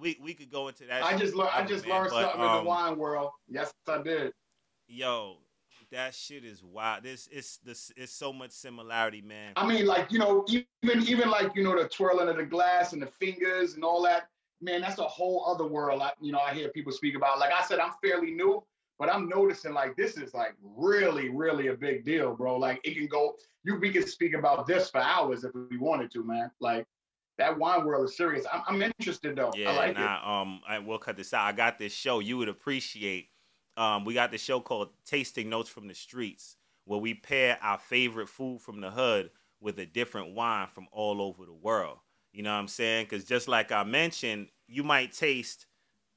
We 0.00 0.18
we 0.22 0.34
could 0.34 0.50
go 0.50 0.68
into 0.68 0.84
that. 0.84 1.04
I 1.04 1.16
just 1.16 1.34
learned. 1.34 1.50
I 1.54 1.64
just 1.64 1.86
man, 1.86 1.98
learned 1.98 2.10
but, 2.10 2.22
something 2.22 2.40
in 2.40 2.46
um, 2.46 2.64
the 2.64 2.68
wine 2.68 2.98
world. 2.98 3.30
Yes, 3.48 3.72
I 3.86 4.02
did. 4.02 4.32
Yo, 4.86 5.38
that 5.90 6.14
shit 6.14 6.44
is 6.44 6.62
wild. 6.62 7.02
This 7.02 7.28
it's 7.32 7.58
this 7.58 7.92
it's 7.96 8.12
so 8.12 8.32
much 8.32 8.50
similarity, 8.50 9.22
man. 9.22 9.52
I 9.56 9.66
mean, 9.66 9.86
like 9.86 10.10
you 10.12 10.18
know, 10.18 10.44
even 10.48 11.02
even 11.08 11.30
like 11.30 11.54
you 11.54 11.62
know 11.64 11.80
the 11.80 11.88
twirling 11.88 12.28
of 12.28 12.36
the 12.36 12.44
glass 12.44 12.92
and 12.92 13.02
the 13.02 13.06
fingers 13.06 13.74
and 13.74 13.84
all 13.84 14.02
that. 14.02 14.28
Man, 14.60 14.80
that's 14.80 14.98
a 14.98 15.04
whole 15.04 15.44
other 15.46 15.66
world. 15.66 16.02
I, 16.02 16.10
you 16.20 16.32
know, 16.32 16.40
I 16.40 16.52
hear 16.52 16.68
people 16.70 16.90
speak 16.90 17.14
about. 17.14 17.38
Like 17.38 17.52
I 17.52 17.62
said, 17.62 17.78
I'm 17.78 17.92
fairly 18.02 18.32
new, 18.32 18.64
But 18.98 19.08
I'm 19.08 19.28
noticing 19.28 19.72
like 19.72 19.96
this 19.96 20.16
is 20.16 20.34
like 20.34 20.54
really, 20.60 21.28
really 21.28 21.68
a 21.68 21.74
big 21.74 22.04
deal, 22.04 22.34
bro. 22.34 22.56
Like 22.56 22.80
it 22.84 22.96
can 22.96 23.06
go. 23.06 23.36
You 23.64 23.78
we 23.78 23.92
could 23.92 24.08
speak 24.08 24.34
about 24.34 24.66
this 24.66 24.90
for 24.90 25.00
hours 25.00 25.44
if 25.44 25.52
we 25.54 25.76
wanted 25.78 26.10
to, 26.12 26.24
man. 26.24 26.50
Like 26.60 26.86
that 27.38 27.56
wine 27.56 27.84
world 27.84 28.04
is 28.04 28.16
serious. 28.16 28.44
I'm, 28.52 28.62
I'm 28.66 28.82
interested 28.82 29.36
though. 29.36 29.52
Yeah, 29.54 29.70
I 29.70 29.76
like 29.76 29.90
it. 29.92 30.00
nah, 30.00 30.42
um, 30.42 30.60
I, 30.68 30.78
we'll 30.78 30.98
cut 30.98 31.16
this 31.16 31.32
out. 31.32 31.46
I 31.46 31.52
got 31.52 31.78
this 31.78 31.92
show 31.92 32.18
you 32.18 32.36
would 32.38 32.48
appreciate. 32.48 33.28
Um, 33.76 34.04
we 34.04 34.12
got 34.12 34.30
this 34.30 34.42
show 34.42 34.60
called 34.60 34.88
Tasting 35.06 35.48
Notes 35.48 35.68
from 35.68 35.86
the 35.86 35.94
Streets, 35.94 36.56
where 36.84 36.98
we 36.98 37.14
pair 37.14 37.58
our 37.62 37.78
favorite 37.78 38.28
food 38.28 38.60
from 38.60 38.80
the 38.80 38.90
hood 38.90 39.30
with 39.60 39.78
a 39.78 39.86
different 39.86 40.34
wine 40.34 40.66
from 40.72 40.88
all 40.92 41.22
over 41.22 41.46
the 41.46 41.52
world. 41.52 41.98
You 42.32 42.42
know 42.42 42.52
what 42.52 42.58
I'm 42.58 42.68
saying? 42.68 43.06
Because 43.08 43.24
just 43.24 43.48
like 43.48 43.72
I 43.72 43.84
mentioned, 43.84 44.48
you 44.66 44.82
might 44.82 45.12
taste 45.12 45.66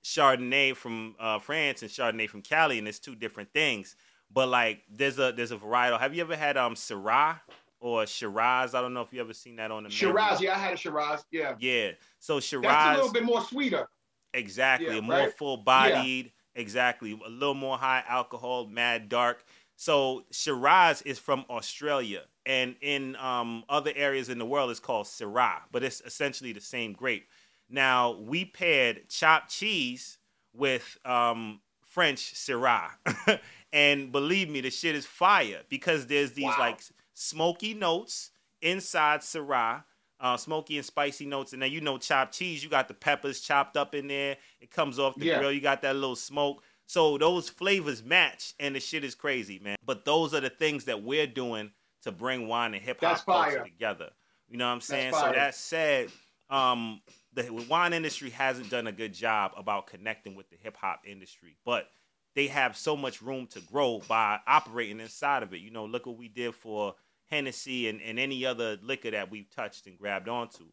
Chardonnay 0.04 0.76
from 0.76 1.16
uh, 1.20 1.40
France 1.40 1.84
and 1.84 1.92
Chardonnay 1.92 2.30
from 2.30 2.42
Cali, 2.42 2.80
and 2.80 2.88
it's 2.88 3.00
two 3.00 3.16
different 3.16 3.54
things. 3.54 3.96
But 4.34 4.50
like, 4.50 4.82
there's 4.90 5.20
a 5.20 5.32
there's 5.36 5.52
a 5.52 5.58
varietal. 5.58 6.00
Have 6.00 6.16
you 6.16 6.22
ever 6.22 6.36
had 6.36 6.58
um 6.58 6.74
Syrah 6.74 7.40
or 7.82 8.06
Shiraz? 8.08 8.74
I 8.74 8.82
don't 8.82 8.94
know 8.94 9.02
if 9.02 9.12
you 9.12 9.20
ever 9.20 9.34
seen 9.34 9.58
that 9.58 9.72
on 9.72 9.84
the 9.84 9.90
menu. 9.90 9.98
Shiraz, 9.98 10.40
yeah, 10.42 10.56
I 10.56 10.60
had 10.60 10.74
a 10.74 10.78
Shiraz. 10.78 11.26
Yeah, 11.32 11.56
Yeah. 11.60 11.92
So 12.20 12.40
Shiraz. 12.40 12.64
that's 12.72 12.94
a 12.94 12.98
little 13.02 13.14
bit 13.14 13.24
more 13.24 13.42
sweeter. 13.42 13.90
Exactly. 14.34 14.96
Yeah, 14.96 15.02
more 15.02 15.18
right? 15.18 15.34
full 15.34 15.58
bodied. 15.58 16.32
Exactly. 16.56 17.20
A 17.26 17.30
little 17.30 17.54
more 17.54 17.78
high 17.78 18.04
alcohol, 18.08 18.68
mad 18.68 19.10
dark. 19.10 19.44
So 19.76 20.24
Shiraz 20.32 21.02
is 21.02 21.20
from 21.20 21.44
Australia. 21.50 22.22
And 22.46 22.76
in 22.82 23.16
um, 23.18 23.64
other 23.70 23.92
areas 23.96 24.30
in 24.30 24.38
the 24.40 24.46
world, 24.46 24.72
it's 24.72 24.80
called 24.80 25.06
Syrah, 25.06 25.60
but 25.72 25.84
it's 25.84 26.02
essentially 26.06 26.54
the 26.54 26.62
same 26.62 26.94
grape. 26.94 27.28
Now, 27.70 28.12
we 28.14 28.46
paired 28.46 29.10
chopped 29.10 29.50
cheese 29.52 30.18
with 30.54 30.98
um, 31.06 31.62
French 31.86 32.34
Syrah. 32.34 32.90
and 33.74 34.12
believe 34.12 34.50
me, 34.50 34.62
the 34.62 34.70
shit 34.72 34.96
is 34.96 35.06
fire 35.06 35.62
because 35.70 36.08
there's 36.08 36.32
these 36.34 36.46
Wow. 36.46 36.56
like 36.60 36.82
smoky 37.22 37.74
notes 37.74 38.32
inside 38.62 39.22
Syrah, 39.22 39.84
uh, 40.20 40.38
smoky 40.38 40.78
and 40.78 40.86
spicy 40.86 41.26
notes. 41.26 41.54
And 41.54 41.62
then, 41.62 41.72
you 41.72 41.82
know, 41.82 41.98
chopped 41.98 42.34
cheese, 42.34 42.64
you 42.64 42.70
got 42.70 42.88
the 42.88 42.94
peppers 42.94 43.42
chopped 43.42 43.78
up 43.78 43.96
in 43.96 44.08
there. 44.08 44.38
It 44.60 44.72
comes 44.72 45.00
off 45.00 45.16
the 45.16 45.26
Yeah. 45.26 45.38
grill. 45.38 45.52
You 45.52 45.62
got 45.62 45.82
that 45.84 45.96
little 45.96 46.16
smoke. 46.16 46.64
So 46.86 47.18
those 47.18 47.48
flavors 47.48 48.04
match, 48.04 48.54
and 48.60 48.76
the 48.76 48.80
shit 48.80 49.04
is 49.04 49.16
crazy, 49.16 49.60
man. 49.60 49.78
But 49.86 50.04
those 50.04 50.34
are 50.34 50.42
the 50.42 50.50
things 50.50 50.86
that 50.86 51.04
we're 51.04 51.28
doing 51.28 51.72
to 52.04 52.12
bring 52.12 52.48
wine 52.48 52.74
and 52.74 52.84
hip 52.84 53.00
hop 53.02 53.26
culture 53.26 53.64
together. 53.64 54.10
You 54.50 54.58
know 54.58 54.68
what 54.68 54.74
I'm 54.74 54.82
saying? 54.82 55.14
So 55.14 55.32
that 55.32 55.56
said, 55.56 56.12
um, 56.50 57.02
the 57.34 57.50
wine 57.70 57.94
industry 57.94 58.30
hasn't 58.32 58.70
done 58.70 58.88
a 58.88 58.92
good 58.92 59.14
job 59.14 59.54
about 59.56 59.88
connecting 59.88 60.36
with 60.36 60.50
the 60.50 60.58
hip 60.58 60.76
hop 60.76 61.04
industry, 61.06 61.56
but 61.64 61.90
they 62.36 62.48
have 62.48 62.76
so 62.76 62.98
much 62.98 63.22
room 63.22 63.48
to 63.48 63.62
grow 63.62 64.02
by 64.08 64.40
operating 64.48 65.00
inside 65.00 65.44
of 65.44 65.54
it. 65.54 65.62
You 65.62 65.72
know, 65.72 65.86
look 65.86 66.06
what 66.06 66.18
we 66.18 66.28
did 66.28 66.56
for 66.56 66.96
Hennessy 67.32 67.88
and, 67.88 68.02
and 68.02 68.20
any 68.20 68.46
other 68.46 68.78
liquor 68.84 69.12
that 69.12 69.32
we've 69.32 69.50
touched 69.50 69.88
and 69.88 69.98
grabbed 69.98 70.30
onto. 70.30 70.66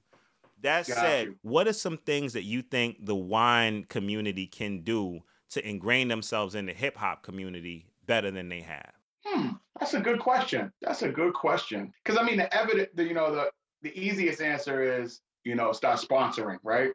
That 0.61 0.89
Got 0.89 0.97
said, 0.97 1.27
you. 1.29 1.37
what 1.43 1.69
are 1.69 1.73
some 1.73 1.99
things 1.99 2.33
that 2.33 2.43
you 2.43 2.63
think 2.63 3.07
the 3.07 3.15
wine 3.15 3.85
community 3.85 4.47
can 4.47 4.81
do 4.81 5.21
to 5.51 5.67
ingrain 5.67 6.09
themselves 6.09 6.57
in 6.57 6.67
the 6.67 6.73
hip 6.73 6.97
hop 6.97 7.23
community 7.23 7.87
better 8.07 8.33
than 8.33 8.49
they 8.49 8.61
have? 8.61 8.93
Hmm, 9.25 9.51
that's 9.79 9.95
a 9.95 10.01
good 10.01 10.19
question. 10.19 10.73
That's 10.83 11.03
a 11.03 11.09
good 11.09 11.33
question. 11.33 11.93
Because 12.03 12.19
I 12.19 12.25
mean, 12.25 12.39
the 12.39 12.53
evident, 12.53 12.95
the, 12.97 13.05
you 13.05 13.15
know, 13.15 13.33
the 13.35 13.51
the 13.83 13.97
easiest 13.97 14.43
answer 14.43 14.83
is 14.83 15.21
you 15.45 15.55
know 15.55 15.71
start 15.71 16.01
sponsoring, 16.01 16.59
right? 16.65 16.91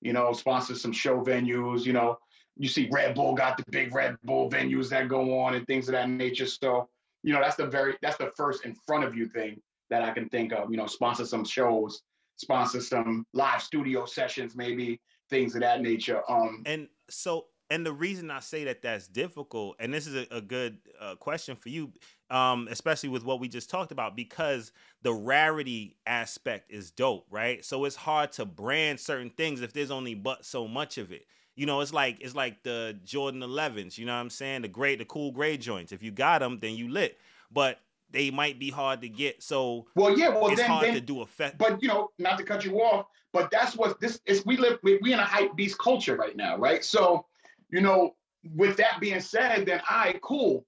You 0.00 0.12
know, 0.12 0.32
sponsor 0.32 0.74
some 0.74 0.92
show 0.92 1.22
venues. 1.22 1.84
You 1.84 1.92
know, 1.92 2.18
you 2.56 2.68
see 2.68 2.88
Red 2.90 3.14
Bull 3.14 3.34
got 3.34 3.56
the 3.56 3.64
big 3.70 3.94
Red 3.94 4.16
Bull 4.24 4.50
venues 4.50 4.88
that 4.90 5.08
go 5.08 5.38
on 5.40 5.54
and 5.54 5.66
things 5.66 5.88
of 5.88 5.92
that 5.92 6.08
nature. 6.08 6.46
So 6.46 6.88
you 7.26 7.32
know, 7.32 7.40
that's 7.40 7.56
the 7.56 7.66
very 7.66 7.96
that's 8.00 8.16
the 8.16 8.30
first 8.36 8.64
in 8.64 8.74
front 8.86 9.02
of 9.02 9.16
you 9.16 9.26
thing 9.26 9.60
that 9.90 10.02
I 10.02 10.12
can 10.12 10.28
think 10.28 10.52
of. 10.52 10.70
You 10.70 10.76
know, 10.76 10.86
sponsor 10.86 11.26
some 11.26 11.44
shows, 11.44 12.00
sponsor 12.36 12.80
some 12.80 13.26
live 13.34 13.60
studio 13.60 14.06
sessions, 14.06 14.54
maybe 14.54 15.00
things 15.28 15.56
of 15.56 15.62
that 15.62 15.80
nature. 15.80 16.22
Um, 16.30 16.62
And 16.66 16.86
so, 17.10 17.46
and 17.68 17.84
the 17.84 17.92
reason 17.92 18.30
I 18.30 18.38
say 18.38 18.62
that 18.64 18.80
that's 18.80 19.08
difficult, 19.08 19.74
and 19.80 19.92
this 19.92 20.06
is 20.06 20.14
a, 20.14 20.36
a 20.36 20.40
good 20.40 20.78
uh, 21.00 21.16
question 21.16 21.56
for 21.56 21.68
you, 21.68 21.92
um, 22.30 22.68
especially 22.70 23.08
with 23.08 23.24
what 23.24 23.40
we 23.40 23.48
just 23.48 23.70
talked 23.70 23.90
about, 23.90 24.14
because 24.14 24.70
the 25.02 25.12
rarity 25.12 25.96
aspect 26.06 26.70
is 26.70 26.92
dope, 26.92 27.26
right? 27.28 27.64
So 27.64 27.86
it's 27.86 27.96
hard 27.96 28.30
to 28.32 28.44
brand 28.44 29.00
certain 29.00 29.30
things 29.30 29.62
if 29.62 29.72
there's 29.72 29.90
only 29.90 30.14
but 30.14 30.44
so 30.44 30.68
much 30.68 30.96
of 30.96 31.10
it. 31.10 31.26
You 31.56 31.66
know, 31.66 31.80
it's 31.80 31.92
like 31.92 32.18
it's 32.20 32.34
like 32.34 32.62
the 32.62 32.96
Jordan 33.04 33.40
11s. 33.40 33.98
You 33.98 34.06
know 34.06 34.14
what 34.14 34.20
I'm 34.20 34.30
saying? 34.30 34.62
The 34.62 34.68
great, 34.68 34.98
the 34.98 35.04
cool 35.04 35.32
gray 35.32 35.56
joints. 35.56 35.90
If 35.90 36.02
you 36.02 36.10
got 36.10 36.40
them, 36.40 36.58
then 36.60 36.74
you 36.74 36.90
lit. 36.90 37.18
But 37.50 37.80
they 38.10 38.30
might 38.30 38.58
be 38.58 38.70
hard 38.70 39.00
to 39.00 39.08
get. 39.08 39.42
So 39.42 39.86
well, 39.94 40.16
yeah, 40.16 40.28
well 40.28 40.48
it's 40.48 40.60
then, 40.60 40.70
hard 40.70 40.86
then 40.86 40.94
to 40.94 41.00
do 41.00 41.22
a 41.22 41.26
fe- 41.26 41.52
but 41.58 41.82
you 41.82 41.88
know, 41.88 42.10
not 42.18 42.38
to 42.38 42.44
cut 42.44 42.64
you 42.64 42.80
off, 42.80 43.06
but 43.32 43.50
that's 43.50 43.74
what 43.74 44.00
this 44.00 44.20
is. 44.26 44.44
We 44.46 44.56
live, 44.56 44.78
we, 44.82 44.98
we 45.02 45.12
in 45.12 45.18
a 45.18 45.24
hype 45.24 45.56
beast 45.56 45.78
culture 45.78 46.16
right 46.16 46.36
now, 46.36 46.56
right? 46.56 46.84
So, 46.84 47.26
you 47.70 47.80
know, 47.80 48.14
with 48.54 48.76
that 48.76 49.00
being 49.00 49.20
said, 49.20 49.66
then 49.66 49.80
I 49.88 50.06
right, 50.06 50.20
cool. 50.22 50.64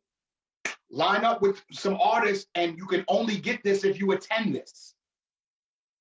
Line 0.90 1.24
up 1.24 1.42
with 1.42 1.62
some 1.70 1.98
artists, 2.01 2.46
and 2.55 2.79
you 2.79 2.87
can 2.87 3.05
only 3.09 3.37
get 3.37 3.62
this 3.62 3.85
if 3.85 4.01
you 4.01 4.12
attend 4.12 4.55
this. 4.55 4.94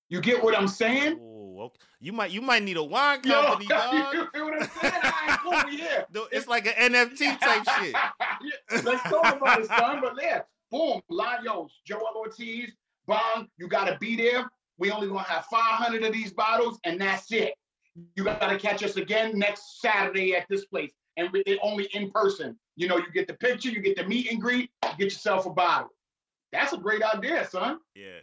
You 0.10 0.22
get 0.22 0.42
what 0.42 0.58
I'm 0.58 0.68
saying? 0.68 1.20
Okay. 1.60 1.78
You 2.00 2.14
might 2.14 2.32
you 2.32 2.42
might 2.42 2.64
need 2.64 2.78
a 2.78 2.84
wine 2.84 3.20
Yo, 3.24 3.42
company, 3.42 3.66
dog. 3.70 4.14
you 4.14 4.28
feel 4.34 4.46
what 4.46 4.62
I'm 4.62 4.70
saying? 4.82 4.94
All 5.04 5.12
right, 5.28 5.40
cool, 5.44 5.74
yeah. 5.74 6.04
It's 6.32 6.48
like 6.48 6.66
an 6.68 6.94
NFT 6.94 7.40
type 7.40 7.64
shit. 7.80 7.94
Yeah, 7.94 8.82
Let's 8.84 9.04
talk 9.04 9.36
about 9.38 9.60
it, 9.62 9.68
son. 9.68 10.00
But 10.02 10.14
yeah, 10.22 10.42
boom, 10.72 11.02
yo, 11.10 11.68
Joel 11.86 12.14
Ortiz, 12.16 12.72
Bong, 13.08 13.48
you 13.58 13.68
gotta 13.68 13.98
be 14.00 14.16
there. 14.16 14.50
We 14.78 14.92
only 14.92 15.08
gonna 15.08 15.22
have 15.24 15.46
500 15.46 16.04
of 16.04 16.14
these 16.14 16.32
bottles, 16.34 16.80
and 16.84 17.02
that's 17.02 17.32
it. 17.32 17.54
You 18.16 18.24
gotta 18.26 18.58
catch 18.60 18.84
us 18.84 18.96
again 18.98 19.38
next 19.40 19.82
Saturday 19.82 20.36
at 20.36 20.46
this 20.50 20.66
place, 20.66 20.92
and 21.18 21.32
we- 21.32 21.42
it 21.48 21.58
only 21.64 21.86
in 21.94 22.12
person. 22.12 22.58
You 22.76 22.88
know, 22.88 22.98
you 22.98 23.10
get 23.12 23.26
the 23.28 23.34
picture, 23.34 23.70
you 23.70 23.80
get 23.82 23.98
the 23.98 24.04
meet 24.06 24.32
and 24.32 24.40
greet, 24.40 24.70
you 24.84 24.90
get 25.00 25.06
yourself 25.06 25.48
a 25.48 25.50
bottle. 25.50 25.90
That's 26.52 26.74
a 26.74 26.78
great 26.78 27.02
idea, 27.02 27.48
son. 27.48 27.80
Yeah. 27.96 28.20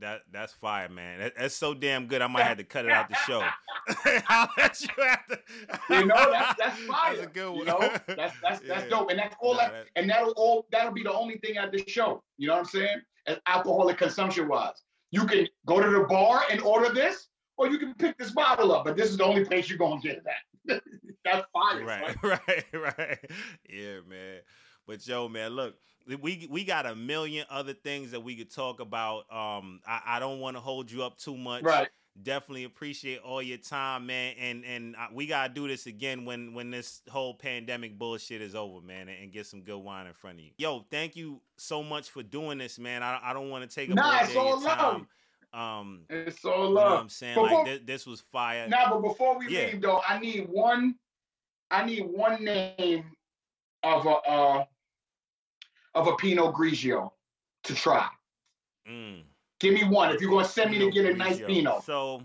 That 0.00 0.20
that's 0.30 0.52
fire, 0.52 0.88
man. 0.90 1.20
That, 1.20 1.32
that's 1.38 1.54
so 1.56 1.72
damn 1.72 2.06
good. 2.06 2.20
I 2.20 2.26
might 2.26 2.42
have 2.42 2.58
to 2.58 2.64
cut 2.64 2.84
it 2.84 2.90
out 2.90 3.08
the 3.08 3.16
show. 3.26 3.40
I'll 4.28 4.48
let 4.58 4.80
you 4.82 4.88
have 4.98 5.26
to. 5.28 5.38
You 5.90 6.06
know, 6.06 6.30
that's 6.30 6.58
that's 6.58 6.78
fire. 6.82 7.16
That's 7.16 7.26
a 7.26 7.30
good 7.30 7.48
one. 7.48 7.58
You 7.60 7.64
know, 7.64 7.78
that's 7.80 8.06
that's 8.42 8.60
that's 8.60 8.62
Yeah. 8.66 8.88
dope, 8.88 9.10
and 9.10 9.18
that's 9.18 9.34
all 9.40 9.56
that, 9.56 9.72
that- 9.72 9.86
and 9.96 10.10
that'll 10.10 10.32
all 10.36 10.66
that'll 10.70 10.92
be 10.92 11.02
the 11.02 11.12
only 11.12 11.38
thing 11.38 11.56
at 11.56 11.72
the 11.72 11.82
show. 11.88 12.22
You 12.36 12.48
know 12.48 12.54
what 12.54 12.60
I'm 12.60 12.64
saying? 12.66 13.00
As 13.26 13.38
alcoholic 13.46 13.96
consumption 13.96 14.48
wise, 14.48 14.74
you 15.12 15.24
can 15.24 15.46
go 15.66 15.80
to 15.80 15.88
the 15.88 16.04
bar 16.04 16.42
and 16.50 16.60
order 16.60 16.92
this, 16.92 17.28
or 17.56 17.68
you 17.68 17.78
can 17.78 17.94
pick 17.94 18.18
this 18.18 18.32
bottle 18.32 18.72
up. 18.72 18.84
But 18.84 18.96
this 18.96 19.08
is 19.10 19.16
the 19.16 19.24
only 19.24 19.44
place 19.44 19.68
you're 19.70 19.78
gonna 19.78 20.00
get 20.00 20.22
that. 20.24 20.82
that's 21.24 21.46
fire. 21.52 21.84
right, 21.84 22.16
right, 22.22 22.64
right. 22.74 23.30
Yeah, 23.68 24.00
man. 24.06 24.40
But 24.86 25.06
yo, 25.06 25.28
man, 25.28 25.50
look, 25.52 25.76
we 26.06 26.46
we 26.50 26.64
got 26.64 26.86
a 26.86 26.94
million 26.94 27.46
other 27.50 27.72
things 27.72 28.10
that 28.12 28.20
we 28.20 28.36
could 28.36 28.50
talk 28.50 28.80
about. 28.80 29.30
Um, 29.30 29.80
I, 29.86 30.00
I 30.06 30.20
don't 30.20 30.40
want 30.40 30.56
to 30.56 30.60
hold 30.60 30.90
you 30.90 31.02
up 31.02 31.18
too 31.18 31.36
much. 31.36 31.62
Right. 31.62 31.88
Definitely 32.22 32.64
appreciate 32.64 33.18
all 33.18 33.42
your 33.42 33.58
time, 33.58 34.06
man. 34.06 34.34
And 34.40 34.64
and 34.64 34.96
uh, 34.96 35.08
we 35.12 35.26
gotta 35.26 35.52
do 35.52 35.68
this 35.68 35.86
again 35.86 36.24
when 36.24 36.54
when 36.54 36.70
this 36.70 37.02
whole 37.10 37.34
pandemic 37.34 37.98
bullshit 37.98 38.40
is 38.40 38.54
over, 38.54 38.80
man, 38.80 39.08
and, 39.08 39.18
and 39.24 39.32
get 39.32 39.46
some 39.46 39.60
good 39.60 39.78
wine 39.78 40.06
in 40.06 40.14
front 40.14 40.38
of 40.38 40.44
you. 40.44 40.50
Yo, 40.56 40.86
thank 40.90 41.14
you 41.14 41.40
so 41.58 41.82
much 41.82 42.08
for 42.08 42.22
doing 42.22 42.56
this, 42.56 42.78
man. 42.78 43.02
I, 43.02 43.18
I 43.22 43.32
don't 43.34 43.50
want 43.50 43.68
to 43.68 43.74
take 43.74 43.90
up 43.90 43.96
Nah, 43.96 44.20
it's 44.22 44.34
all 44.34 44.60
love. 44.62 44.78
time. 44.78 45.08
Um, 45.52 46.00
It's 46.08 46.42
all 46.44 46.52
you 46.52 46.74
know 46.74 46.80
what 46.80 46.90
love. 46.90 47.00
I'm 47.00 47.08
saying? 47.10 47.34
Before- 47.34 47.50
like 47.50 47.66
thi- 47.66 47.82
this 47.84 48.06
was 48.06 48.20
fire. 48.32 48.66
Now, 48.68 48.90
but 48.90 49.00
before 49.08 49.38
we 49.38 49.48
Yeah. 49.50 49.66
leave, 49.66 49.80
though, 49.82 50.00
I 50.08 50.18
need 50.18 50.48
one. 50.48 50.94
I 51.70 51.84
need 51.84 52.06
one 52.06 52.42
name 52.44 53.04
of 53.82 54.06
a 54.06 54.10
uh, 54.10 54.64
of 55.96 56.06
a 56.06 56.14
Pinot 56.16 56.54
Grigio 56.54 57.10
to 57.64 57.74
try. 57.74 58.06
Mm. 58.88 59.22
Give 59.58 59.74
me 59.74 59.84
one. 59.84 60.14
If 60.14 60.20
you're 60.20 60.30
gonna 60.30 60.44
send 60.46 60.70
me 60.70 60.78
to 60.78 60.90
get 60.90 61.06
a 61.06 61.14
nice 61.14 61.38
Grigio. 61.38 61.46
Pinot. 61.48 61.82
So, 61.84 62.22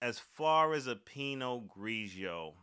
as 0.00 0.18
far 0.18 0.72
as 0.72 0.86
a 0.86 0.96
Pinot 0.96 1.68
Grigio, 1.68 2.54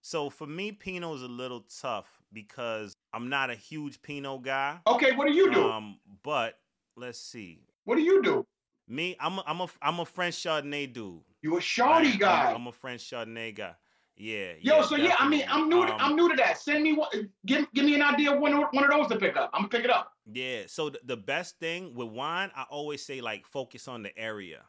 so 0.00 0.30
for 0.30 0.46
me, 0.46 0.72
Pinot 0.72 1.16
is 1.16 1.22
a 1.22 1.28
little 1.28 1.64
tough 1.80 2.08
because 2.32 2.94
I'm 3.12 3.28
not 3.28 3.50
a 3.50 3.54
huge 3.54 4.00
Pinot 4.02 4.42
guy. 4.42 4.78
Okay, 4.86 5.12
what 5.12 5.28
do 5.28 5.34
you 5.34 5.52
do? 5.52 5.70
Um, 5.70 5.98
but 6.22 6.58
let's 6.96 7.18
see. 7.20 7.60
what 7.84 7.96
do 7.96 8.02
you 8.02 8.22
do? 8.22 8.46
Me, 8.88 9.16
I'm 9.20 9.38
a, 9.38 9.44
I'm 9.46 9.60
a 9.60 9.68
I'm 9.82 10.00
a 10.00 10.06
French 10.06 10.36
Chardonnay 10.36 10.90
dude. 10.92 11.20
You 11.42 11.58
a 11.58 11.60
I'm- 11.82 12.18
guy. 12.18 12.52
I'm, 12.52 12.66
a 12.66 12.72
French 12.72 13.02
Chardonnay 13.02 13.54
guy. 13.54 13.74
Yeah. 14.18 14.54
Yo, 14.60 14.76
yeah, 14.76 14.82
so 14.82 14.96
yeah, 14.96 15.14
I 15.18 15.28
mean. 15.28 15.44
I'm 15.48 15.68
new. 15.68 15.86
To, 15.86 15.92
Um, 15.92 16.00
I'm 16.00 16.16
new 16.16 16.28
to 16.28 16.36
that. 16.36 16.58
Send 16.58 16.82
me 16.82 16.94
one. 16.94 17.08
Give 17.46 17.66
give 17.72 17.84
me 17.84 17.94
an 17.94 18.02
idea 18.02 18.34
of 18.34 18.40
one 18.40 18.52
of, 18.52 18.64
one 18.72 18.84
of 18.84 18.90
those 18.90 19.06
to 19.08 19.16
pick 19.16 19.36
up. 19.36 19.50
I'm 19.54 19.62
gonna 19.62 19.68
pick 19.68 19.84
it 19.84 19.90
up. 19.90 20.12
Yeah. 20.30 20.62
So 20.66 20.90
th- 20.90 21.02
the 21.06 21.16
best 21.16 21.58
thing 21.60 21.94
with 21.94 22.08
wine, 22.08 22.50
I 22.56 22.64
always 22.68 23.04
say 23.04 23.20
like 23.20 23.46
focus 23.46 23.86
on 23.86 24.02
the 24.02 24.16
area. 24.18 24.62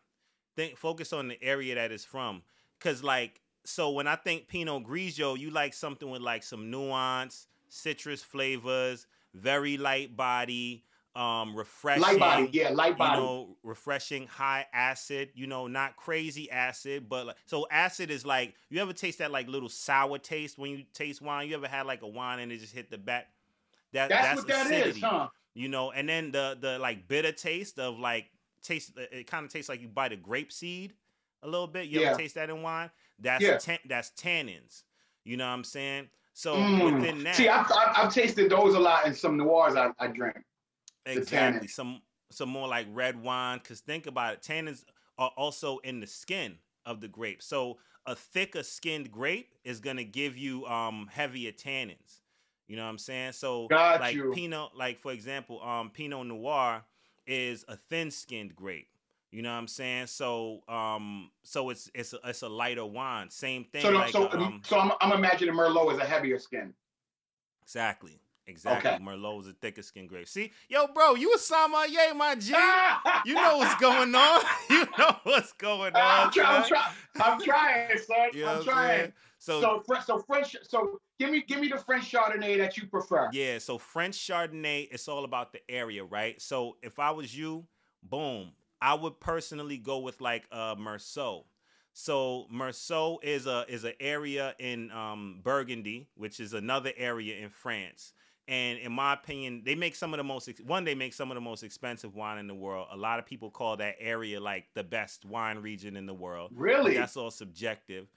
Think 0.56 0.78
focus 0.78 1.14
on 1.14 1.28
the 1.28 1.44
area 1.44 1.76
that 1.76 1.92
it's 1.92 2.06
from. 2.06 2.44
Cause 2.80 3.04
like 3.04 3.42
so 3.66 3.90
when 3.90 4.08
I 4.08 4.16
think 4.16 4.48
Pinot 4.48 4.84
Grigio, 4.86 5.38
you 5.38 5.50
like 5.50 5.74
something 5.74 6.10
with 6.10 6.22
like 6.22 6.44
some 6.44 6.70
nuance, 6.70 7.48
citrus 7.70 8.22
flavors, 8.22 9.08
very 9.34 9.78
light 9.78 10.16
body, 10.16 10.84
um, 11.16 11.56
refreshing. 11.56 12.02
Light 12.04 12.20
body, 12.20 12.50
yeah, 12.52 12.70
light 12.70 12.98
body. 12.98 13.20
You 13.20 13.26
know, 13.28 13.58
refreshing, 13.64 14.28
high 14.28 14.66
acid. 14.74 15.30
You 15.34 15.48
know, 15.48 15.68
not 15.68 15.96
crazy 15.96 16.50
acid, 16.52 17.10
but 17.10 17.28
like, 17.28 17.36
so 17.46 17.68
acid 17.72 18.12
is 18.12 18.26
like 18.26 18.56
you 18.70 18.82
ever 18.82 18.94
taste 18.94 19.20
that 19.20 19.32
like 19.32 19.48
little 19.48 19.70
sour 19.70 20.18
taste 20.18 20.58
when 20.58 20.72
you 20.72 20.84
taste 20.94 21.22
wine. 21.22 21.48
You 21.50 21.56
ever 21.56 21.68
had 21.68 21.86
like 21.86 22.02
a 22.04 22.08
wine 22.08 22.40
and 22.40 22.52
it 22.52 22.60
just 22.60 22.74
hit 22.74 22.90
the 22.92 22.98
back? 22.98 23.28
That 23.94 24.10
That's, 24.10 24.28
that's, 24.28 24.38
what 24.42 24.48
that 24.50 24.66
acidity. 24.68 25.00
is, 25.00 25.04
huh? 25.04 25.28
You 25.56 25.68
know, 25.68 25.92
and 25.92 26.08
then 26.08 26.32
the 26.32 26.58
the 26.60 26.78
like 26.80 27.08
bitter 27.08 27.32
taste 27.32 27.80
of 27.80 27.98
like 28.00 28.30
taste. 28.62 28.92
It 29.12 29.26
kind 29.28 29.46
of 29.46 29.52
tastes 29.52 29.68
like 29.70 29.82
you 29.82 29.88
bite 29.88 30.14
a 30.14 30.18
grape 30.18 30.52
seed 30.52 30.94
a 31.42 31.48
little 31.48 31.68
bit. 31.68 31.88
You 31.88 32.02
Yeah. 32.02 32.10
ever 32.10 32.20
taste 32.20 32.36
that 32.36 32.50
in 32.50 32.62
wine? 32.62 32.92
That's 33.18 33.44
Yeah. 33.44 33.58
tan- 33.58 33.80
that's 33.88 34.12
tannins. 34.12 34.84
You 35.26 35.38
know 35.38 35.46
what 35.48 35.54
I'm 35.54 35.64
saying? 35.64 36.10
So 36.34 36.56
Mm. 36.56 37.00
within 37.02 37.24
that, 37.24 37.36
See, 37.36 37.50
I've, 37.50 37.66
I've, 37.72 37.98
I've 38.06 38.14
tasted 38.14 38.50
those 38.50 38.74
a 38.76 38.80
lot 38.80 39.06
in 39.06 39.14
some 39.14 39.36
noirs 39.36 39.76
I, 39.76 39.90
I 40.00 40.08
drink. 40.08 40.38
Exactly 41.18 41.68
some 41.68 42.02
some 42.32 42.50
more 42.50 42.68
like 42.68 42.88
red 42.92 43.22
wine. 43.22 43.60
Cause 43.60 43.80
think 43.82 44.08
about 44.08 44.34
it, 44.34 44.42
tannins 44.42 44.84
are 45.18 45.32
also 45.38 45.80
in 45.80 46.00
the 46.00 46.08
skin 46.08 46.58
of 46.86 47.02
the 47.02 47.08
grape. 47.08 47.42
So 47.42 47.78
a 48.06 48.16
thicker 48.16 48.64
skinned 48.64 49.12
grape 49.12 49.54
is 49.64 49.80
gonna 49.80 50.04
give 50.04 50.38
you 50.38 50.66
um 50.66 51.10
heavier 51.12 51.52
tannins. 51.52 52.22
You 52.68 52.76
know 52.76 52.84
what 52.84 52.90
I'm 52.90 52.98
saying? 52.98 53.34
So 53.34 53.68
Got 53.68 54.00
like 54.00 54.16
you. 54.16 54.32
Pinot, 54.34 54.76
like 54.76 55.02
for 55.02 55.12
example, 55.12 55.62
um 55.62 55.90
Pinot 55.90 56.26
Noir 56.28 56.84
is 57.28 57.66
a 57.68 57.76
thin 57.76 58.12
skinned 58.12 58.56
grape. 58.56 58.88
You 59.32 59.44
know 59.44 59.52
what 59.52 59.60
I'm 59.60 59.68
saying? 59.68 60.08
So 60.08 60.62
um 60.68 61.32
so 61.44 61.70
it's 61.70 61.90
it's 61.94 62.14
a, 62.14 62.20
it's 62.26 62.42
a 62.42 62.50
lighter 62.50 62.86
wine. 62.86 63.30
Same 63.30 63.66
thing. 63.66 63.82
So, 63.82 63.92
no, 63.92 64.00
like 64.00 64.12
so, 64.12 64.32
um, 64.32 64.62
so 64.66 64.80
I'm, 64.80 64.92
I'm 65.02 65.12
imagining 65.12 65.54
Merlot 65.56 65.94
is 65.94 66.00
a 66.00 66.06
heavier 66.06 66.40
skin. 66.40 66.74
exactly. 67.64 68.20
Exactly. 68.50 68.90
Okay. 68.92 69.04
Merlot 69.04 69.42
is 69.42 69.48
a 69.48 69.54
thicker 69.54 69.82
skin 69.82 70.08
grape. 70.08 70.28
See, 70.28 70.52
yo, 70.68 70.88
bro, 70.88 71.16
you 71.16 71.34
a 71.34 71.38
sommelier, 71.38 72.14
my 72.16 72.36
G. 72.36 72.54
You 73.26 73.36
know 73.36 73.58
what's 73.58 73.76
going 73.80 74.16
on. 74.16 74.42
You 74.70 74.86
know 74.98 75.16
what's 75.24 75.54
going 75.54 75.96
on. 75.96 76.28
I'm, 76.28 76.32
try, 76.32 76.58
I'm, 76.58 76.68
try, 76.68 76.92
I'm 77.22 77.42
trying, 77.42 77.98
son. 78.00 78.18
You 78.34 78.46
know 78.46 78.58
I'm 78.58 78.64
trying. 78.64 79.14
So, 79.38 79.62
So, 79.62 79.84
Fre- 79.86 80.02
so 80.06 80.20
French. 80.20 80.56
So, 80.64 81.00
give 81.20 81.30
me, 81.30 81.44
give 81.48 81.60
me 81.60 81.68
the 81.68 81.78
French 81.78 82.12
Chardonnay 82.12 82.58
that 82.58 82.76
you 82.78 82.88
prefer. 82.88 83.30
yeah, 83.32 83.58
so 83.60 83.78
French 83.78 84.18
Chardonnay, 84.18 84.88
it's 84.92 85.08
all 85.08 85.24
about 85.26 85.54
the 85.54 85.60
area, 85.70 86.04
right? 86.04 86.42
So 86.42 86.78
if 86.82 86.98
I 87.00 87.12
was 87.12 87.38
you, 87.38 87.66
boom, 88.04 88.52
I 88.82 88.94
would 88.96 89.20
personally 89.20 89.78
go 89.78 90.00
with 90.00 90.22
like 90.22 90.46
uh 90.52 90.76
Meursault. 90.76 91.44
So 91.94 92.46
Meursault 92.54 93.18
is 93.24 93.46
a 93.46 93.66
is 93.68 93.84
an 93.84 93.94
area 94.00 94.56
in 94.60 94.90
um, 94.92 95.42
Burgundy, 95.44 96.08
which 96.16 96.40
is 96.40 96.54
another 96.54 96.94
area 96.96 97.36
in 97.44 97.50
France. 97.50 98.14
And 98.50 98.80
in 98.80 98.92
my 98.92 99.14
opinion, 99.14 99.62
they 99.64 99.76
make 99.76 99.96
some 99.96 100.12
of 100.12 100.18
the 100.18 100.24
most 100.24 100.50
one. 100.66 100.84
They 100.84 100.96
make 100.96 101.14
some 101.14 101.30
of 101.30 101.36
the 101.36 101.42
most 101.42 101.62
expensive 101.62 102.16
wine 102.16 102.40
in 102.40 102.48
the 102.48 102.56
world. 102.56 102.88
A 102.92 102.98
lot 102.98 103.20
of 103.20 103.26
people 103.28 103.52
call 103.52 103.78
that 103.78 103.96
area 104.00 104.40
like 104.40 104.66
the 104.74 104.84
best 104.84 105.24
wine 105.24 105.60
region 105.60 105.96
in 105.96 106.08
the 106.08 106.16
world. 106.16 106.52
Really? 106.56 106.96
that's 106.96 107.16
all 107.16 107.30
subjective. 107.30 108.08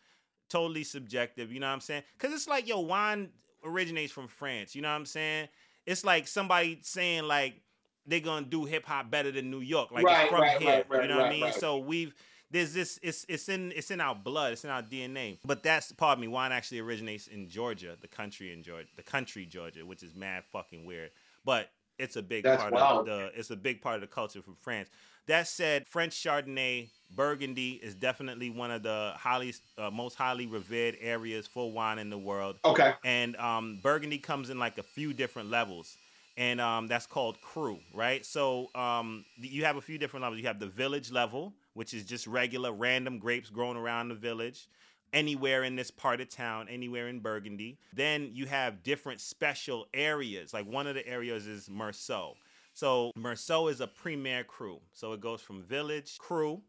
Totally 0.49 0.85
subjective. 0.85 1.53
You 1.53 1.61
know 1.61 1.67
what 1.67 1.75
I'm 1.75 1.81
saying? 1.81 2.05
Because 2.17 2.35
it's 2.35 2.49
like, 2.49 2.67
yo, 2.67 2.81
wine 2.81 3.29
originates 3.63 4.11
from 4.11 4.27
France. 4.27 4.75
You 4.75 4.81
know 4.81 4.89
what 4.89 4.95
I'm 4.97 5.07
saying? 5.07 5.49
It's 5.85 6.03
like 6.03 6.27
somebody 6.27 6.79
saying, 6.81 7.25
like, 7.25 7.61
they're 8.07 8.21
going 8.21 8.45
to 8.45 8.51
do 8.51 8.65
hip 8.65 8.87
hop 8.87 9.11
better 9.11 9.31
than 9.33 9.51
New 9.51 9.61
York. 9.61 9.93
Like, 9.93 10.05
Right, 10.07 10.23
it's 10.23 10.31
from 10.31 10.41
right, 10.41 10.63
here. 10.63 10.85
right, 10.89 11.03
you 11.03 11.09
know 11.09 11.19
what 11.19 11.27
I 11.27 11.31
mean? 11.31 11.53
So 11.53 11.77
we've. 11.77 12.15
There's 12.53 12.75
this, 12.75 13.01
it's 13.03 13.25
it's 13.29 13.49
in 13.49 13.73
it's 13.75 13.91
in 13.91 14.01
our 14.01 14.15
blood, 14.15 14.53
it's 14.53 14.65
in 14.65 14.71
our 14.71 14.83
DNA. 14.83 15.39
But 15.45 15.63
that's 15.63 15.91
pardon 15.93 16.21
me, 16.21 16.29
wine 16.29 16.53
actually 16.53 16.81
originates 16.81 17.27
in 17.27 17.49
Georgia, 17.49 17.97
the 18.01 18.09
country 18.09 18.53
in 18.53 18.63
Georgia, 18.63 18.89
the 18.97 19.03
country 19.03 19.47
Georgia, 19.47 19.85
which 19.85 20.03
is 20.03 20.15
mad 20.15 20.45
fucking 20.53 20.85
weird. 20.85 21.11
But 21.45 21.71
it's 21.99 22.17
a 22.17 22.23
big 22.23 22.45
That's 22.45 22.61
part 22.61 22.75
wild. 22.75 23.01
of 23.01 23.07
the 23.07 23.31
it's 23.35 23.51
a 23.51 23.57
big 23.57 23.81
part 23.81 23.97
of 23.97 24.01
the 24.03 24.07
culture 24.07 24.43
from 24.43 24.57
France. 24.61 24.89
That 25.27 25.47
said, 25.47 25.87
French 25.87 26.15
Chardonnay, 26.15 26.89
Burgundy 27.15 27.81
is 27.83 27.95
definitely 27.95 28.51
one 28.51 28.73
of 28.73 28.83
the 28.83 29.13
highly, 29.17 29.55
uh, 29.79 29.89
most 29.91 30.17
highly 30.17 30.47
revered 30.47 30.97
areas 31.01 31.47
for 31.47 31.71
wine 31.71 32.01
in 32.01 32.11
the 32.11 32.19
world. 32.19 32.57
Okay. 32.65 32.95
And 33.05 33.37
um, 33.37 33.79
Burgundy 33.83 34.19
comes 34.19 34.51
in 34.51 34.59
like 34.59 34.79
a 34.79 34.83
few 34.83 35.13
different 35.13 35.49
levels, 35.49 35.97
and 36.37 36.61
um, 36.61 36.89
that's 36.89 37.07
called 37.07 37.41
cru, 37.41 37.79
right? 37.95 38.27
So 38.27 38.69
um, 38.75 39.25
you 39.37 39.65
have 39.65 39.77
a 39.77 39.81
few 39.81 39.97
different 39.97 40.23
levels. 40.23 40.41
You 40.41 40.49
have 40.49 40.59
the 40.59 40.67
village 40.67 41.13
level, 41.13 41.53
which 41.75 41.95
is 41.95 42.05
just 42.05 42.27
regular 42.27 42.73
random 42.73 43.19
grapes 43.19 43.51
growing 43.51 43.77
around 43.77 44.09
the 44.09 44.15
village. 44.15 44.69
Anywhere 45.13 45.63
in 45.65 45.77
this 45.77 45.91
part 45.91 46.23
of 46.23 46.31
town, 46.31 46.69
anywhere 46.71 47.09
in 47.09 47.21
Burgundy. 47.21 47.79
Then 47.93 48.31
you 48.33 48.47
have 48.47 48.83
different 48.83 49.21
special 49.21 49.87
areas. 49.93 50.55
Like 50.55 50.67
one 50.67 50.87
of 50.87 50.95
the 50.95 51.07
areas 51.07 51.47
is 51.47 51.69
Meursault. 51.69 52.37
So 52.73 53.13
Meursault 53.19 53.71
is 53.71 53.83
a 53.83 53.87
premier 53.87 54.43
cru. 54.43 54.81
So 54.93 55.13
it 55.13 55.21
goes 55.21 55.43
from 55.43 55.63
village 55.63 56.17
cru, 56.19 56.63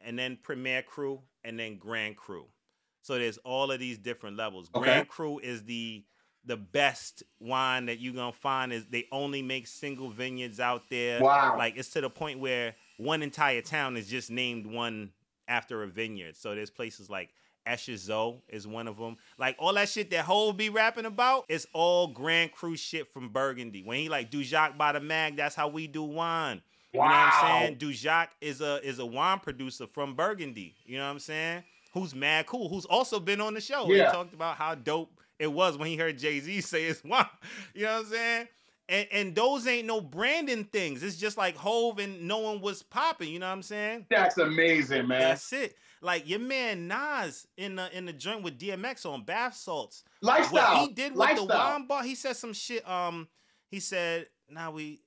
and 0.00 0.18
then 0.18 0.36
premier 0.42 0.82
cru, 0.82 1.20
and 1.44 1.58
then 1.58 1.78
grand 1.78 2.16
cru. 2.16 2.46
So 3.02 3.18
there's 3.18 3.38
all 3.38 3.70
of 3.70 3.78
these 3.78 3.98
different 3.98 4.36
levels. 4.36 4.68
Okay. 4.74 4.84
Grand 4.84 5.08
cru 5.08 5.38
is 5.38 5.62
the 5.62 6.04
the 6.44 6.56
best 6.56 7.24
wine 7.40 7.86
that 7.86 7.98
you're 7.98 8.14
gonna 8.14 8.32
find 8.32 8.72
is 8.72 8.86
they 8.86 9.06
only 9.10 9.42
make 9.42 9.66
single 9.66 10.10
vineyards 10.10 10.60
out 10.60 10.82
there. 10.90 11.20
Wow. 11.20 11.56
Like 11.58 11.76
it's 11.76 11.90
to 11.90 12.00
the 12.00 12.10
point 12.10 12.38
where 12.38 12.74
one 12.96 13.22
entire 13.22 13.62
town 13.62 13.96
is 13.96 14.08
just 14.08 14.30
named 14.30 14.66
one 14.66 15.10
after 15.48 15.82
a 15.82 15.86
vineyard. 15.86 16.36
So 16.36 16.54
there's 16.54 16.70
places 16.70 17.08
like 17.10 17.30
Échezeaux 17.66 18.40
is 18.48 18.66
one 18.66 18.88
of 18.88 18.96
them. 18.96 19.16
Like 19.38 19.56
all 19.58 19.74
that 19.74 19.88
shit 19.88 20.10
that 20.10 20.24
Hov 20.24 20.56
be 20.56 20.70
rapping 20.70 21.04
about 21.04 21.44
is 21.48 21.66
all 21.72 22.08
Grand 22.08 22.52
Cru 22.52 22.76
shit 22.76 23.12
from 23.12 23.30
Burgundy. 23.30 23.82
When 23.82 23.98
he 23.98 24.08
like 24.08 24.30
Dujac 24.30 24.78
by 24.78 24.92
the 24.92 25.00
mag, 25.00 25.36
that's 25.36 25.54
how 25.54 25.68
we 25.68 25.86
do 25.86 26.02
wine. 26.02 26.62
You 26.92 27.00
know 27.00 27.06
what 27.06 27.14
I'm 27.14 27.60
saying? 27.60 27.76
Dujac 27.76 28.28
is 28.40 28.60
a 28.60 28.80
is 28.86 28.98
a 28.98 29.06
wine 29.06 29.40
producer 29.40 29.86
from 29.86 30.14
Burgundy. 30.14 30.74
You 30.86 30.98
know 30.98 31.04
what 31.04 31.10
I'm 31.10 31.18
saying? 31.18 31.64
Who's 31.92 32.14
mad 32.14 32.46
cool? 32.46 32.68
Who's 32.68 32.84
also 32.86 33.18
been 33.18 33.40
on 33.40 33.54
the 33.54 33.60
show. 33.60 33.90
Yeah. 33.90 34.06
He 34.06 34.12
talked 34.12 34.34
about 34.34 34.56
how 34.56 34.74
dope 34.74 35.10
it 35.38 35.52
was 35.52 35.76
when 35.76 35.88
he 35.88 35.96
heard 35.96 36.18
Jay 36.18 36.40
Z 36.40 36.60
say 36.62 36.84
it's 36.84 37.02
wine. 37.04 37.26
You 37.74 37.84
know 37.84 37.94
what 37.94 38.06
I'm 38.06 38.12
saying? 38.12 38.48
And 38.88 39.08
and 39.10 39.34
those 39.34 39.66
ain't 39.66 39.86
no 39.86 40.00
branding 40.00 40.64
things. 40.64 41.02
It's 41.02 41.16
just 41.16 41.36
like 41.36 41.56
Hov 41.56 41.98
and 41.98 42.22
no 42.28 42.38
one 42.38 42.60
was 42.60 42.82
popping. 42.82 43.32
You 43.32 43.40
know 43.40 43.46
what 43.46 43.52
I'm 43.52 43.62
saying? 43.62 44.06
That's 44.10 44.38
amazing, 44.38 45.08
man. 45.08 45.20
That's 45.20 45.52
it. 45.52 45.76
Like 46.00 46.28
your 46.28 46.38
man 46.38 46.86
Nas 46.86 47.46
in 47.56 47.76
the 47.76 47.96
in 47.96 48.06
the 48.06 48.12
joint 48.12 48.42
with 48.42 48.58
DMX 48.58 49.06
on 49.06 49.24
bath 49.24 49.56
salts. 49.56 50.04
Lifestyle. 50.20 50.82
What 50.82 50.88
he 50.88 50.94
did 50.94 51.16
with 51.16 51.36
the 51.36 51.44
wine 51.44 51.86
bar, 51.86 52.02
he 52.04 52.14
said 52.14 52.36
some 52.36 52.52
shit. 52.52 52.88
Um, 52.88 53.28
he 53.68 53.80
said, 53.80 54.26
"Now 54.48 54.70
we, 54.70 55.00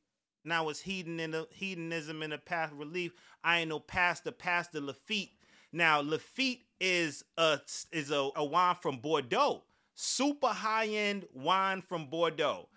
now 0.43 0.67
it's 0.69 0.81
hedon 0.81 1.19
in 1.19 1.31
the 1.31 1.47
hedonism 1.51 2.23
in 2.23 2.31
the 2.31 2.37
path 2.37 2.71
of 2.71 2.79
relief. 2.79 3.13
I 3.43 3.59
ain't 3.59 3.69
no 3.69 3.79
pastor, 3.79 4.31
Pastor 4.31 4.81
Lafite. 4.81 5.31
Now 5.71 6.01
Lafite 6.01 6.61
is 6.81 7.23
a 7.37 7.59
is 7.91 8.11
a, 8.11 8.29
a 8.35 8.43
wine 8.43 8.75
from 8.81 8.97
Bordeaux, 8.97 9.63
super 9.93 10.47
high 10.47 10.87
end 10.87 11.25
wine 11.33 11.81
from 11.81 12.07
Bordeaux." 12.07 12.67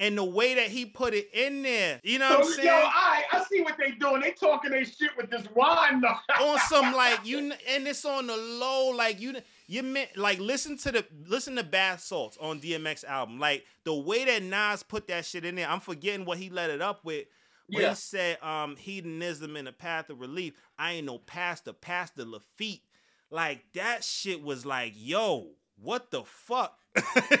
And 0.00 0.16
the 0.16 0.24
way 0.24 0.54
that 0.54 0.68
he 0.68 0.86
put 0.86 1.12
it 1.12 1.28
in 1.32 1.62
there, 1.64 1.98
you 2.04 2.20
know 2.20 2.38
what 2.38 2.46
I'm 2.46 2.52
saying? 2.52 2.68
yo, 2.68 2.72
I, 2.74 3.24
I 3.32 3.44
see 3.50 3.62
what 3.62 3.76
they 3.76 3.90
doing. 3.90 4.20
They 4.20 4.30
talking 4.30 4.70
they 4.70 4.84
shit 4.84 5.10
with 5.16 5.28
this 5.28 5.44
wine. 5.56 6.00
though. 6.00 6.14
on 6.44 6.58
some 6.68 6.92
like 6.94 7.26
you 7.26 7.38
and 7.68 7.86
it's 7.88 8.04
on 8.04 8.28
the 8.28 8.36
low 8.36 8.90
like 8.90 9.20
you 9.20 9.34
you 9.66 9.82
meant 9.82 10.16
like 10.16 10.38
listen 10.38 10.78
to 10.78 10.92
the 10.92 11.04
listen 11.26 11.56
to 11.56 11.64
bath 11.64 12.00
salts 12.00 12.38
on 12.40 12.60
dmx 12.60 13.04
album 13.04 13.38
like 13.40 13.64
the 13.84 13.92
way 13.94 14.24
that 14.24 14.42
nas 14.42 14.82
put 14.84 15.08
that 15.08 15.24
shit 15.24 15.44
in 15.44 15.56
there 15.56 15.68
i'm 15.68 15.80
forgetting 15.80 16.24
what 16.24 16.38
he 16.38 16.48
let 16.48 16.70
it 16.70 16.80
up 16.80 17.04
with 17.04 17.26
but 17.68 17.80
Yeah. 17.82 17.88
he 17.90 17.94
said 17.96 18.38
um 18.42 18.76
hedonism 18.76 19.56
in 19.56 19.64
the 19.64 19.72
path 19.72 20.10
of 20.10 20.20
relief 20.20 20.54
i 20.78 20.92
ain't 20.92 21.06
no 21.06 21.18
pastor 21.18 21.72
pastor 21.72 22.24
lafite 22.24 22.82
like 23.30 23.64
that 23.74 24.04
shit 24.04 24.42
was 24.42 24.64
like 24.64 24.92
yo 24.96 25.48
what 25.82 26.10
the 26.10 26.22
fuck 26.24 26.78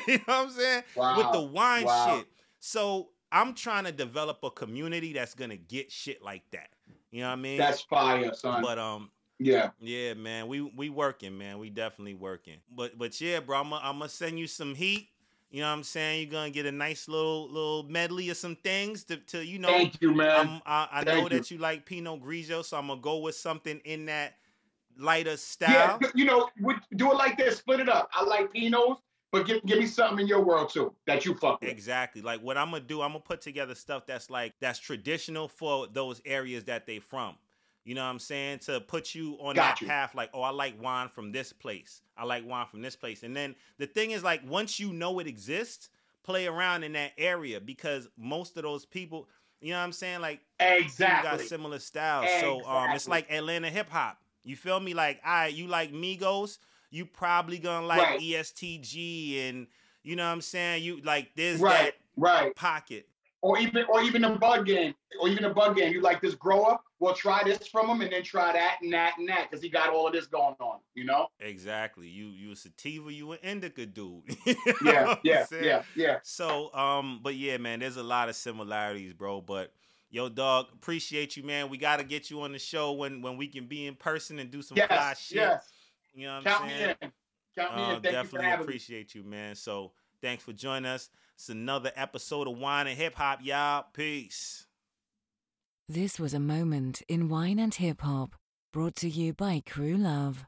you 0.08 0.16
know 0.16 0.22
what 0.26 0.28
i'm 0.28 0.50
saying 0.50 0.82
with 1.16 1.32
the 1.32 1.40
wine 1.40 1.84
Wow. 1.84 2.06
shit 2.16 2.26
so 2.60 3.08
i'm 3.32 3.54
trying 3.54 3.84
to 3.84 3.92
develop 3.92 4.38
a 4.42 4.50
community 4.50 5.12
that's 5.12 5.34
gonna 5.34 5.56
get 5.56 5.90
shit 5.90 6.22
like 6.22 6.42
that 6.50 6.70
you 7.10 7.20
know 7.20 7.28
what 7.28 7.32
i 7.34 7.36
mean 7.36 7.58
That's 7.58 7.82
fire, 7.82 8.32
son. 8.34 8.62
but 8.62 8.78
um 8.78 9.10
yeah. 9.38 9.70
yeah, 9.80 10.14
man, 10.14 10.48
we 10.48 10.60
we 10.62 10.90
working, 10.90 11.38
man. 11.38 11.58
We 11.58 11.70
definitely 11.70 12.14
working. 12.14 12.56
But 12.74 12.98
but 12.98 13.20
yeah, 13.20 13.40
bro, 13.40 13.58
I'm 13.58 13.70
gonna 13.70 13.82
I'm 13.84 14.08
send 14.08 14.38
you 14.38 14.46
some 14.46 14.74
heat. 14.74 15.08
You 15.50 15.60
know 15.62 15.68
what 15.68 15.76
I'm 15.76 15.84
saying? 15.84 16.22
You're 16.22 16.30
gonna 16.32 16.50
get 16.50 16.66
a 16.66 16.72
nice 16.72 17.08
little 17.08 17.48
little 17.50 17.84
medley 17.84 18.28
of 18.30 18.36
some 18.36 18.56
things 18.56 19.04
to, 19.04 19.16
to 19.16 19.44
you 19.44 19.58
know. 19.58 19.68
Thank 19.68 20.02
you, 20.02 20.12
man. 20.14 20.30
I'm- 20.30 20.62
I, 20.66 20.88
I 20.92 21.04
know 21.04 21.22
you. 21.22 21.28
that 21.30 21.50
you 21.50 21.58
like 21.58 21.86
Pinot 21.86 22.22
Grigio, 22.22 22.64
so 22.64 22.76
I'm 22.76 22.88
gonna 22.88 23.00
go 23.00 23.18
with 23.18 23.36
something 23.36 23.80
in 23.84 24.06
that 24.06 24.34
lighter 24.98 25.30
yeah, 25.30 25.36
style. 25.36 26.00
you 26.14 26.24
know, 26.24 26.50
we, 26.60 26.74
do 26.96 27.12
it 27.12 27.14
like 27.14 27.38
this. 27.38 27.58
Split 27.58 27.80
it 27.80 27.88
up. 27.88 28.10
I 28.12 28.24
like 28.24 28.52
Pinots, 28.52 28.98
but 29.30 29.46
give, 29.46 29.64
give 29.64 29.78
me 29.78 29.86
something 29.86 30.20
in 30.20 30.26
your 30.26 30.42
world 30.42 30.70
too 30.70 30.92
that 31.06 31.24
you 31.24 31.34
fuck 31.34 31.60
with. 31.60 31.70
Exactly. 31.70 32.22
Like 32.22 32.42
what 32.42 32.56
I'm 32.56 32.70
gonna 32.70 32.82
do, 32.82 33.02
I'm 33.02 33.10
gonna 33.10 33.20
put 33.20 33.40
together 33.40 33.74
stuff 33.74 34.06
that's 34.06 34.30
like 34.30 34.54
that's 34.60 34.78
traditional 34.78 35.48
for 35.48 35.86
those 35.86 36.20
areas 36.24 36.64
that 36.64 36.86
they 36.86 36.98
from. 36.98 37.34
You 37.84 37.94
know 37.94 38.04
what 38.04 38.10
I'm 38.10 38.18
saying? 38.18 38.58
To 38.60 38.80
put 38.80 39.14
you 39.14 39.38
on 39.40 39.54
Got 39.54 39.62
that 39.76 39.80
you. 39.80 39.86
path, 39.86 40.14
like, 40.14 40.28
oh, 40.34 40.42
I 40.42 40.50
like 40.50 40.80
wine 40.82 41.08
from 41.08 41.32
this 41.32 41.54
place. 41.54 42.02
I 42.18 42.24
like 42.24 42.46
wine 42.46 42.66
from 42.70 42.82
this 42.82 42.96
place. 42.96 43.22
And 43.22 43.34
then 43.34 43.54
the 43.78 43.86
thing 43.86 44.10
is, 44.10 44.22
like, 44.22 44.42
once 44.46 44.78
you 44.78 44.92
know 44.92 45.20
it 45.20 45.26
exists, 45.26 45.88
play 46.22 46.46
around 46.46 46.84
in 46.84 46.92
that 46.92 47.12
area 47.16 47.58
because 47.58 48.06
most 48.18 48.58
of 48.58 48.62
those 48.62 48.84
people, 48.84 49.26
you 49.62 49.72
know 49.72 49.78
what 49.78 49.84
I'm 49.84 49.92
saying? 49.92 50.20
Like 50.20 50.40
exactly 50.60 51.30
got 51.30 51.40
similar 51.40 51.78
styles. 51.78 52.28
So 52.40 52.62
um 52.66 52.90
it's 52.90 53.08
like 53.08 53.30
Atlanta 53.32 53.70
hip 53.70 53.88
hop. 53.88 54.18
You 54.44 54.54
feel 54.54 54.78
me? 54.78 54.92
Like, 54.92 55.20
right, 55.24 55.52
you 55.52 55.66
like 55.66 55.92
Migos, 55.92 56.58
you 56.90 57.04
probably 57.06 57.58
gonna 57.58 57.86
like 57.86 58.00
Right. 58.00 58.20
ESTG 58.20 59.48
and 59.48 59.66
you 60.02 60.16
know 60.16 60.24
what 60.26 60.32
I'm 60.32 60.40
saying? 60.40 60.82
You 60.82 61.00
like 61.02 61.30
there's 61.36 61.60
right 61.60 61.92
right 62.16 62.54
pocket. 62.54 63.08
or 63.42 63.58
even 63.58 63.84
or 63.88 64.02
even 64.02 64.22
the 64.22 64.30
bug 64.30 64.66
game 64.66 64.94
or 65.20 65.28
even 65.28 65.42
the 65.44 65.50
bug 65.50 65.76
game 65.76 65.92
you 65.92 66.00
like 66.00 66.20
this 66.20 66.34
grower 66.34 66.76
well 66.98 67.14
try 67.14 67.40
this 67.44 67.68
from 67.68 67.88
him 67.88 68.00
and 68.00 68.12
then 68.12 68.22
try 68.24 68.52
that 68.52 68.78
and 68.82 68.92
that 68.92 69.12
and 69.18 69.28
that 69.28 69.48
because 69.48 69.62
he 69.62 69.68
got 69.68 69.90
all 69.90 70.06
of 70.08 70.12
this 70.12 70.26
going 70.26 70.56
on 70.60 70.78
you 70.94 71.04
know 71.04 71.28
Exactly. 71.40 72.08
You 72.08 72.26
you 72.26 72.52
a 72.52 72.56
sativa, 72.56 73.12
you 73.12 73.30
an 73.32 73.38
indica 73.42 73.86
dude. 73.86 74.22
You 74.46 74.54
know 74.82 75.16
yeah 75.22 75.46
yeah 75.50 75.62
yeah 75.62 75.82
yeah 75.94 76.16
So, 76.22 76.72
um, 76.74 77.20
but 77.22 77.34
yeah, 77.36 77.56
man, 77.58 77.80
there's 77.80 77.96
a 77.96 78.02
lot 78.02 78.28
of 78.28 78.34
similarities, 78.36 79.12
bro. 79.12 79.40
But 79.40 79.72
yo, 80.10 80.28
dog, 80.28 80.66
appreciate 80.72 81.36
you, 81.36 81.42
man. 81.44 81.68
We 81.68 81.78
gotta 81.78 82.02
get 82.04 82.30
you 82.30 82.40
on 82.42 82.52
the 82.52 82.58
show 82.58 82.92
when 82.92 83.22
when 83.22 83.36
we 83.36 83.46
can 83.46 83.66
be 83.66 83.86
in 83.86 83.94
person 83.94 84.38
and 84.40 84.50
do 84.50 84.62
some 84.62 84.76
fly 84.78 85.14
shit. 85.18 85.36
yes 85.36 85.68
You 86.14 86.26
know 86.26 86.36
what 86.38 86.46
I'm 86.46 86.52
count 86.52 86.64
me 86.66 86.70
saying? 86.70 86.94
in 87.02 87.12
count 87.56 87.76
me 87.76 87.82
Uh, 87.82 87.94
in 87.96 88.02
thank 88.02 88.04
you 88.04 88.24
for 88.24 88.38
definitely 88.38 88.46
me 88.46 88.62
appreciate 88.64 89.14
you, 89.14 89.22
man. 89.24 89.54
So 89.54 89.92
thanks 90.22 90.42
for 90.44 90.52
joining 90.52 90.86
us. 90.90 91.10
It's 91.34 91.48
another 91.48 91.92
episode 91.94 92.48
of 92.48 92.58
Wine 92.58 92.86
and 92.86 92.98
Hip 92.98 93.14
Hop, 93.14 93.40
y'all. 93.42 93.84
Peace. 93.92 94.66
This 95.88 96.18
was 96.18 96.34
a 96.34 96.40
moment 96.40 97.02
in 97.08 97.28
wine 97.28 97.58
and 97.58 97.72
hip 97.74 98.02
hop, 98.02 98.34
brought 98.72 98.94
to 98.96 99.08
you 99.08 99.32
by 99.32 99.62
Crew 99.66 99.96
Love. 99.96 100.44